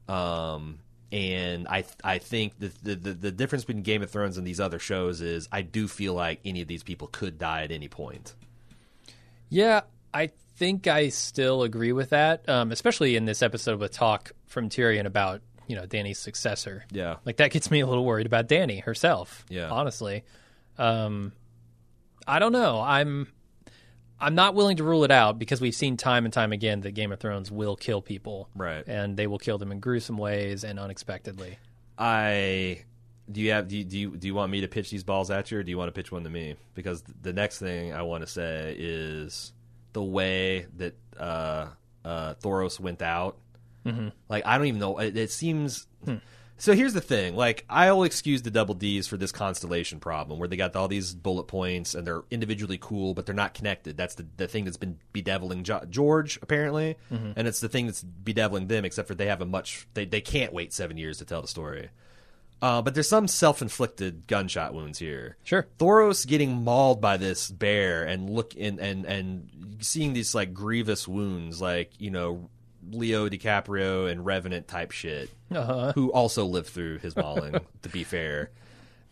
um, 0.08 0.80
and 1.12 1.68
I 1.68 1.86
I 2.04 2.18
think 2.18 2.60
the, 2.60 2.72
the 2.84 2.96
the 2.96 3.14
the 3.14 3.32
difference 3.32 3.64
between 3.64 3.84
Game 3.84 4.02
of 4.02 4.12
Thrones 4.12 4.38
and 4.38 4.46
these 4.46 4.60
other 4.60 4.80
shows 4.80 5.22
is 5.22 5.48
I 5.52 5.62
do 5.62 5.88
feel 5.88 6.14
like 6.14 6.40
any 6.44 6.62
of 6.62 6.68
these 6.68 6.84
people 6.84 7.08
could 7.08 7.38
die 7.38 7.64
at 7.64 7.72
any 7.72 7.88
point. 7.88 8.34
Yeah, 9.50 9.82
I 10.14 10.32
think 10.58 10.88
I 10.88 11.10
still 11.10 11.64
agree 11.64 11.92
with 11.92 12.10
that, 12.10 12.48
um, 12.50 12.72
especially 12.72 13.16
in 13.16 13.26
this 13.26 13.42
episode 13.42 13.80
with 13.80 13.92
talk 13.92 14.32
from 14.48 14.70
Tyrion 14.70 15.06
about 15.06 15.42
you 15.68 15.76
know 15.76 15.86
Danny's 15.86 16.20
successor. 16.20 16.86
Yeah. 16.92 17.18
Like 17.26 17.38
that 17.38 17.52
gets 17.52 17.72
me 17.72 17.80
a 17.80 17.88
little 17.88 18.06
worried 18.06 18.26
about 18.26 18.48
Danny 18.48 18.80
herself. 18.80 19.46
Yeah. 19.50 19.70
honestly, 19.70 20.24
um, 20.78 21.32
I 22.28 22.40
don't 22.40 22.52
know. 22.52 22.82
I'm 22.82 23.28
I'm 24.20 24.36
not 24.36 24.56
willing 24.56 24.78
to 24.78 24.84
rule 24.84 25.04
it 25.04 25.12
out 25.12 25.38
because 25.38 25.60
we've 25.60 25.76
seen 25.76 25.98
time 25.98 26.26
and 26.26 26.34
time 26.34 26.52
again 26.54 26.82
that 26.82 26.92
Game 26.92 27.12
of 27.12 27.20
Thrones 27.20 27.52
will 27.52 27.76
kill 27.76 28.02
people, 28.02 28.50
Right. 28.56 28.84
And 28.88 29.18
they 29.18 29.28
will 29.28 29.38
kill 29.38 29.58
them 29.58 29.72
in 29.72 29.80
gruesome 29.80 30.18
ways 30.18 30.64
and 30.64 30.80
unexpectedly. 30.80 31.60
I 31.98 32.84
do 33.32 33.42
you 33.42 33.52
have 33.52 33.68
do 33.68 33.78
you, 33.78 33.84
do 33.84 33.98
you 33.98 34.18
do 34.18 34.28
you 34.28 34.36
want 34.36 34.52
me 34.52 34.62
to 34.62 34.68
pitch 34.68 34.90
these 34.90 35.04
balls 35.04 35.32
at 35.32 35.52
you 35.52 35.60
or 35.60 35.64
do 35.64 35.72
you 35.72 35.78
want 35.78 35.90
to 35.90 35.92
pitch 35.94 36.12
one 36.12 36.24
to 36.24 36.30
me? 36.30 36.56
Because 36.74 37.04
the 37.22 37.34
next 37.34 37.60
thing 37.60 37.94
I 37.94 38.04
want 38.04 38.24
to 38.24 38.28
say 38.28 38.76
is 38.78 39.52
the 39.94 40.04
way 40.04 40.68
that 40.78 40.96
uh, 41.18 41.68
uh, 42.04 42.36
Thoros 42.36 42.80
went 42.80 43.02
out. 43.02 43.38
Mm-hmm. 43.86 44.10
Like 44.30 44.46
I 44.46 44.58
don't 44.58 44.68
even 44.68 44.80
know. 44.80 44.98
It, 45.00 45.18
it 45.18 45.32
seems 45.32 45.88
So 46.58 46.74
here's 46.74 46.94
the 46.94 47.02
thing. 47.02 47.36
Like, 47.36 47.66
I'll 47.70 48.04
excuse 48.04 48.42
the 48.42 48.52
double 48.52 48.76
D's 48.76 49.08
for 49.08 49.18
this 49.18 49.32
constellation 49.32 50.00
problem 50.00 50.40
where 50.40 50.48
they 50.48 50.56
got 50.56 50.76
all 50.76 50.88
these 50.88 51.14
bullet 51.14 51.46
points 51.48 51.94
and 51.94 52.08
they're 52.08 52.24
individually 52.32 52.78
cool, 52.80 53.14
but 53.14 53.26
they're 53.26 53.36
not 53.36 53.54
connected. 53.54 53.98
That's 53.98 54.16
the, 54.16 54.26
the 54.38 54.48
thing 54.48 54.64
that's 54.64 54.78
been 54.78 54.98
bedeviling 55.12 55.64
jo- 55.64 55.84
George, 55.90 56.40
apparently. 56.42 56.96
And 57.36 57.48
it's 57.48 57.60
the 57.60 57.68
thing 57.70 57.88
that's 57.88 58.02
bedeviling 58.04 58.68
them, 58.68 58.86
except 58.86 59.08
for 59.08 59.16
they 59.16 59.28
have 59.28 59.42
a 59.42 59.46
much, 59.46 59.88
they, 59.96 60.06
they 60.06 60.22
can't 60.22 60.54
wait 60.54 60.72
seven 60.72 60.98
years 60.98 61.18
to 61.18 61.26
tell 61.26 61.42
the 61.42 61.48
story. 61.48 61.90
Uh, 62.62 62.82
but 62.82 62.94
there's 62.94 63.10
some 63.10 63.28
self 63.28 63.62
inflicted 63.62 64.26
gunshot 64.28 64.74
wounds 64.74 64.98
here. 64.98 65.38
Sure. 65.44 65.68
Thoros 65.78 66.26
getting 66.26 66.64
mauled 66.64 67.02
by 67.02 67.18
this 67.18 67.52
bear 67.52 68.04
and 68.04 68.30
look 68.30 68.54
and 68.58 68.80
and 68.80 69.06
and 69.06 69.78
seeing 69.82 70.14
these 70.14 70.34
like 70.34 70.54
grievous 70.54 71.06
wounds, 71.06 71.62
like 71.62 71.92
you 72.00 72.10
know 72.10 72.50
Leo 72.92 73.28
DiCaprio 73.30 74.10
and 74.12 74.26
Revenant 74.26 74.68
type 74.68 74.92
shit, 74.92 75.30
Uh-huh. 75.52 75.92
who 75.94 76.12
also 76.12 76.46
lived 76.46 76.68
through 76.70 77.00
his 77.00 77.16
mauling. 77.16 77.56
to 77.84 77.90
be 77.90 78.04
fair, 78.04 78.52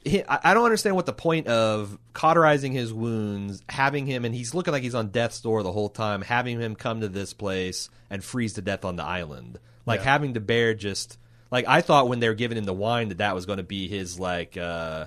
He- 0.05 0.23
I 0.23 0.51
I 0.51 0.53
don't 0.53 0.65
understand 0.65 0.95
what 0.95 1.05
the 1.05 1.13
point 1.13 1.47
of 1.47 1.97
cauterizing 2.13 2.71
his 2.73 2.93
wounds, 2.93 3.63
having 3.69 4.05
him, 4.05 4.25
and 4.25 4.33
he's 4.35 4.53
looking 4.53 4.71
like 4.73 4.83
he's 4.83 4.95
on 4.95 5.09
death's 5.09 5.39
door 5.41 5.63
the 5.63 5.71
whole 5.71 5.89
time, 5.89 6.21
having 6.21 6.59
him 6.59 6.75
come 6.75 7.01
to 7.01 7.07
this 7.09 7.33
place 7.33 7.89
and 8.09 8.23
freeze 8.23 8.53
to 8.53 8.61
death 8.61 8.83
on 8.85 8.95
the 8.95 9.03
island, 9.03 9.59
like 9.85 10.01
Yeah. 10.01 10.05
having 10.11 10.33
the 10.33 10.39
bear 10.39 10.73
just 10.73 11.17
like 11.51 11.65
I 11.67 11.81
thought 11.81 12.07
when 12.09 12.19
they 12.19 12.27
were 12.27 12.33
giving 12.35 12.57
him 12.57 12.63
the 12.65 12.73
wine 12.73 13.09
that 13.09 13.19
that 13.19 13.35
was 13.35 13.45
going 13.45 13.57
to 13.57 13.63
be 13.63 13.87
his 13.87 14.19
like. 14.19 14.57
uh 14.57 15.05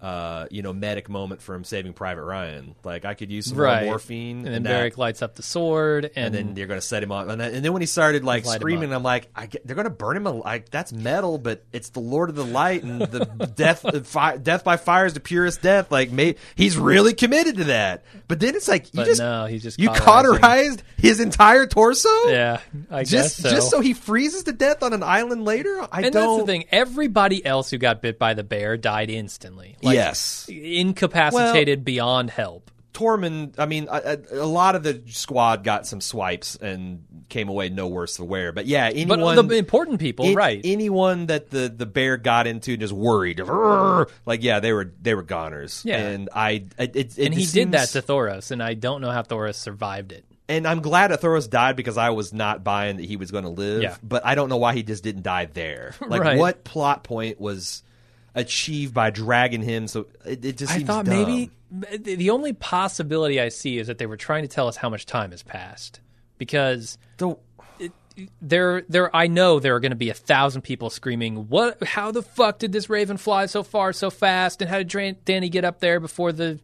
uh, 0.00 0.46
you 0.50 0.62
know, 0.62 0.72
medic 0.72 1.08
moment 1.08 1.40
from 1.40 1.64
saving 1.64 1.92
Private 1.94 2.22
Ryan. 2.24 2.74
Like 2.84 3.04
I 3.04 3.14
could 3.14 3.30
use 3.30 3.46
some 3.46 3.56
Right. 3.58 3.84
more 3.84 3.92
morphine, 3.94 4.44
And 4.46 4.54
then 4.54 4.62
Beric 4.62 4.98
lights 4.98 5.22
up 5.22 5.34
the 5.36 5.42
sword, 5.42 6.04
and, 6.16 6.26
and 6.26 6.34
then 6.34 6.54
they're 6.54 6.66
going 6.66 6.80
to 6.80 6.86
set 6.86 7.02
him 7.02 7.10
on. 7.12 7.30
And 7.30 7.40
then, 7.40 7.54
and 7.54 7.64
then 7.64 7.72
when 7.72 7.82
he 7.82 7.86
started 7.86 8.22
like 8.24 8.44
screaming. 8.44 8.92
I'm 8.92 9.02
like, 9.02 9.28
I 9.34 9.46
get, 9.46 9.66
they're 9.66 9.74
going 9.76 9.84
to 9.84 9.90
burn 9.90 10.16
him. 10.16 10.24
Like 10.24 10.70
that's 10.70 10.92
metal, 10.92 11.38
but 11.38 11.64
it's 11.72 11.88
the 11.90 12.00
Lord 12.00 12.28
of 12.30 12.36
the 12.36 12.44
Light 12.44 12.82
and 12.82 13.00
the 13.00 13.24
death, 13.56 14.06
fi- 14.06 14.36
death 14.36 14.64
by 14.64 14.76
fire 14.76 15.06
is 15.06 15.14
the 15.14 15.20
purest 15.20 15.62
death. 15.62 15.90
Like, 15.90 16.10
may, 16.10 16.36
he's 16.54 16.76
really 16.76 17.14
committed 17.14 17.56
to 17.56 17.64
that. 17.64 18.04
But 18.28 18.40
then 18.40 18.54
it's 18.54 18.68
like 18.68 18.86
you 18.86 18.98
but 18.98 19.06
just 19.06 19.20
no, 19.20 19.46
he's 19.46 19.62
just 19.62 19.78
you 19.80 19.88
cauterized 19.90 20.82
his 20.98 21.20
entire 21.20 21.66
torso. 21.66 22.08
Yeah, 22.28 22.60
I 22.90 23.04
Just 23.04 23.40
guess 23.42 23.50
so. 23.50 23.50
just 23.50 23.70
so 23.70 23.80
he 23.80 23.94
freezes 23.94 24.42
to 24.44 24.52
death 24.52 24.82
on 24.82 24.92
an 24.92 25.02
island 25.02 25.44
later. 25.44 25.86
I 25.92 26.02
and 26.02 26.12
don't. 26.12 26.38
that's 26.38 26.40
the 26.42 26.46
thing. 26.52 26.64
Everybody 26.72 27.44
else 27.44 27.70
who 27.70 27.78
got 27.78 28.02
bit 28.02 28.18
by 28.18 28.34
the 28.34 28.42
bear 28.44 28.76
died 28.76 29.10
instantly. 29.10 29.76
Like, 29.86 29.94
yes, 29.94 30.48
incapacitated 30.48 31.84
beyond 31.84 32.30
help. 32.30 32.70
Tormund, 32.92 33.56
I 33.58 33.66
mean, 33.66 33.88
a, 33.90 34.18
a, 34.32 34.46
lot 34.46 34.74
of 34.74 34.82
the 34.82 35.02
squad 35.08 35.62
got 35.64 35.86
some 35.86 36.00
swipes 36.00 36.56
and 36.56 37.04
came 37.28 37.50
away 37.50 37.68
no 37.68 37.88
worse 37.88 38.16
for 38.16 38.24
wear. 38.24 38.52
But 38.52 38.64
yeah, 38.64 38.88
But 38.88 38.96
anyone, 38.96 39.48
the 39.48 39.56
important 39.56 40.00
people, 40.00 40.24
an- 40.24 40.34
right? 40.34 40.62
Anyone 40.64 41.26
that 41.26 41.50
the, 41.50 41.68
the 41.68 41.84
bear 41.84 42.16
got 42.16 42.46
into 42.46 42.70
and 42.72 42.80
just 42.80 42.94
worried, 42.94 43.38
like 44.24 44.42
yeah, 44.42 44.60
they 44.60 44.72
were 44.72 44.90
they 45.02 45.14
were 45.14 45.22
goners. 45.22 45.82
Yeah. 45.84 45.98
and 45.98 46.30
I 46.34 46.64
it, 46.78 46.96
it, 46.96 47.18
and 47.18 47.34
he 47.34 47.42
just 47.42 47.52
did 47.52 47.72
that 47.72 47.88
to 47.90 48.00
Thoros, 48.00 48.50
and 48.50 48.62
I 48.62 48.72
don't 48.72 49.02
know 49.02 49.10
how 49.10 49.20
Thoros 49.20 49.56
survived 49.56 50.12
it. 50.12 50.24
and 50.48 50.66
I'm 50.66 50.80
glad 50.80 51.10
that 51.10 51.20
Thoros 51.20 51.50
died 51.50 51.76
because 51.76 51.98
I 51.98 52.10
was 52.10 52.32
not 52.32 52.64
buying 52.64 52.96
that 52.96 53.04
he 53.04 53.16
was 53.18 53.30
going 53.30 53.44
to 53.44 53.50
live. 53.50 53.82
Yeah. 53.82 53.96
but 54.02 54.24
I 54.24 54.34
don't 54.36 54.48
know 54.48 54.56
why 54.56 54.72
he 54.72 54.82
just 54.82 55.04
didn't 55.04 55.22
die 55.22 55.44
there. 55.44 55.94
Like 56.06 56.22
Right. 56.22 56.38
what 56.38 56.64
plot 56.64 57.04
point 57.04 57.38
was 57.38 57.82
achieved 58.36 58.94
by 58.94 59.10
dragging 59.10 59.62
him? 59.62 59.88
So 59.88 60.06
it, 60.24 60.44
it 60.44 60.56
just 60.58 60.72
I 60.72 60.80
thought 60.80 61.06
dumb. 61.06 61.14
maybe 61.14 61.50
the 61.98 62.30
only 62.30 62.52
possibility 62.52 63.40
I 63.40 63.48
see 63.48 63.78
is 63.78 63.88
that 63.88 63.98
they 63.98 64.06
were 64.06 64.16
trying 64.16 64.42
to 64.42 64.48
tell 64.48 64.68
us 64.68 64.76
how 64.76 64.88
much 64.88 65.04
time 65.06 65.32
has 65.32 65.42
passed 65.42 66.00
because 66.38 66.96
The- 67.18 67.36
there 68.40 68.82
there 68.88 69.14
I 69.14 69.26
know 69.26 69.60
there 69.60 69.74
are 69.74 69.80
going 69.80 69.90
to 69.90 69.96
be 69.96 70.08
a 70.08 70.14
thousand 70.14 70.62
people 70.62 70.88
screaming 70.88 71.48
what 71.48 71.82
how 71.84 72.12
the 72.12 72.22
fuck 72.22 72.58
did 72.58 72.72
this 72.72 72.88
raven 72.88 73.18
fly 73.18 73.44
so 73.44 73.62
far 73.62 73.92
so 73.92 74.08
fast 74.08 74.62
and 74.62 74.70
how 74.70 74.78
did 74.82 75.24
Danny 75.26 75.50
get 75.50 75.64
up 75.66 75.80
there 75.80 76.00
before 76.00 76.32
the 76.32 76.58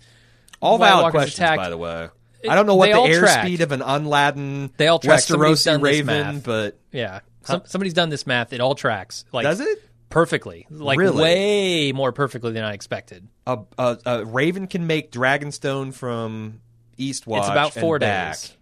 all 0.63 0.79
valid 0.79 1.03
Walkers 1.03 1.13
questions, 1.13 1.39
attacked. 1.41 1.59
by 1.59 1.69
the 1.69 1.77
way. 1.77 2.09
I 2.49 2.55
don't 2.55 2.67
know 2.67 2.77
what 2.77 2.91
the 2.91 2.97
airspeed 2.97 3.61
of 3.61 3.73
an 3.73 3.83
unladen 3.83 4.71
They 4.77 4.87
all 4.89 4.99
track. 4.99 5.21
Westerosi 5.21 5.83
raven, 5.83 6.41
but 6.41 6.79
yeah 6.91 7.21
some, 7.45 7.63
somebody's 7.67 7.95
done 7.95 8.09
this 8.09 8.27
math 8.27 8.53
it 8.53 8.61
all 8.61 8.75
tracks 8.75 9.25
like 9.33 9.45
does 9.45 9.61
it? 9.61 9.83
Perfectly 10.12 10.66
like 10.70 10.98
Really? 10.98 11.22
way 11.22 11.92
more 11.92 12.12
perfectly 12.12 12.53
than 12.53 12.64
I 12.64 12.75
expected 12.75 13.27
A, 13.46 13.59
a, 13.79 13.98
a 14.07 14.25
raven 14.25 14.66
can 14.66 14.87
make 14.87 15.11
Dragonstone 15.11 15.92
from 15.94 16.61
Eastwatch. 16.98 17.38
it's 17.40 17.48
about 17.48 17.72
four 17.75 17.98
days 17.98 18.57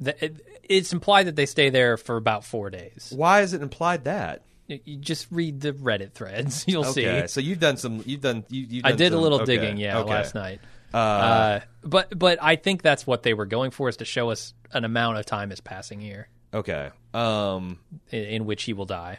The- 0.00 0.24
it- 0.24 0.42
it's 0.68 0.92
implied 0.92 1.28
that 1.28 1.36
they 1.36 1.46
stay 1.46 1.70
there 1.70 1.96
for 1.96 2.16
about 2.16 2.44
four 2.44 2.70
days 2.70 3.12
Why 3.14 3.42
is 3.42 3.52
it 3.54 3.62
implied 3.62 4.04
that? 4.04 4.42
You- 4.68 4.96
just 4.96 5.28
read 5.30 5.60
the 5.60 5.72
Reddit 5.72 6.12
threads. 6.12 6.64
You'll 6.68 6.84
Okay, 6.86 7.22
see. 7.22 7.28
so 7.28 7.40
you've 7.40 7.60
done 7.60 7.76
some. 7.76 8.02
You've 8.04 8.20
done. 8.20 8.44
You, 8.48 8.66
you've 8.68 8.84
I 8.84 8.90
did 8.92 9.12
a 9.12 9.16
little 9.18 9.42
okay, 9.42 9.56
digging, 9.58 9.76
yeah, 9.76 9.98
okay. 10.00 10.10
last 10.10 10.34
night. 10.34 10.60
Uh, 10.92 10.96
Uh, 10.96 11.60
but 11.84 12.18
but 12.18 12.38
I 12.42 12.56
think 12.56 12.82
that's 12.82 13.06
what 13.06 13.22
they 13.22 13.32
were 13.32 13.46
going 13.46 13.70
for 13.70 13.88
is 13.88 13.98
to 13.98 14.04
show 14.04 14.30
us 14.30 14.54
an 14.72 14.84
amount 14.84 15.18
of 15.18 15.24
time 15.26 15.52
is 15.52 15.60
passing 15.60 16.00
here 16.00 16.26
okay. 16.52 16.90
Um. 17.14 17.78
in, 18.10 18.24
in 18.24 18.44
which 18.44 18.64
he 18.64 18.72
will 18.72 18.86
die. 18.86 19.18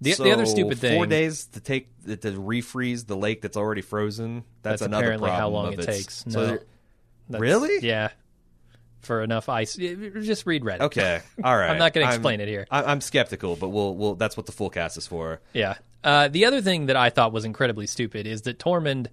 The, 0.00 0.12
so 0.12 0.22
the 0.24 0.30
other 0.32 0.46
stupid 0.46 0.78
thing, 0.78 0.96
Four 0.96 1.06
days 1.06 1.46
to 1.46 1.60
take 1.60 1.88
to 2.06 2.16
refreeze 2.16 3.06
the 3.06 3.16
lake 3.16 3.42
that's 3.42 3.56
already 3.56 3.82
frozen. 3.82 4.44
That's, 4.62 4.80
That's 4.80 4.82
another 4.82 5.04
apparently 5.06 5.30
how 5.30 5.48
long 5.48 5.72
it 5.72 5.82
takes. 5.82 6.24
So 6.28 6.38
No. 6.40 6.46
there- 6.46 6.62
that's- 7.28 7.40
really? 7.40 7.78
yeah, 7.86 8.10
for 9.00 9.22
enough 9.22 9.48
ice. 9.48 9.74
Just 9.74 10.46
read 10.46 10.62
Reddit. 10.62 10.80
okay. 10.82 11.20
All 11.44 11.56
right. 11.56 11.70
I'm 11.70 11.78
not 11.78 11.92
going 11.94 12.04
to 12.06 12.10
I'm- 12.10 12.20
explain 12.20 12.40
it 12.40 12.48
here. 12.48 12.66
I'm 12.70 13.00
skeptical, 13.00 13.56
but 13.56 13.68
we'll. 13.70 13.94
We'll. 13.94 14.14
That's 14.14 14.36
what 14.36 14.46
the 14.46 14.52
full 14.52 14.70
cast 14.70 14.96
is 14.96 15.06
for. 15.06 15.40
Yeah. 15.52 15.74
Uh, 16.04 16.28
the 16.28 16.44
other 16.44 16.60
thing 16.62 16.86
that 16.86 16.96
I 16.96 17.10
thought 17.10 17.32
was 17.32 17.44
incredibly 17.44 17.86
stupid 17.88 18.26
is 18.26 18.42
that 18.42 18.58
Tormund 18.60 19.08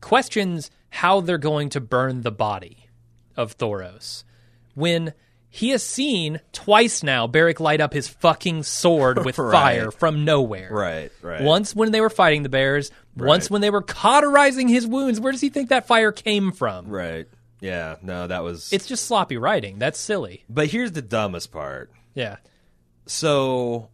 questions 0.00 0.70
how 0.90 1.20
they're 1.20 1.38
going 1.38 1.68
to 1.70 1.80
burn 1.80 2.22
the 2.22 2.30
body 2.32 2.86
of 3.36 3.56
Thoros 3.56 4.24
when 4.74 5.12
he 5.52 5.70
has 5.70 5.82
seen 5.82 6.40
twice 6.52 7.02
now 7.02 7.26
Beric 7.26 7.58
light 7.60 7.80
up 7.80 7.92
his 7.92 8.06
fucking 8.08 8.62
sword 8.62 9.24
with 9.24 9.36
Right. 9.38 9.52
fire 9.52 9.90
from 9.90 10.24
nowhere. 10.24 10.68
Right. 10.70 11.10
Right. 11.22 11.42
Once 11.42 11.74
when 11.74 11.90
they 11.92 12.00
were 12.00 12.08
fighting 12.10 12.44
the 12.44 12.48
bears, 12.48 12.90
right. 13.16 13.26
once 13.28 13.50
when 13.50 13.60
they 13.60 13.70
were 13.70 13.82
cauterizing 13.82 14.68
his 14.68 14.86
wounds. 14.86 15.18
Where 15.20 15.32
does 15.32 15.40
he 15.40 15.48
think 15.50 15.70
that 15.70 15.86
fire 15.88 16.12
came 16.12 16.52
from? 16.52 16.88
Right. 16.88 17.26
Yeah. 17.60 17.96
No, 18.00 18.26
that 18.28 18.42
was. 18.44 18.72
It's 18.72 18.86
just 18.86 19.04
sloppy 19.06 19.36
writing. 19.36 19.78
That's 19.78 19.98
silly. 19.98 20.44
But 20.48 20.68
here's 20.68 20.92
the 20.92 21.02
dumbest 21.02 21.50
part. 21.52 21.90
Yeah. 22.14 22.36
So 23.06 23.88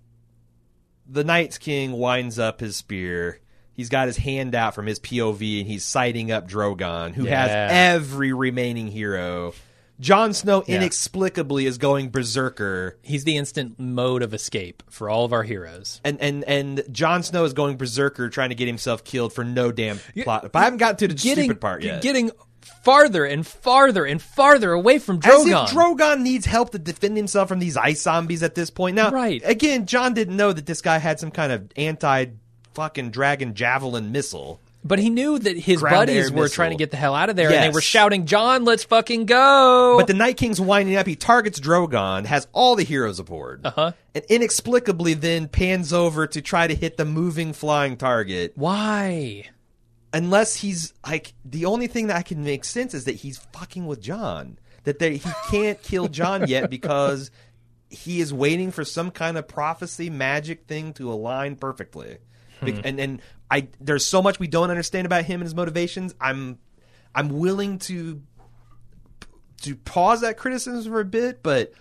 the 1.09 1.25
Night's 1.25 1.59
King 1.59 1.93
winds 1.93 2.39
up 2.39 2.61
his 2.61 2.77
spear. 2.77 3.41
He's 3.73 3.89
got 3.89 4.07
his 4.07 4.17
hand 4.17 4.55
out 4.55 4.75
from 4.75 4.87
his 4.87 4.99
POV 5.01 5.61
and 5.61 5.67
he's 5.69 5.85
sighting 5.85 6.31
up 6.33 6.49
Drogon, 6.49 7.13
who 7.15 7.25
Yeah. 7.25 7.47
has 7.47 7.73
every 8.03 8.33
remaining 8.33 8.89
hero. 8.89 9.53
Jon 9.99 10.33
Snow 10.35 10.63
Yeah. 10.67 10.77
inexplicably 10.77 11.67
is 11.67 11.79
going 11.79 12.11
berserker, 12.11 12.97
He's 13.03 13.25
the 13.25 13.37
instant 13.37 13.79
mode 13.79 14.23
of 14.23 14.35
escape 14.35 14.83
for 14.91 15.09
all 15.09 15.25
of 15.25 15.33
our 15.33 15.43
heroes. 15.43 16.01
and 16.05 16.21
and 16.21 16.45
and 16.45 16.83
Jon 16.93 17.23
Snow 17.23 17.45
is 17.45 17.53
going 17.53 17.77
berserker, 17.77 18.29
trying 18.29 18.51
to 18.51 18.55
get 18.55 18.67
himself 18.67 19.05
killed 19.05 19.33
for 19.33 19.45
no 19.45 19.73
damn 19.73 19.99
plot. 20.23 20.51
But 20.53 20.59
I 20.59 20.65
haven't 20.65 20.79
gotten 20.79 20.97
to 20.99 21.09
the 21.09 21.19
stupid 21.19 21.61
part 21.61 21.83
yet. 21.83 22.03
Getting 22.03 22.31
farther 22.83 23.25
and 23.25 23.47
farther 23.47 24.05
and 24.05 24.21
farther 24.21 24.73
away 24.73 24.99
from 24.99 25.21
Drogon. 25.21 25.65
As 25.65 25.71
if 25.71 25.77
Drogon 25.77 26.21
needs 26.23 26.47
help 26.47 26.71
to 26.73 26.79
defend 26.79 27.17
himself 27.17 27.49
from 27.49 27.59
these 27.61 27.77
ice 27.77 28.03
zombies 28.03 28.43
at 28.43 28.55
this 28.55 28.71
point. 28.71 28.97
Now, 28.97 29.11
Right. 29.11 29.41
again, 29.45 29.87
Jon 29.87 30.15
didn't 30.15 30.37
know 30.37 30.53
that 30.53 30.67
this 30.67 30.83
guy 30.83 30.99
had 30.99 31.19
some 31.21 31.31
kind 31.31 31.53
of 31.53 31.65
anti 31.77 32.27
fucking 32.75 33.11
dragon 33.11 33.55
javelin 33.55 34.13
missile. 34.13 34.61
But 34.87 34.99
he 35.01 35.11
knew 35.11 35.39
that 35.39 35.57
his 35.57 35.81
Ground 35.81 35.95
buddies 35.97 36.31
were 36.31 36.43
missile. 36.43 36.55
trying 36.55 36.71
to 36.71 36.77
get 36.77 36.91
the 36.91 36.97
hell 36.97 37.15
out 37.15 37.29
of 37.29 37.37
there, 37.37 37.51
and 37.51 37.63
they 37.63 37.71
were 37.75 37.81
shouting, 37.81 38.25
"Jon, 38.27 38.65
let's 38.65 38.85
fucking 38.85 39.27
go!" 39.27 39.97
But 39.99 40.07
the 40.07 40.15
Night 40.15 40.37
King's 40.37 40.61
winding 40.61 40.97
up. 40.97 41.07
He 41.07 41.17
targets 41.17 41.59
Drogon, 41.59 42.27
has 42.27 42.47
all 42.53 42.77
the 42.77 42.85
heroes 42.85 43.19
aboard, 43.19 43.67
Uh-huh. 43.67 43.93
and 44.15 44.25
inexplicably 44.29 45.15
then 45.15 45.49
pans 45.49 45.93
over 45.93 46.27
to 46.29 46.41
try 46.41 46.67
to 46.67 46.75
hit 46.75 46.97
the 46.97 47.05
moving 47.05 47.53
flying 47.53 47.97
target. 47.97 48.53
why? 48.55 49.45
Unless 50.13 50.57
he's 50.57 50.95
like 51.07 51.35
the 51.45 51.67
only 51.67 51.89
thing 51.89 52.07
that 52.07 52.17
I 52.17 52.23
can 52.23 52.43
make 52.45 52.65
sense 52.65 52.95
is 52.95 53.05
that 53.05 53.17
he's 53.17 53.39
fucking 53.53 53.87
with 53.87 54.01
Jon. 54.01 54.59
That 54.85 54.99
they, 55.01 55.17
he 55.17 55.31
can't 55.51 55.83
kill 55.83 56.07
Jon 56.09 56.47
yet 56.47 56.71
because 56.71 57.31
he 57.91 58.21
is 58.21 58.33
waiting 58.33 58.71
for 58.71 58.85
some 58.85 59.11
kind 59.11 59.37
of 59.37 59.49
prophecy 59.49 60.09
magic 60.11 60.67
thing 60.69 60.93
to 60.95 61.13
align 61.13 61.57
perfectly. 61.57 62.19
Hmm. 62.61 62.81
And 62.85 63.01
and 63.01 63.23
I 63.51 63.69
there's 63.81 64.05
so 64.05 64.23
much 64.23 64.39
we 64.39 64.47
don't 64.49 64.71
understand 64.71 65.07
about 65.07 65.25
him 65.25 65.41
and 65.41 65.45
his 65.45 65.55
motivations. 65.55 66.15
I'm 66.21 66.59
I'm 67.15 67.39
willing 67.39 67.79
to 67.81 68.23
to 69.63 69.77
pause 69.77 70.21
that 70.21 70.37
criticism 70.37 70.93
for 70.93 71.01
a 71.01 71.05
bit, 71.05 71.43
but 71.43 71.73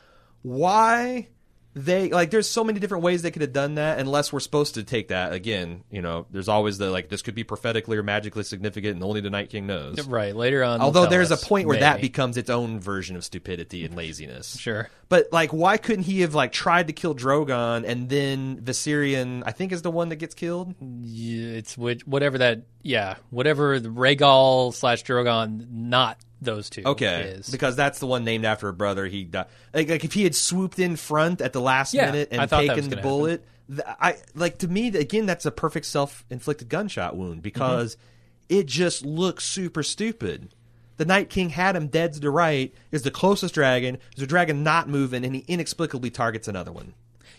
why 0.41 1.27
they 1.75 2.09
like 2.09 2.31
there's 2.31 2.49
so 2.49 2.63
many 2.63 2.79
different 2.79 3.03
ways 3.03 3.21
they 3.21 3.31
could 3.31 3.41
have 3.41 3.51
done 3.51 3.75
that 3.75 3.99
unless 3.99 4.31
we're 4.31 4.39
supposed 4.39 4.75
to 4.75 4.83
take 4.83 5.09
that 5.09 5.33
again 5.33 5.83
you 5.91 6.01
know 6.01 6.25
there's 6.31 6.47
always 6.47 6.77
the 6.77 6.89
like 6.89 7.09
this 7.09 7.21
could 7.21 7.35
be 7.35 7.43
prophetically 7.43 7.97
or 7.97 8.03
magically 8.03 8.43
significant 8.43 8.95
and 8.95 9.03
only 9.03 9.19
the 9.19 9.29
night 9.29 9.49
king 9.49 9.67
knows 9.67 10.07
Right 10.07 10.33
later 10.33 10.63
on. 10.63 10.79
although 10.79 11.05
there's 11.05 11.31
a 11.31 11.37
point 11.37 11.67
where 11.67 11.79
that 11.81 11.99
becomes 11.99 12.37
its 12.37 12.49
own 12.49 12.79
version 12.79 13.17
of 13.17 13.25
stupidity 13.25 13.83
and 13.83 13.93
laziness 13.93 14.57
sure. 14.57 14.89
But 15.07 15.27
like, 15.31 15.53
why 15.53 15.77
couldn't 15.77 16.03
he 16.03 16.21
have 16.21 16.33
like 16.33 16.51
tried 16.51 16.87
to 16.87 16.93
kill 16.93 17.13
Drogon 17.13 17.85
and 17.85 18.09
then 18.09 18.61
Viserion? 18.61 19.43
I 19.45 19.51
think 19.51 19.71
is 19.71 19.83
the 19.83 19.91
one 19.91 20.09
that 20.09 20.15
gets 20.15 20.33
killed. 20.33 20.73
Yeah, 20.81 21.57
it's 21.57 21.77
which, 21.77 22.05
whatever 22.07 22.39
that. 22.39 22.63
Yeah, 22.81 23.15
whatever 23.29 23.79
the 23.79 23.89
Rhaegal 23.89 24.73
slash 24.73 25.03
Drogon, 25.03 25.69
not 25.71 26.17
those 26.41 26.69
two. 26.71 26.81
Okay, 26.85 27.21
is. 27.37 27.49
because 27.49 27.75
that's 27.75 27.99
the 27.99 28.07
one 28.07 28.23
named 28.23 28.45
after 28.45 28.67
a 28.67 28.73
brother. 28.73 29.05
He 29.05 29.23
died. 29.25 29.45
Like, 29.73 29.89
like 29.89 30.03
if 30.05 30.13
he 30.13 30.23
had 30.23 30.33
swooped 30.35 30.79
in 30.79 30.95
front 30.95 31.39
at 31.41 31.53
the 31.53 31.61
last 31.61 31.93
Yeah, 31.93 32.07
minute 32.07 32.29
and 32.31 32.49
taken 32.49 32.89
the 32.89 32.97
bullet, 32.97 33.45
th- 33.69 33.81
I 33.87 34.17
like 34.33 34.57
to 34.59 34.67
me 34.67 34.87
again 34.87 35.27
that's 35.27 35.45
a 35.45 35.51
perfect 35.51 35.85
self-inflicted 35.85 36.67
gunshot 36.67 37.15
wound 37.15 37.43
because 37.43 37.95
Mm-hmm. 37.95 38.59
it 38.59 38.65
just 38.65 39.05
looks 39.05 39.43
super 39.45 39.83
stupid. 39.83 40.53
The 40.97 41.05
Night 41.05 41.29
King 41.29 41.49
had 41.49 41.75
him 41.75 41.87
dead 41.87 42.13
to 42.13 42.19
the 42.19 42.29
right. 42.29 42.73
Is 42.91 43.01
the 43.03 43.11
closest 43.11 43.53
dragon. 43.53 43.97
is 44.15 44.23
a 44.23 44.27
dragon 44.27 44.63
not 44.63 44.87
moving, 44.87 45.25
and 45.25 45.35
he 45.35 45.43
inexplicably 45.47 46.09
targets 46.09 46.47
another 46.47 46.71
one. 46.71 46.93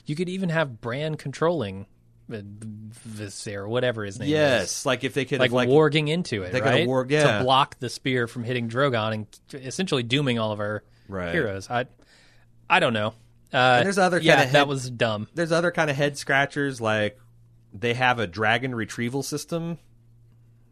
you 0.05 0.15
could 0.15 0.29
even 0.29 0.51
have 0.51 0.81
Bran 0.81 1.17
controlling 1.17 1.87
uh, 2.33 2.37
Viser, 3.09 3.69
whatever 3.69 4.05
his 4.05 4.19
name 4.19 4.27
is. 4.27 4.33
Yes, 4.33 4.87
like 4.87 5.05
if 5.05 5.15
they 5.15 5.25
could 5.25 5.39
like, 5.41 5.53
like 5.53 5.69
warging 5.69 6.09
into 6.09 6.43
it, 6.43 6.53
they 6.53 6.61
right? 6.61 6.87
warged- 6.89 7.11
yeah. 7.11 7.39
To 7.39 7.45
block 7.45 7.79
the 7.79 7.89
spear 7.89 8.27
from 8.27 8.45
hitting 8.45 8.69
Drogon 8.69 9.15
and 9.15 9.27
essentially 9.65 10.03
dooming 10.03 10.39
all 10.39 10.53
of 10.53 10.61
our 10.61 10.83
Right. 11.09 11.33
heroes. 11.33 11.71
I, 11.71 11.87
I 12.69 12.81
don't 12.81 12.93
know. 12.93 13.15
Uh, 13.53 13.83
there's 13.85 13.97
other 13.99 14.19
yeah, 14.21 14.39
kinda 14.39 14.53
that 14.55 14.69
was 14.69 14.91
dumb. 14.91 15.29
there's 15.35 15.53
other 15.53 15.71
kind 15.71 15.89
of 15.89 15.97
head 15.97 16.19
scratchers 16.19 16.81
like 16.81 17.17
they 17.73 17.95
have 17.95 18.19
a 18.19 18.27
dragon 18.27 18.75
retrieval 18.75 19.23
system 19.23 19.79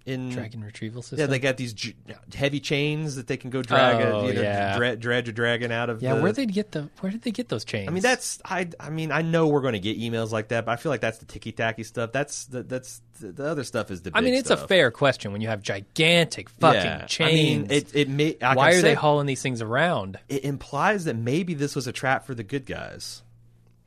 in 0.07 0.29
Dragon 0.31 0.63
retrieval 0.63 1.01
system. 1.01 1.19
Yeah, 1.21 1.27
they 1.27 1.39
got 1.39 1.57
these 1.57 1.73
j- 1.73 1.95
heavy 2.35 2.61
chains 2.61 3.17
that 3.17 3.27
they 3.27 3.39
can 3.39 3.49
go 3.51 3.63
drag, 3.63 4.05
Oh, 4.05 4.21
a, 4.21 4.27
you 4.29 4.35
know, 4.35 4.43
yeah. 4.43 4.77
dra- 4.77 4.97
dredge 4.97 5.29
a 5.29 5.33
dragon 5.33 5.73
out 5.73 5.89
of. 5.89 6.03
yeah, 6.03 6.15
the, 6.15 6.23
where 6.23 6.33
they 6.33 6.45
get 6.45 6.73
the 6.73 6.91
where 7.01 7.11
did 7.11 7.23
they 7.23 7.31
get 7.31 7.49
those 7.49 7.65
chains? 7.65 7.89
I 7.89 7.93
mean, 7.93 8.03
that's 8.03 8.39
I. 8.45 8.69
I 8.79 8.91
mean, 8.91 9.11
I 9.13 9.23
know 9.23 9.47
we're 9.47 9.63
going 9.63 9.73
to 9.73 9.79
get 9.81 9.99
emails 9.99 10.31
like 10.31 10.49
that, 10.49 10.67
but 10.67 10.73
I 10.73 10.77
feel 10.77 10.91
like 10.91 11.01
that's 11.01 11.19
the 11.19 11.25
ticky 11.25 11.53
tacky 11.53 11.85
stuff. 11.85 12.13
That's 12.13 12.45
the, 12.47 12.63
that's 12.63 13.01
the, 13.21 13.33
the 13.33 13.47
other 13.47 13.65
stuff 13.65 13.91
is 13.91 14.03
the. 14.03 14.11
I 14.15 14.21
mean, 14.21 14.35
it's 14.35 14.49
stuff. 14.49 14.65
a 14.65 14.69
fair 14.69 14.91
question 14.91 15.33
when 15.33 15.41
you 15.41 15.49
have 15.49 15.63
gigantic 15.63 16.51
fucking 16.51 16.81
yeah. 16.83 17.07
chains. 17.07 17.31
I 17.31 17.35
mean, 17.35 17.67
it 17.71 17.95
it 17.97 18.09
may. 18.11 18.37
like 18.41 18.57
Why 18.57 18.71
I 18.71 18.75
are 18.75 18.83
they 18.83 18.95
hauling 18.95 19.27
these 19.27 19.41
things 19.43 19.63
around? 19.63 20.19
It 20.29 20.45
implies 20.45 21.05
that 21.07 21.17
maybe 21.17 21.55
this 21.55 21.75
was 21.75 21.87
a 21.87 21.93
trap 21.93 22.27
for 22.27 22.35
the 22.35 22.45
good 22.45 22.67
guys. 22.67 23.23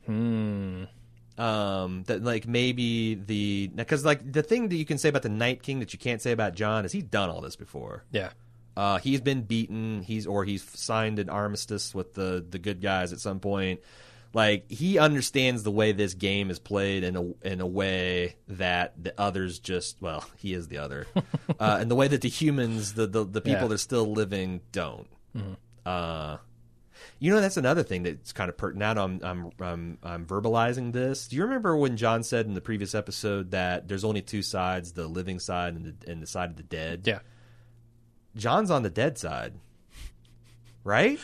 Hmm. 0.06 0.84
Um 1.38 2.02
that 2.08 2.22
like 2.22 2.46
maybe 2.48 3.14
the 3.14 3.68
because 3.74 4.04
like 4.04 4.32
the 4.32 4.42
thing 4.42 4.68
that 4.70 4.76
you 4.76 4.84
can 4.84 4.98
say 4.98 5.08
about 5.08 5.22
the 5.22 5.28
night 5.28 5.62
king 5.62 5.78
that 5.80 5.92
you 5.92 5.98
can't 5.98 6.20
say 6.20 6.32
about 6.32 6.54
Jon 6.54 6.84
is 6.84 6.92
he's 6.92 7.04
done 7.04 7.30
all 7.30 7.40
this 7.40 7.54
before. 7.56 8.04
Yeah. 8.10 8.30
uh 8.76 8.98
he's 8.98 9.20
been 9.20 9.42
beaten. 9.42 10.02
He's 10.02 10.26
or 10.26 10.44
he's 10.44 10.62
signed 10.62 11.18
an 11.18 11.28
armistice 11.30 11.94
with 11.94 12.14
the 12.14 12.44
the 12.48 12.58
good 12.58 12.80
guys 12.82 13.12
at 13.12 13.20
some 13.20 13.38
point. 13.40 13.80
Like 14.34 14.70
he 14.70 14.98
understands 14.98 15.62
the 15.62 15.70
way 15.70 15.92
this 15.92 16.12
game 16.14 16.50
is 16.50 16.58
played 16.58 17.02
in 17.04 17.16
a 17.16 17.22
in 17.46 17.60
a 17.60 17.66
way 17.66 18.36
that 18.48 18.92
the 19.02 19.14
others 19.18 19.58
just 19.58 20.02
well 20.02 20.24
he 20.36 20.54
is 20.54 20.66
the 20.68 20.78
other. 20.78 21.06
Uh 21.60 21.78
and 21.80 21.90
the 21.90 21.94
way 21.94 22.08
that 22.08 22.20
the 22.20 22.28
humans 22.28 22.94
the 22.94 23.06
the, 23.06 23.24
the 23.24 23.40
people 23.40 23.62
Yeah. 23.62 23.68
that 23.68 23.74
are 23.74 23.78
still 23.78 24.12
living 24.12 24.60
don't. 24.72 25.08
Uh 25.86 26.36
you 27.20 27.32
know, 27.32 27.40
that's 27.40 27.56
another 27.56 27.82
thing 27.82 28.04
that's 28.04 28.32
kind 28.32 28.48
of 28.48 28.56
pertinent. 28.56 28.96
Now 28.96 29.04
I'm, 29.04 29.20
I'm 29.22 29.50
I'm 29.60 29.98
I'm 30.02 30.26
verbalizing 30.26 30.92
this. 30.92 31.26
Do 31.26 31.36
you 31.36 31.42
remember 31.42 31.76
when 31.76 31.96
Jon 31.96 32.22
said 32.22 32.46
in 32.46 32.54
the 32.54 32.60
previous 32.60 32.94
episode 32.94 33.50
that 33.50 33.88
there's 33.88 34.04
only 34.04 34.22
two 34.22 34.42
sides: 34.42 34.92
the 34.92 35.08
living 35.08 35.40
side 35.40 35.74
and 35.74 35.84
the 35.84 36.10
and 36.10 36.22
the 36.22 36.26
side 36.26 36.50
of 36.50 36.56
the 36.56 36.62
dead? 36.62 37.02
Yeah. 37.04 37.20
Jon's 38.36 38.70
on 38.70 38.82
the 38.84 38.90
dead 38.90 39.18
side, 39.18 39.54
right? 40.84 41.18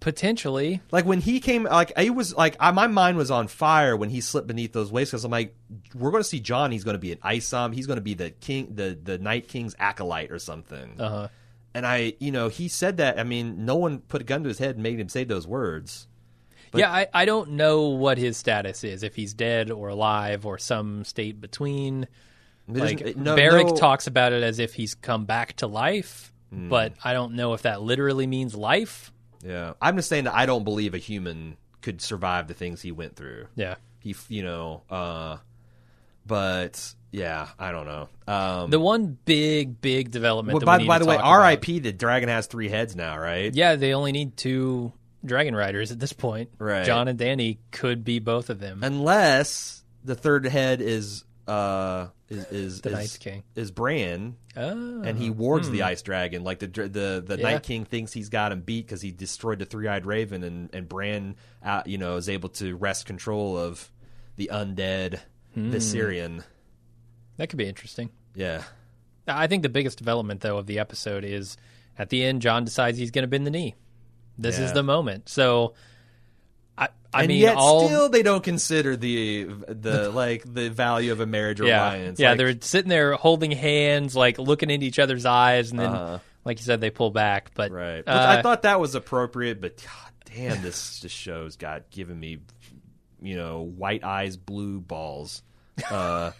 Potentially. 0.00 0.80
Like 0.90 1.04
when 1.04 1.20
he 1.20 1.38
came, 1.38 1.64
like 1.64 1.92
I 1.96 2.08
was 2.08 2.34
like 2.34 2.56
I, 2.58 2.72
my 2.72 2.88
mind 2.88 3.18
was 3.18 3.30
on 3.30 3.46
fire 3.46 3.96
when 3.96 4.08
he 4.10 4.20
slipped 4.20 4.48
beneath 4.48 4.72
those 4.72 4.90
waves 4.90 5.10
because 5.10 5.24
I'm 5.24 5.30
like, 5.30 5.54
we're 5.94 6.10
going 6.10 6.22
to 6.22 6.28
see 6.28 6.40
John. 6.40 6.72
He's 6.72 6.82
going 6.82 6.94
to 6.94 6.98
be 6.98 7.12
an 7.12 7.18
Isom. 7.22 7.72
He's 7.72 7.86
going 7.86 7.98
to 7.98 8.02
be 8.02 8.14
the 8.14 8.30
king, 8.30 8.74
the 8.74 8.98
the 9.00 9.18
Night 9.18 9.46
King's 9.46 9.76
acolyte 9.78 10.32
or 10.32 10.40
something. 10.40 11.00
Uh 11.00 11.08
huh. 11.08 11.28
And 11.74 11.86
I, 11.86 12.14
you 12.18 12.32
know, 12.32 12.48
he 12.48 12.68
said 12.68 12.96
that. 12.96 13.18
I 13.18 13.22
mean, 13.24 13.64
no 13.64 13.76
one 13.76 14.00
put 14.00 14.20
a 14.20 14.24
gun 14.24 14.42
to 14.42 14.48
his 14.48 14.58
head 14.58 14.74
and 14.74 14.82
made 14.82 14.98
him 14.98 15.08
say 15.08 15.24
those 15.24 15.46
words. 15.46 16.06
But- 16.72 16.80
yeah, 16.80 16.90
I, 16.92 17.06
I 17.12 17.24
don't 17.24 17.52
know 17.52 17.88
what 17.88 18.18
his 18.18 18.36
status 18.36 18.84
is, 18.84 19.02
if 19.02 19.14
he's 19.16 19.34
dead 19.34 19.70
or 19.70 19.88
alive 19.88 20.46
or 20.46 20.58
some 20.58 21.04
state 21.04 21.40
between. 21.40 22.06
Like 22.68 23.16
no- 23.16 23.34
Beric 23.34 23.66
no- 23.68 23.74
talks 23.76 24.06
about 24.06 24.32
it 24.32 24.42
as 24.44 24.58
if 24.60 24.74
he's 24.74 24.94
come 24.94 25.24
back 25.24 25.54
to 25.56 25.66
life, 25.66 26.32
Hmm. 26.52 26.68
but 26.68 26.92
I 27.02 27.12
don't 27.12 27.34
know 27.34 27.54
if 27.54 27.62
that 27.62 27.82
literally 27.82 28.26
means 28.28 28.54
life. 28.54 29.12
Yeah, 29.44 29.72
I'm 29.82 29.96
just 29.96 30.08
saying 30.08 30.24
that 30.24 30.34
I 30.34 30.46
don't 30.46 30.62
believe 30.64 30.94
a 30.94 30.98
human 30.98 31.56
could 31.80 32.00
survive 32.00 32.46
the 32.46 32.54
things 32.54 32.82
he 32.82 32.92
went 32.92 33.16
through. 33.16 33.46
Yeah. 33.56 33.76
He, 34.00 34.14
you 34.28 34.42
know, 34.44 34.82
uh, 34.90 35.38
but 36.26 36.94
yeah, 37.12 37.48
I 37.58 37.72
don't 37.72 37.86
know. 37.86 38.08
Um, 38.26 38.70
The 38.70 38.78
one 38.80 39.18
big, 39.24 39.80
big 39.80 40.10
development. 40.10 40.54
well, 40.58 40.64
by, 40.78 40.84
by 40.84 40.98
the 40.98 41.06
way, 41.06 41.16
about- 41.16 41.26
R.I.P. 41.26 41.80
The 41.80 41.92
dragon 41.92 42.28
has 42.28 42.46
three 42.46 42.68
heads 42.68 42.94
now, 42.94 43.18
right? 43.18 43.52
Yeah, 43.54 43.76
they 43.76 43.94
only 43.94 44.12
need 44.12 44.36
two 44.36 44.92
dragon 45.24 45.54
riders 45.54 45.92
at 45.92 45.98
this 45.98 46.12
point. 46.12 46.50
Right. 46.58 46.84
Jon 46.84 47.08
and 47.08 47.18
Dany 47.18 47.58
could 47.72 48.04
be 48.04 48.18
both 48.20 48.48
of 48.50 48.60
them. 48.60 48.80
Unless 48.82 49.82
the 50.04 50.14
third 50.14 50.46
head 50.46 50.80
is 50.80 51.24
uh 51.48 52.06
is 52.28 52.44
is 52.52 52.80
The 52.82 52.90
is, 52.90 52.94
Night's 52.94 53.18
King. 53.18 53.42
is 53.56 53.70
Bran, 53.72 54.36
oh. 54.56 55.02
and 55.02 55.18
he 55.18 55.30
wargs 55.30 55.68
the 55.68 55.82
ice 55.82 56.00
dragon. 56.00 56.44
Like 56.44 56.60
the 56.60 56.68
the 56.68 57.24
the 57.26 57.36
Yeah. 57.38 57.42
Night 57.54 57.62
King 57.64 57.84
thinks 57.84 58.12
he's 58.12 58.28
got 58.28 58.52
him 58.52 58.60
beat 58.60 58.86
because 58.86 59.02
he 59.02 59.10
destroyed 59.10 59.58
the 59.58 59.64
three 59.64 59.88
eyed 59.88 60.06
raven, 60.06 60.44
and 60.44 60.70
and 60.72 60.88
Bran, 60.88 61.34
uh, 61.64 61.82
you 61.86 61.98
know, 61.98 62.16
is 62.16 62.28
able 62.28 62.50
to 62.50 62.76
wrest 62.76 63.04
control 63.06 63.58
of 63.58 63.90
the 64.36 64.48
undead 64.52 65.18
Viserion. 65.56 66.42
that 67.36 67.48
could 67.48 67.58
be 67.58 67.66
interesting. 67.66 68.10
Yeah. 68.34 68.62
I 69.26 69.46
think 69.46 69.62
the 69.62 69.68
biggest 69.68 69.98
development, 69.98 70.40
though, 70.40 70.58
of 70.58 70.66
the 70.66 70.78
episode 70.78 71.24
is 71.24 71.56
at 71.98 72.08
the 72.08 72.24
end, 72.24 72.42
Jon 72.42 72.64
decides 72.64 72.98
he's 72.98 73.10
going 73.10 73.22
to 73.24 73.28
bend 73.28 73.46
the 73.46 73.50
knee. 73.50 73.74
This 74.38 74.58
is 74.58 74.72
the 74.72 74.82
moment. 74.82 75.28
So, 75.28 75.74
I, 76.78 76.88
I 77.12 77.20
and 77.22 77.28
mean, 77.28 77.40
yet 77.40 77.56
all 77.56 77.86
still 77.86 78.08
they 78.08 78.22
don't 78.22 78.42
consider 78.42 78.96
the 78.96 79.44
the 79.68 80.08
like 80.14 80.42
the 80.50 80.70
value 80.70 81.12
of 81.12 81.20
a 81.20 81.26
marriage 81.26 81.60
yeah, 81.60 81.88
alliance. 81.90 82.18
yeah, 82.18 82.30
Like, 82.30 82.38
they're 82.38 82.60
sitting 82.62 82.88
there 82.88 83.12
holding 83.14 83.50
hands, 83.50 84.16
like 84.16 84.38
looking 84.38 84.70
into 84.70 84.86
each 84.86 84.98
other's 84.98 85.26
eyes, 85.26 85.70
and 85.72 85.78
then, 85.78 85.90
Uh-huh. 85.92 86.18
like 86.44 86.58
you 86.58 86.64
said, 86.64 86.80
they 86.80 86.88
pull 86.90 87.10
back. 87.10 87.50
But 87.54 87.70
right. 87.70 88.02
Uh, 88.06 88.36
I 88.38 88.40
thought 88.42 88.62
that 88.62 88.80
was 88.80 88.94
appropriate, 88.94 89.60
but 89.60 89.76
god 89.76 90.12
damn, 90.34 90.62
this 90.62 91.00
this 91.02 91.12
show's 91.12 91.56
got 91.56 91.90
given 91.90 92.18
me, 92.18 92.38
you 93.22 93.36
know, 93.36 93.62
white 93.62 94.04
eyes, 94.04 94.36
blue 94.36 94.80
balls. 94.80 95.42
uh, 95.90 96.30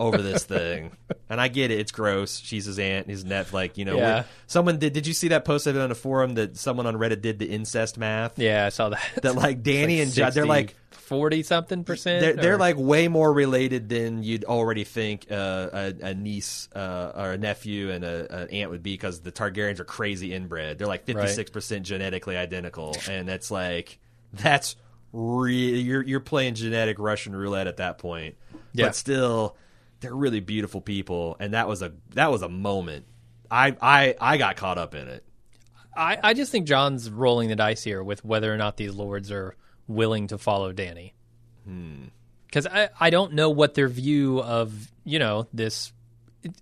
over 0.00 0.18
this 0.18 0.42
thing, 0.44 0.90
and 1.28 1.40
I 1.40 1.46
get 1.46 1.70
it. 1.70 1.78
It's 1.78 1.92
gross. 1.92 2.40
She's 2.40 2.64
his 2.64 2.76
aunt, 2.80 3.08
his 3.08 3.24
net. 3.24 3.52
Like 3.52 3.78
you 3.78 3.84
know, 3.84 3.96
Yeah. 3.96 4.24
someone 4.48 4.80
did. 4.80 4.94
Did 4.94 5.06
you 5.06 5.14
see 5.14 5.28
that 5.28 5.44
post 5.44 5.68
of 5.68 5.76
it 5.76 5.80
on 5.80 5.92
a 5.92 5.94
forum 5.94 6.34
that 6.34 6.56
someone 6.56 6.88
on 6.88 6.96
Reddit 6.96 7.20
did 7.22 7.38
the 7.38 7.46
incest 7.48 7.98
math? 7.98 8.36
yeah, 8.36 8.66
I 8.66 8.70
saw 8.70 8.88
that. 8.88 9.00
That 9.22 9.36
like 9.36 9.62
Dany 9.62 10.02
and 10.02 10.12
Jon, 10.12 10.32
they're 10.34 10.44
like 10.44 10.74
forty 10.90 11.44
something 11.44 11.84
percent. 11.84 12.20
They're, 12.20 12.34
they're 12.34 12.58
like 12.58 12.76
way 12.78 13.06
more 13.06 13.32
related 13.32 13.88
than 13.88 14.24
you'd 14.24 14.44
already 14.44 14.82
think 14.82 15.26
uh, 15.30 15.68
a, 15.72 15.94
a 16.08 16.14
niece 16.14 16.68
uh, 16.74 17.12
or 17.14 17.32
a 17.32 17.38
nephew 17.38 17.92
and 17.92 18.02
a, 18.02 18.42
an 18.42 18.48
aunt 18.50 18.70
would 18.72 18.82
be 18.82 18.94
because 18.94 19.20
the 19.20 19.30
Targaryens 19.30 19.78
are 19.78 19.84
crazy 19.84 20.34
inbred. 20.34 20.78
They're 20.78 20.88
like 20.88 21.04
fifty 21.04 21.28
six 21.28 21.48
percent 21.48 21.86
genetically 21.86 22.36
identical, 22.36 22.96
and 23.08 23.28
that's 23.28 23.52
like 23.52 24.00
that's 24.32 24.74
really 25.12 25.80
you're 25.80 26.02
you're 26.02 26.20
playing 26.20 26.54
genetic 26.54 26.98
Russian 26.98 27.34
roulette 27.34 27.66
at 27.66 27.78
that 27.78 27.98
point. 27.98 28.36
Yeah. 28.72 28.86
But 28.86 28.96
still, 28.96 29.56
they're 30.00 30.14
really 30.14 30.40
beautiful 30.40 30.80
people, 30.80 31.36
and 31.40 31.54
that 31.54 31.68
was 31.68 31.82
a 31.82 31.92
that 32.10 32.30
was 32.30 32.42
a 32.42 32.48
moment. 32.48 33.06
I 33.50 33.76
I 33.80 34.14
I 34.20 34.36
got 34.36 34.56
caught 34.56 34.78
up 34.78 34.94
in 34.94 35.08
it. 35.08 35.24
I, 35.96 36.18
I 36.22 36.34
just 36.34 36.52
think 36.52 36.66
Jon's 36.66 37.10
rolling 37.10 37.48
the 37.48 37.56
dice 37.56 37.82
here 37.82 38.02
with 38.02 38.24
whether 38.24 38.52
or 38.52 38.56
not 38.56 38.76
these 38.76 38.94
lords 38.94 39.30
are 39.30 39.56
willing 39.88 40.28
to 40.28 40.38
follow 40.38 40.72
Dany. 40.72 41.12
Hmm. 41.64 42.04
Because 42.46 42.66
I, 42.66 42.90
I 42.98 43.10
don't 43.10 43.34
know 43.34 43.50
what 43.50 43.74
their 43.74 43.88
view 43.88 44.40
of, 44.40 44.90
you 45.04 45.18
know, 45.18 45.46
this. 45.52 45.92
It, 46.42 46.52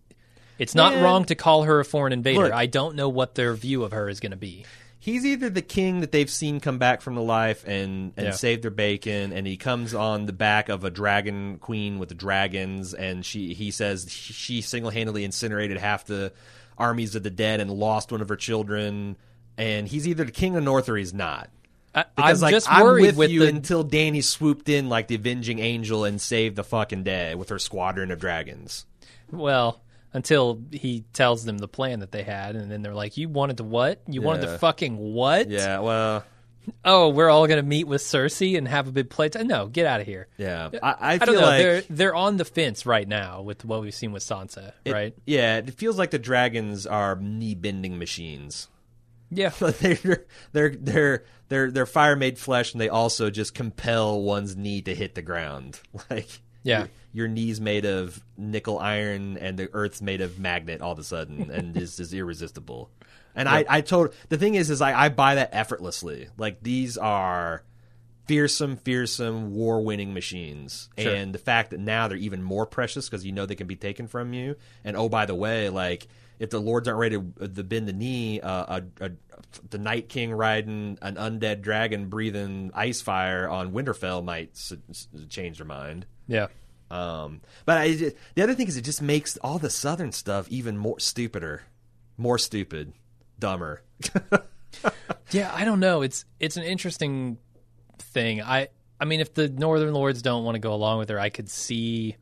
it's 0.59 0.75
not 0.75 0.95
Man. 0.95 1.05
wrong 1.05 1.25
to 1.27 1.35
call 1.35 1.65
her 1.65 1.81
a 1.81 1.85
foreign 1.85 2.13
invader. 2.13 2.45
Look. 2.45 2.53
I 2.53 2.67
don't 2.67 2.97
know 2.97 3.09
what 3.09 3.35
their 3.35 3.55
view 3.55 3.85
of 3.85 3.93
her 3.93 4.09
is 4.09 4.21
going 4.21 4.33
to 4.33 4.37
be. 4.37 4.65
He's 5.09 5.25
either 5.27 5.49
the 5.51 5.63
king 5.63 6.01
that 6.01 6.13
they've 6.13 6.29
seen 6.31 6.61
come 6.61 6.79
back 6.79 7.01
from 7.01 7.15
the 7.15 7.23
life 7.23 7.65
and 7.67 8.13
and 8.17 8.27
Yeah. 8.27 8.33
save 8.33 8.63
their 8.63 8.71
bacon 8.71 9.33
and 9.33 9.47
he 9.47 9.57
comes 9.57 9.95
on 9.95 10.27
the 10.27 10.33
back 10.33 10.69
of 10.69 10.85
a 10.85 10.91
dragon 10.91 11.59
queen 11.59 11.99
with 11.99 12.09
the 12.11 12.15
dragons 12.15 12.93
and 12.95 13.25
she 13.25 13.55
he 13.55 13.71
says 13.71 14.07
she 14.11 14.61
single-handedly 14.61 15.25
incinerated 15.25 15.79
half 15.79 16.05
the 16.05 16.33
armies 16.77 17.15
of 17.15 17.23
the 17.23 17.31
dead 17.31 17.61
and 17.61 17.71
lost 17.71 18.13
one 18.13 18.21
of 18.21 18.29
her 18.29 18.37
children 18.37 19.17
and 19.57 19.89
he's 19.89 20.07
either 20.07 20.25
the 20.25 20.31
king 20.33 20.55
of 20.57 20.63
north 20.63 20.89
or 20.89 20.97
he's 20.97 21.15
not 21.15 21.49
I, 21.95 22.05
because 22.15 22.43
I'm 22.43 22.47
like 22.47 22.53
just 22.55 22.71
I'm 22.71 22.85
worried 22.85 23.17
with, 23.17 23.31
you 23.31 23.41
the. 23.41 23.49
until 23.49 23.85
Dany 23.85 24.23
swooped 24.23 24.69
in 24.69 24.89
like 24.89 25.09
the 25.09 25.15
avenging 25.15 25.59
angel 25.59 26.05
and 26.05 26.21
saved 26.21 26.55
the 26.57 26.63
fucking 26.63 27.03
day 27.03 27.35
with 27.35 27.49
her 27.49 27.59
squadron 27.59 28.11
of 28.11 28.21
dragons. 28.21 28.85
well, 29.33 29.81
until 30.19 30.61
he 30.73 31.05
tells 31.13 31.45
them 31.45 31.57
the 31.59 31.69
plan 31.69 32.01
that 32.01 32.13
they 32.13 32.23
had, 32.23 32.57
and 32.57 32.71
then 32.71 32.83
they're 32.83 32.95
like, 32.95 33.17
"You 33.17 33.29
wanted 33.29 33.57
to 33.59 33.65
what? 33.65 34.03
You 34.07 34.21
wanted 34.23 34.45
Yeah. 34.45 34.53
to 34.53 34.59
fucking 34.59 34.97
what?" 34.99 35.49
Yeah, 35.49 35.79
well, 35.81 36.25
Oh, 36.85 37.09
we're 37.09 37.31
all 37.31 37.47
going 37.47 37.57
to 37.63 37.67
meet 37.67 37.87
with 37.87 38.03
Cersei 38.03 38.59
and 38.59 38.69
have 38.69 38.89
a 38.89 38.93
big 38.93 39.09
play. 39.09 39.31
No, 39.43 39.69
get 39.69 39.87
out 39.87 40.01
of 40.03 40.07
here. 40.07 40.29
Yeah, 40.37 40.67
uh, 40.67 40.79
I, 40.83 40.91
I 40.91 41.13
I 41.15 41.19
feel 41.19 41.27
don't 41.33 41.35
know. 41.37 41.47
like 41.47 41.63
they're 41.63 41.81
they're 41.89 42.15
on 42.15 42.37
the 42.37 42.45
fence 42.45 42.85
right 42.85 43.09
now 43.09 43.41
with 43.41 43.65
what 43.65 43.81
we've 43.81 43.95
seen 43.95 44.13
with 44.13 44.23
Sansa, 44.23 44.73
it- 44.85 44.93
right? 44.93 45.15
Yeah, 45.25 45.57
it 45.59 45.73
feels 45.75 45.97
like 45.97 46.11
the 46.11 46.19
dragons 46.19 46.87
are 46.87 47.17
knee 47.17 47.55
bending 47.55 47.99
machines. 47.99 48.69
Yeah. 49.31 49.49
they're 49.61 50.27
they're 50.53 50.71
they're 50.71 51.25
they're 51.49 51.71
they're 51.71 51.87
fire 51.87 52.17
made 52.17 52.39
flesh, 52.39 52.73
and 52.73 52.81
they 52.83 52.91
also 52.91 53.31
just 53.31 53.55
compel 53.55 54.21
one's 54.21 54.55
knee 54.55 54.83
to 54.83 54.95
hit 54.95 55.15
the 55.15 55.23
ground. 55.23 55.81
Like 56.11 56.29
Yeah. 56.63 56.81
your, 56.81 56.89
your 57.13 57.29
knee's 57.29 57.61
made 57.61 57.85
of 57.85 58.23
nickel 58.37 58.79
iron, 58.79 59.37
and 59.39 59.59
the 59.59 59.69
earth's 59.73 60.03
made 60.03 60.21
of 60.21 60.39
magnet 60.39 60.81
all 60.81 60.93
of 60.93 60.99
a 60.99 61.05
sudden, 61.05 61.51
and 61.53 61.77
is 61.77 61.99
is 62.01 62.13
irresistible. 62.13 62.91
And 63.35 63.49
I 63.49 63.65
I 63.69 63.81
told 63.83 64.15
the 64.29 64.37
thing 64.37 64.55
is 64.55 64.69
is 64.71 64.81
I 64.81 64.99
I 65.05 65.09
buy 65.09 65.37
that 65.37 65.51
effortlessly. 65.53 66.29
Like 66.37 66.63
these 66.63 66.99
are 66.99 67.63
fearsome, 68.27 68.77
fearsome, 68.77 69.55
war 69.55 69.81
winning 69.83 70.13
machines. 70.13 70.89
Sure. 70.99 71.15
And 71.15 71.35
the 71.35 71.39
fact 71.39 71.71
that 71.71 71.81
now 71.81 72.09
they're 72.09 72.19
even 72.19 72.43
more 72.43 72.67
precious 72.67 73.09
because 73.09 73.25
you 73.25 73.33
know 73.33 73.47
they 73.47 73.55
can 73.55 73.67
be 73.67 73.77
taken 73.77 74.07
from 74.07 74.35
you. 74.35 74.57
And 74.85 74.97
oh, 74.97 75.09
by 75.09 75.25
the 75.27 75.35
way, 75.35 75.71
like 75.71 76.09
if 76.39 76.51
the 76.51 76.61
lords 76.61 76.87
aren't 76.89 77.01
ready 77.01 77.17
to, 77.17 77.49
to 77.49 77.65
bend 77.65 77.89
the 77.89 77.93
knee, 77.93 78.41
uh, 78.41 78.81
a, 79.01 79.05
a, 79.07 79.11
the 79.71 79.79
Night 79.79 80.09
King 80.09 80.33
riding 80.33 80.99
an 81.01 81.15
undead 81.17 81.63
dragon 81.63 82.09
breathing 82.09 82.71
ice 82.75 83.01
fire 83.01 83.49
on 83.49 83.73
Winterfell 83.73 84.23
might 84.23 84.51
s- 84.53 84.75
s- 84.91 85.09
change 85.31 85.57
their 85.59 85.67
mind. 85.67 86.05
Yeah. 86.29 86.47
Um, 86.91 87.41
but 87.67 87.79
I, 87.79 87.89
the 88.35 88.43
other 88.43 88.55
thing 88.55 88.69
is, 88.69 88.77
it 88.77 88.83
just 88.85 89.03
makes 89.03 89.37
all 89.39 89.59
the 89.59 89.69
southern 89.71 90.13
stuff 90.13 90.49
even 90.49 90.77
more 90.79 91.01
stupider, 91.01 91.63
more 92.17 92.39
stupid, 92.39 92.93
dumber. 93.39 93.83
Yeah, 95.31 95.51
I 95.55 95.65
don't 95.65 95.81
know. 95.81 96.03
It's 96.03 96.25
it's 96.41 96.57
an 96.57 96.63
interesting 96.63 97.37
thing. 97.99 98.43
I 98.43 98.69
I 99.01 99.05
mean, 99.05 99.21
if 99.21 99.35
the 99.35 99.49
Northern 99.49 99.93
Lords 99.93 100.23
don't 100.23 100.45
want 100.45 100.55
to 100.55 100.59
go 100.61 100.73
along 100.73 100.99
with 100.99 101.09
her, 101.11 101.19
I 101.21 101.29
could 101.31 101.51
see 101.51 102.17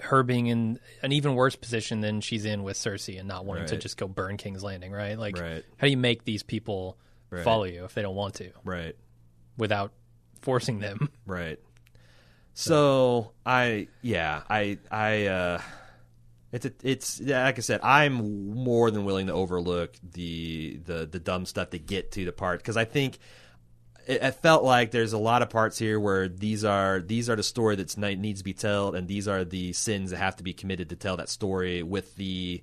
her 0.00 0.22
being 0.22 0.46
in 0.48 0.78
an 1.02 1.12
even 1.12 1.34
worse 1.34 1.56
position 1.56 2.00
than 2.00 2.20
she's 2.20 2.44
in 2.44 2.62
with 2.62 2.76
Cersei 2.76 3.18
and 3.18 3.26
not 3.26 3.46
wanting 3.46 3.66
to 3.68 3.78
just 3.78 3.96
go 3.96 4.06
burn 4.06 4.36
King's 4.36 4.62
Landing, 4.62 4.92
right? 4.92 5.18
Like, 5.18 5.38
Right. 5.38 5.64
how 5.78 5.86
do 5.86 5.90
you 5.90 5.96
make 5.96 6.24
these 6.24 6.42
people 6.42 6.98
Right. 7.30 7.42
follow 7.44 7.64
you 7.64 7.84
if 7.84 7.94
they 7.94 8.02
don't 8.02 8.14
want 8.14 8.34
to 8.34 8.50
right. 8.64 8.94
without 9.56 9.92
forcing 10.42 10.78
them? 10.80 11.08
Right. 11.24 11.58
So 12.58 13.32
I 13.44 13.88
yeah 14.00 14.42
I 14.48 14.78
I 14.90 15.26
uh 15.26 15.60
it's 16.52 16.64
a, 16.64 16.72
it's 16.82 17.20
yeah, 17.20 17.44
like 17.44 17.58
I 17.58 17.60
said 17.60 17.80
I'm 17.82 18.54
more 18.54 18.90
than 18.90 19.04
willing 19.04 19.26
to 19.26 19.34
overlook 19.34 19.94
the 20.02 20.80
the 20.86 21.04
the 21.04 21.20
dumb 21.20 21.44
stuff 21.44 21.70
to 21.70 21.78
get 21.78 22.12
to 22.12 22.24
the 22.24 22.32
part 22.32 22.60
because 22.60 22.78
I 22.78 22.86
think 22.86 23.18
it, 24.06 24.22
it 24.22 24.34
felt 24.36 24.64
like 24.64 24.90
there's 24.90 25.12
a 25.12 25.18
lot 25.18 25.42
of 25.42 25.50
parts 25.50 25.78
here 25.78 26.00
where 26.00 26.30
these 26.30 26.64
are 26.64 27.00
these 27.00 27.28
are 27.28 27.36
the 27.36 27.42
story 27.42 27.76
that 27.76 27.94
needs 27.98 28.40
to 28.40 28.44
be 28.44 28.54
told 28.54 28.94
and 28.94 29.06
these 29.06 29.28
are 29.28 29.44
the 29.44 29.74
sins 29.74 30.10
that 30.10 30.16
have 30.16 30.36
to 30.36 30.42
be 30.42 30.54
committed 30.54 30.88
to 30.88 30.96
tell 30.96 31.18
that 31.18 31.28
story 31.28 31.82
with 31.82 32.16
the 32.16 32.62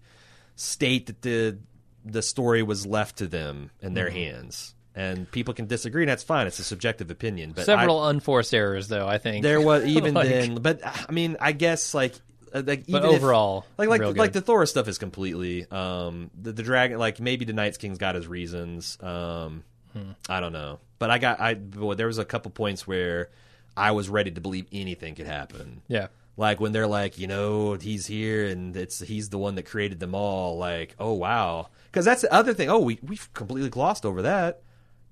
state 0.55 1.05
that 1.05 1.21
the 1.21 1.59
the 2.03 2.23
story 2.23 2.63
was 2.63 2.87
left 2.87 3.19
to 3.19 3.27
them 3.27 3.69
in 3.79 3.93
their 3.93 4.09
hands 4.09 4.73
and 4.95 5.29
people 5.31 5.53
can 5.53 5.65
disagree 5.67 6.03
and 6.03 6.09
that's 6.09 6.23
fine. 6.23 6.47
It's 6.47 6.59
a 6.59 6.63
subjective 6.63 7.09
opinion 7.11 7.51
but 7.51 7.61
I- 7.61 7.65
Several 7.65 8.07
unforced 8.07 8.53
errors, 8.53 8.87
though. 8.87 9.07
I 9.07 9.17
think. 9.17 9.43
There 9.43 9.61
was 9.61 9.85
even 9.87 10.13
Like- 10.13 10.29
then, 10.29 10.55
but 10.55 10.81
I 10.85 11.11
mean, 11.11 11.37
I 11.39 11.51
guess 11.51 11.93
like, 11.93 12.13
uh, 12.53 12.61
like 12.65 12.85
but 12.87 12.97
even 13.03 13.09
if- 13.09 13.15
overall, 13.17 13.65
like 13.77 13.89
like 13.89 14.01
like 14.01 14.15
good. 14.15 14.33
the 14.33 14.41
Thor 14.41 14.65
stuff 14.65 14.87
is 14.87 14.97
completely 14.97 15.65
um 15.71 16.29
the, 16.39 16.51
the 16.51 16.63
dragon 16.63 16.97
like 16.99 17.19
maybe 17.19 17.45
the 17.45 17.53
Night's 17.53 17.77
King's 17.77 17.97
got 17.97 18.15
his 18.15 18.27
reasons 18.27 18.97
um 19.01 19.63
Hmm. 19.93 20.13
I 20.27 20.39
don't 20.39 20.53
know. 20.53 20.79
But 20.97 21.11
I 21.11 21.19
got 21.19 21.39
I 21.39 21.53
boy, 21.53 21.93
there 21.93 22.07
was 22.07 22.17
a 22.17 22.25
couple 22.25 22.49
points 22.49 22.87
where 22.87 23.29
I 23.77 23.91
was 23.91 24.09
ready 24.09 24.31
to 24.31 24.41
believe 24.41 24.65
anything 24.71 25.13
could 25.13 25.27
happen. 25.27 25.83
Yeah, 25.87 26.07
like 26.35 26.59
when 26.59 26.71
they're 26.71 26.87
like 26.87 27.19
you 27.19 27.27
know 27.27 27.75
he's 27.75 28.07
here 28.07 28.47
and 28.47 28.75
it's 28.75 28.99
he's 29.01 29.29
the 29.29 29.37
one 29.37 29.53
that 29.53 29.67
created 29.67 29.99
them 29.99 30.15
all 30.15 30.57
like 30.57 30.95
oh 30.97 31.13
wow. 31.13 31.67
Because 31.91 32.05
that's 32.05 32.23
the 32.23 32.33
other 32.33 32.55
thing. 32.55 32.71
Oh 32.71 32.79
we 32.79 32.97
we've 33.03 33.31
completely 33.35 33.69
glossed 33.69 34.03
over 34.03 34.23
that 34.23 34.62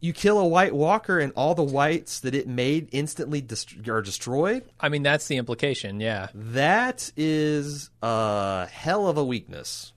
you 0.02 0.12
kill 0.12 0.40
a 0.40 0.48
white 0.48 0.76
walker 0.76 1.20
and 1.20 1.32
all 1.36 1.56
the 1.56 1.64
whites 1.64 2.20
that 2.22 2.36
it 2.36 2.48
made 2.48 2.90
instantly 2.92 3.40
dest- 3.40 3.88
are 3.88 4.02
destroyed 4.02 4.64
I 4.80 4.90
mean 4.90 5.04
that's 5.04 5.28
the 5.28 5.38
implication. 5.38 6.00
Yeah, 6.02 6.28
that 6.34 7.12
is 7.16 7.90
a 8.02 8.68
hell 8.68 9.08
of 9.08 9.18
a 9.18 9.24
weakness. 9.24 9.94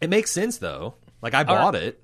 It 0.00 0.10
makes 0.10 0.30
sense 0.30 0.58
though. 0.58 0.94
Like 1.20 1.34
I 1.34 1.42
bought 1.42 1.74
it. 1.74 2.00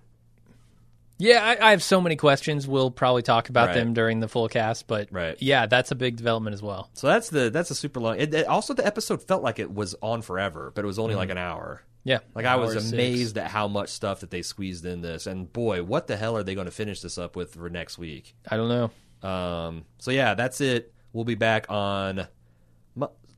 Yeah, 1.16 1.44
I, 1.44 1.68
I 1.68 1.70
have 1.70 1.82
so 1.82 2.00
many 2.00 2.16
questions. 2.16 2.66
We'll 2.66 2.90
probably 2.90 3.22
talk 3.22 3.48
about 3.48 3.68
Right. 3.68 3.74
them 3.76 3.94
during 3.94 4.18
the 4.18 4.26
full 4.26 4.48
cast, 4.48 4.88
but 4.88 5.08
Right. 5.12 5.36
yeah, 5.40 5.66
that's 5.66 5.92
a 5.92 5.94
big 5.94 6.16
development 6.16 6.54
as 6.54 6.62
well. 6.62 6.90
So 6.94 7.06
that's 7.06 7.30
the 7.30 7.50
that's 7.50 7.70
a 7.70 7.74
super 7.74 8.00
long. 8.00 8.18
It, 8.18 8.34
it- 8.34 8.46
also, 8.46 8.74
the 8.74 8.84
episode 8.84 9.22
felt 9.22 9.42
like 9.42 9.58
it 9.60 9.72
was 9.72 9.94
on 10.02 10.22
forever, 10.22 10.72
but 10.74 10.84
it 10.84 10.86
was 10.86 10.98
only 10.98 11.12
mm-hmm. 11.12 11.20
like 11.20 11.30
an 11.30 11.38
hour. 11.38 11.82
Yeah, 12.04 12.18
Like 12.34 12.44
I 12.44 12.56
was 12.56 12.74
hour 12.74 12.80
six. 12.80 12.92
amazed 12.92 13.38
at 13.38 13.50
how 13.50 13.66
much 13.66 13.88
stuff 13.88 14.20
that 14.20 14.30
they 14.30 14.42
squeezed 14.42 14.84
in 14.84 15.00
this. 15.00 15.26
And 15.26 15.50
boy, 15.52 15.82
what 15.82 16.06
the 16.06 16.16
hell 16.16 16.36
are 16.36 16.42
they 16.42 16.54
going 16.54 16.66
to 16.66 16.70
finish 16.70 17.00
this 17.00 17.16
up 17.18 17.34
with 17.34 17.54
for 17.54 17.70
next 17.70 17.96
week? 17.98 18.34
I 18.48 18.56
don't 18.58 18.68
know. 18.68 19.28
Um, 19.28 19.84
so 19.98 20.10
yeah, 20.10 20.34
that's 20.34 20.60
it. 20.60 20.92
We'll 21.14 21.24
be 21.24 21.34
back 21.34 21.70
on 21.70 22.26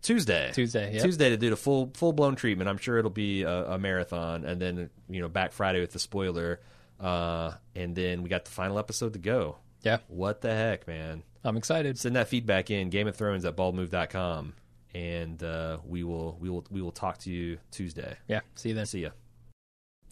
Tuesday. 0.03 0.51
Tuesday, 0.53 0.95
yep. 0.95 1.03
Tuesday 1.03 1.31
to 1.31 1.37
do 1.37 1.51
the 1.51 1.57
full 1.57 1.91
full 1.95 2.13
blown 2.13 2.37
treatment. 2.37 2.69
I'm 2.69 2.79
sure 2.79 2.99
it'll 2.99 3.11
be 3.11 3.43
a, 3.43 3.73
a 3.73 3.79
marathon, 3.79 4.45
and 4.45 4.61
then 4.61 4.91
you 5.09 5.21
know 5.21 5.29
back 5.29 5.53
Friday 5.53 5.81
with 5.81 5.93
the 5.93 5.99
spoiler, 5.99 6.61
uh, 7.01 7.53
and 7.75 7.95
then 7.97 8.23
we 8.23 8.29
got 8.29 8.45
the 8.45 8.51
final 8.53 8.79
episode 8.79 9.15
to 9.15 9.19
go. 9.19 9.57
Yeah, 9.83 9.99
What 10.09 10.41
the 10.43 10.53
heck, 10.55 10.87
man? 10.89 11.23
I'm 11.45 11.57
excited. 11.57 11.99
Send 11.99 12.17
that 12.17 12.29
feedback 12.29 12.71
in 12.71 12.89
Game 12.91 13.07
of 13.07 13.15
Thrones 13.17 13.45
at 13.45 13.57
baldmove.com, 13.57 14.55
and 14.97 15.43
uh, 15.43 15.77
we 15.87 16.05
will 16.05 16.39
we 16.41 16.49
will 16.49 16.65
we 16.71 16.81
will 16.81 16.93
talk 16.93 17.19
to 17.19 17.31
you 17.31 17.59
Tuesday. 17.71 18.17
Yeah, 18.29 18.41
see 18.55 18.71
you 18.71 18.75
then. 18.75 18.87
See 18.87 19.03
ya. 19.03 19.11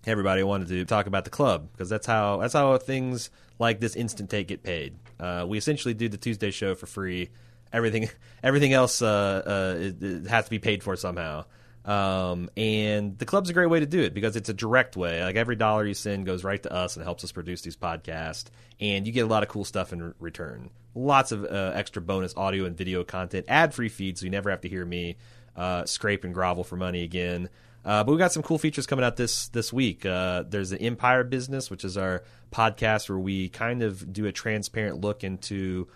Hey 0.04 0.12
everybody, 0.12 0.42
I 0.42 0.44
wanted 0.44 0.68
to 0.68 0.84
talk 0.84 1.06
about 1.06 1.24
the 1.24 1.30
club 1.30 1.70
because 1.72 1.88
that's 1.88 2.06
how 2.06 2.38
that's 2.38 2.52
how 2.52 2.76
things 2.76 3.30
like 3.58 3.80
this 3.80 3.96
instant 3.96 4.28
take 4.28 4.48
get 4.48 4.62
paid. 4.62 4.96
Uh, 5.18 5.46
we 5.48 5.56
essentially 5.56 5.94
do 5.94 6.08
the 6.10 6.18
Tuesday 6.18 6.50
show 6.50 6.74
for 6.74 6.86
free. 6.86 7.30
Everything 7.72 8.10
everything 8.42 8.74
else 8.74 9.00
uh, 9.00 9.42
uh, 9.46 9.78
it, 9.78 10.02
it 10.02 10.26
has 10.26 10.44
to 10.44 10.50
be 10.50 10.58
paid 10.58 10.82
for 10.82 10.96
somehow. 10.96 11.46
Um, 11.84 12.48
and 12.56 13.18
the 13.18 13.26
club's 13.26 13.50
a 13.50 13.52
great 13.52 13.66
way 13.66 13.80
to 13.80 13.86
do 13.86 14.00
it 14.00 14.14
because 14.14 14.36
it's 14.36 14.48
a 14.48 14.54
direct 14.54 14.96
way. 14.96 15.22
Like 15.22 15.36
every 15.36 15.56
dollar 15.56 15.86
you 15.86 15.94
send 15.94 16.24
goes 16.24 16.42
right 16.42 16.62
to 16.62 16.72
us 16.72 16.96
and 16.96 17.04
helps 17.04 17.24
us 17.24 17.32
produce 17.32 17.60
these 17.60 17.76
podcasts, 17.76 18.46
and 18.80 19.06
you 19.06 19.12
get 19.12 19.20
a 19.20 19.26
lot 19.26 19.42
of 19.42 19.48
cool 19.50 19.64
stuff 19.64 19.92
in 19.92 20.02
re- 20.02 20.12
return. 20.18 20.70
Lots 20.94 21.32
of 21.32 21.44
uh, 21.44 21.72
extra 21.74 22.00
bonus 22.00 22.34
audio 22.36 22.64
and 22.64 22.76
video 22.76 23.04
content, 23.04 23.46
ad 23.48 23.74
free 23.74 23.88
feed, 23.88 24.16
so 24.16 24.24
you 24.24 24.30
never 24.30 24.48
have 24.50 24.62
to 24.62 24.68
hear 24.68 24.84
me 24.84 25.16
uh, 25.56 25.84
scrape 25.84 26.24
and 26.24 26.32
grovel 26.32 26.64
for 26.64 26.76
money 26.76 27.02
again. 27.02 27.50
Uh, 27.84 28.02
but 28.02 28.12
we 28.12 28.18
got 28.18 28.32
some 28.32 28.42
cool 28.42 28.58
features 28.58 28.86
coming 28.86 29.04
out 29.04 29.16
this 29.16 29.48
this 29.48 29.70
week. 29.70 30.06
Uh, 30.06 30.44
there's 30.48 30.70
the 30.70 30.80
Empire 30.80 31.22
Business, 31.22 31.70
which 31.70 31.84
is 31.84 31.98
our 31.98 32.22
podcast 32.50 33.10
where 33.10 33.18
we 33.18 33.50
kind 33.50 33.82
of 33.82 34.10
do 34.10 34.24
a 34.24 34.32
transparent 34.32 35.02
look 35.02 35.22
into 35.22 35.88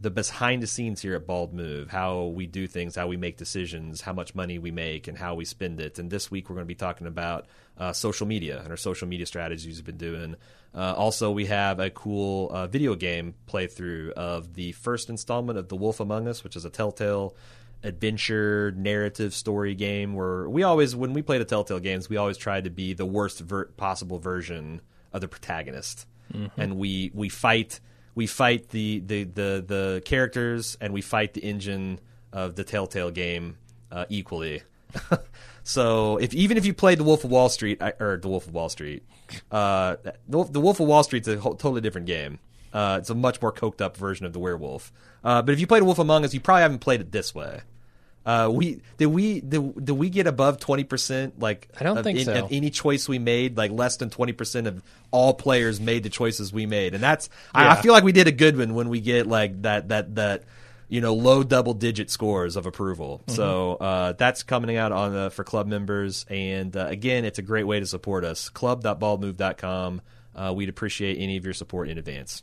the 0.00 0.10
behind 0.10 0.62
the 0.62 0.66
scenes 0.66 1.00
here 1.00 1.14
at 1.14 1.26
Bald 1.26 1.54
Move, 1.54 1.90
how 1.90 2.26
we 2.26 2.46
do 2.46 2.66
things, 2.66 2.96
how 2.96 3.06
we 3.06 3.16
make 3.16 3.38
decisions, 3.38 4.02
how 4.02 4.12
much 4.12 4.34
money 4.34 4.58
we 4.58 4.70
make, 4.70 5.08
and 5.08 5.16
how 5.16 5.34
we 5.34 5.44
spend 5.44 5.80
it. 5.80 5.98
And 5.98 6.10
this 6.10 6.30
week 6.30 6.48
we're 6.48 6.56
going 6.56 6.66
to 6.66 6.68
be 6.68 6.74
talking 6.74 7.06
about 7.06 7.46
uh, 7.78 7.92
social 7.92 8.26
media 8.26 8.60
and 8.60 8.68
our 8.68 8.76
social 8.76 9.08
media 9.08 9.26
strategies 9.26 9.76
we've 9.76 9.86
been 9.86 9.96
doing. 9.96 10.36
Uh, 10.74 10.92
also, 10.94 11.30
we 11.30 11.46
have 11.46 11.80
a 11.80 11.88
cool 11.88 12.50
uh, 12.50 12.66
video 12.66 12.94
game 12.94 13.34
playthrough 13.48 14.10
of 14.10 14.54
the 14.54 14.72
first 14.72 15.08
installment 15.08 15.58
of 15.58 15.68
The 15.68 15.76
Wolf 15.76 16.00
Among 16.00 16.28
Us, 16.28 16.44
which 16.44 16.56
is 16.56 16.66
a 16.66 16.70
Telltale 16.70 17.34
adventure 17.82 18.72
narrative 18.76 19.32
story 19.32 19.74
game 19.74 20.14
where 20.14 20.48
we 20.48 20.62
always 20.62 20.96
when 20.96 21.12
we 21.12 21.22
play 21.22 21.38
the 21.38 21.44
telltale 21.44 21.78
games 21.78 22.08
we 22.08 22.16
always 22.16 22.38
try 22.38 22.60
to 22.60 22.70
be 22.70 22.94
the 22.94 23.04
worst 23.04 23.40
ver- 23.40 23.66
possible 23.76 24.18
version 24.18 24.80
of 25.12 25.20
the 25.20 25.28
protagonist 25.28 26.06
and 26.56 26.78
we 26.78 27.10
we 27.14 27.28
fight 27.28 27.78
we 28.16 28.26
fight 28.26 28.70
the, 28.70 28.98
the 28.98 29.22
the 29.22 29.64
the 29.64 30.02
characters 30.04 30.76
and 30.80 30.92
we 30.92 31.02
fight 31.02 31.34
the 31.34 31.44
engine 31.44 32.00
of 32.32 32.56
the 32.56 32.64
telltale 32.64 33.12
game 33.12 33.58
uh, 33.92 34.06
equally. 34.08 34.62
So 35.68 36.18
if 36.18 36.32
even 36.32 36.58
if 36.58 36.64
you 36.64 36.72
played 36.72 36.98
the 36.98 37.02
wolf 37.02 37.24
of 37.24 37.30
wall 37.32 37.48
street 37.48 37.82
or 37.82 38.18
the 38.22 38.28
wolf 38.28 38.46
of 38.46 38.54
wall 38.54 38.68
street 38.68 39.02
uh, 39.50 39.96
the, 40.28 40.44
the 40.44 40.60
wolf 40.60 40.78
of 40.78 40.86
wall 40.86 41.02
street's 41.02 41.26
a 41.26 41.38
whole, 41.38 41.56
totally 41.56 41.80
different 41.80 42.06
game. 42.06 42.38
Uh, 42.72 42.98
it's 43.00 43.10
a 43.10 43.16
much 43.16 43.42
more 43.42 43.52
coked 43.52 43.80
up 43.80 43.96
version 43.96 44.26
of 44.26 44.32
the 44.32 44.38
werewolf. 44.38 44.92
Uh, 45.24 45.42
but 45.42 45.52
if 45.52 45.58
you 45.58 45.66
played 45.66 45.82
wolf 45.82 45.98
among 45.98 46.24
us 46.24 46.32
you 46.32 46.38
probably 46.38 46.62
haven't 46.62 46.78
played 46.78 47.00
it 47.00 47.10
this 47.10 47.34
way 47.34 47.62
uh, 48.26 48.50
we 48.52 48.80
did 48.98 49.06
we 49.06 49.40
did, 49.40 49.84
did 49.84 49.92
we 49.92 50.10
get 50.10 50.26
above 50.26 50.58
twenty 50.58 50.82
percent? 50.82 51.38
Like 51.38 51.68
I 51.78 51.84
don't 51.84 51.98
of 51.98 52.04
think 52.04 52.18
in- 52.18 52.24
so. 52.24 52.44
of 52.44 52.48
any 52.50 52.70
choice 52.70 53.08
we 53.08 53.20
made, 53.20 53.56
like 53.56 53.70
less 53.70 53.98
than 53.98 54.10
twenty 54.10 54.32
percent 54.32 54.66
of 54.66 54.82
all 55.12 55.32
players 55.32 55.80
made 55.80 56.02
the 56.02 56.10
choices 56.10 56.52
we 56.52 56.66
made, 56.66 56.94
and 56.94 57.02
that's 57.02 57.30
I, 57.54 57.68
I 57.68 57.80
feel 57.80 57.92
like 57.92 58.02
we 58.02 58.10
did 58.10 58.26
a 58.26 58.32
good 58.32 58.58
one 58.58 58.74
when 58.74 58.88
we 58.88 59.00
get 59.00 59.28
like 59.28 59.62
that 59.62 59.90
that 59.90 60.16
that 60.16 60.42
you 60.88 61.00
know 61.00 61.14
low 61.14 61.44
double 61.44 61.72
digit 61.72 62.10
scores 62.10 62.56
of 62.56 62.66
approval. 62.66 63.18
Mm-hmm. 63.20 63.36
So 63.36 63.74
uh, 63.76 64.12
that's 64.12 64.42
coming 64.42 64.76
out 64.76 64.90
on 64.90 65.14
uh, 65.14 65.30
for 65.30 65.44
club 65.44 65.68
members, 65.68 66.26
and 66.28 66.76
uh, 66.76 66.86
again, 66.86 67.24
it's 67.24 67.38
a 67.38 67.42
great 67.42 67.64
way 67.64 67.78
to 67.78 67.86
support 67.86 68.24
us. 68.24 68.48
Club.baldmove.com. 68.48 70.02
Uh, 70.34 70.52
we'd 70.52 70.68
appreciate 70.68 71.16
any 71.18 71.36
of 71.36 71.44
your 71.44 71.54
support 71.54 71.88
in 71.88 71.96
advance. 71.96 72.42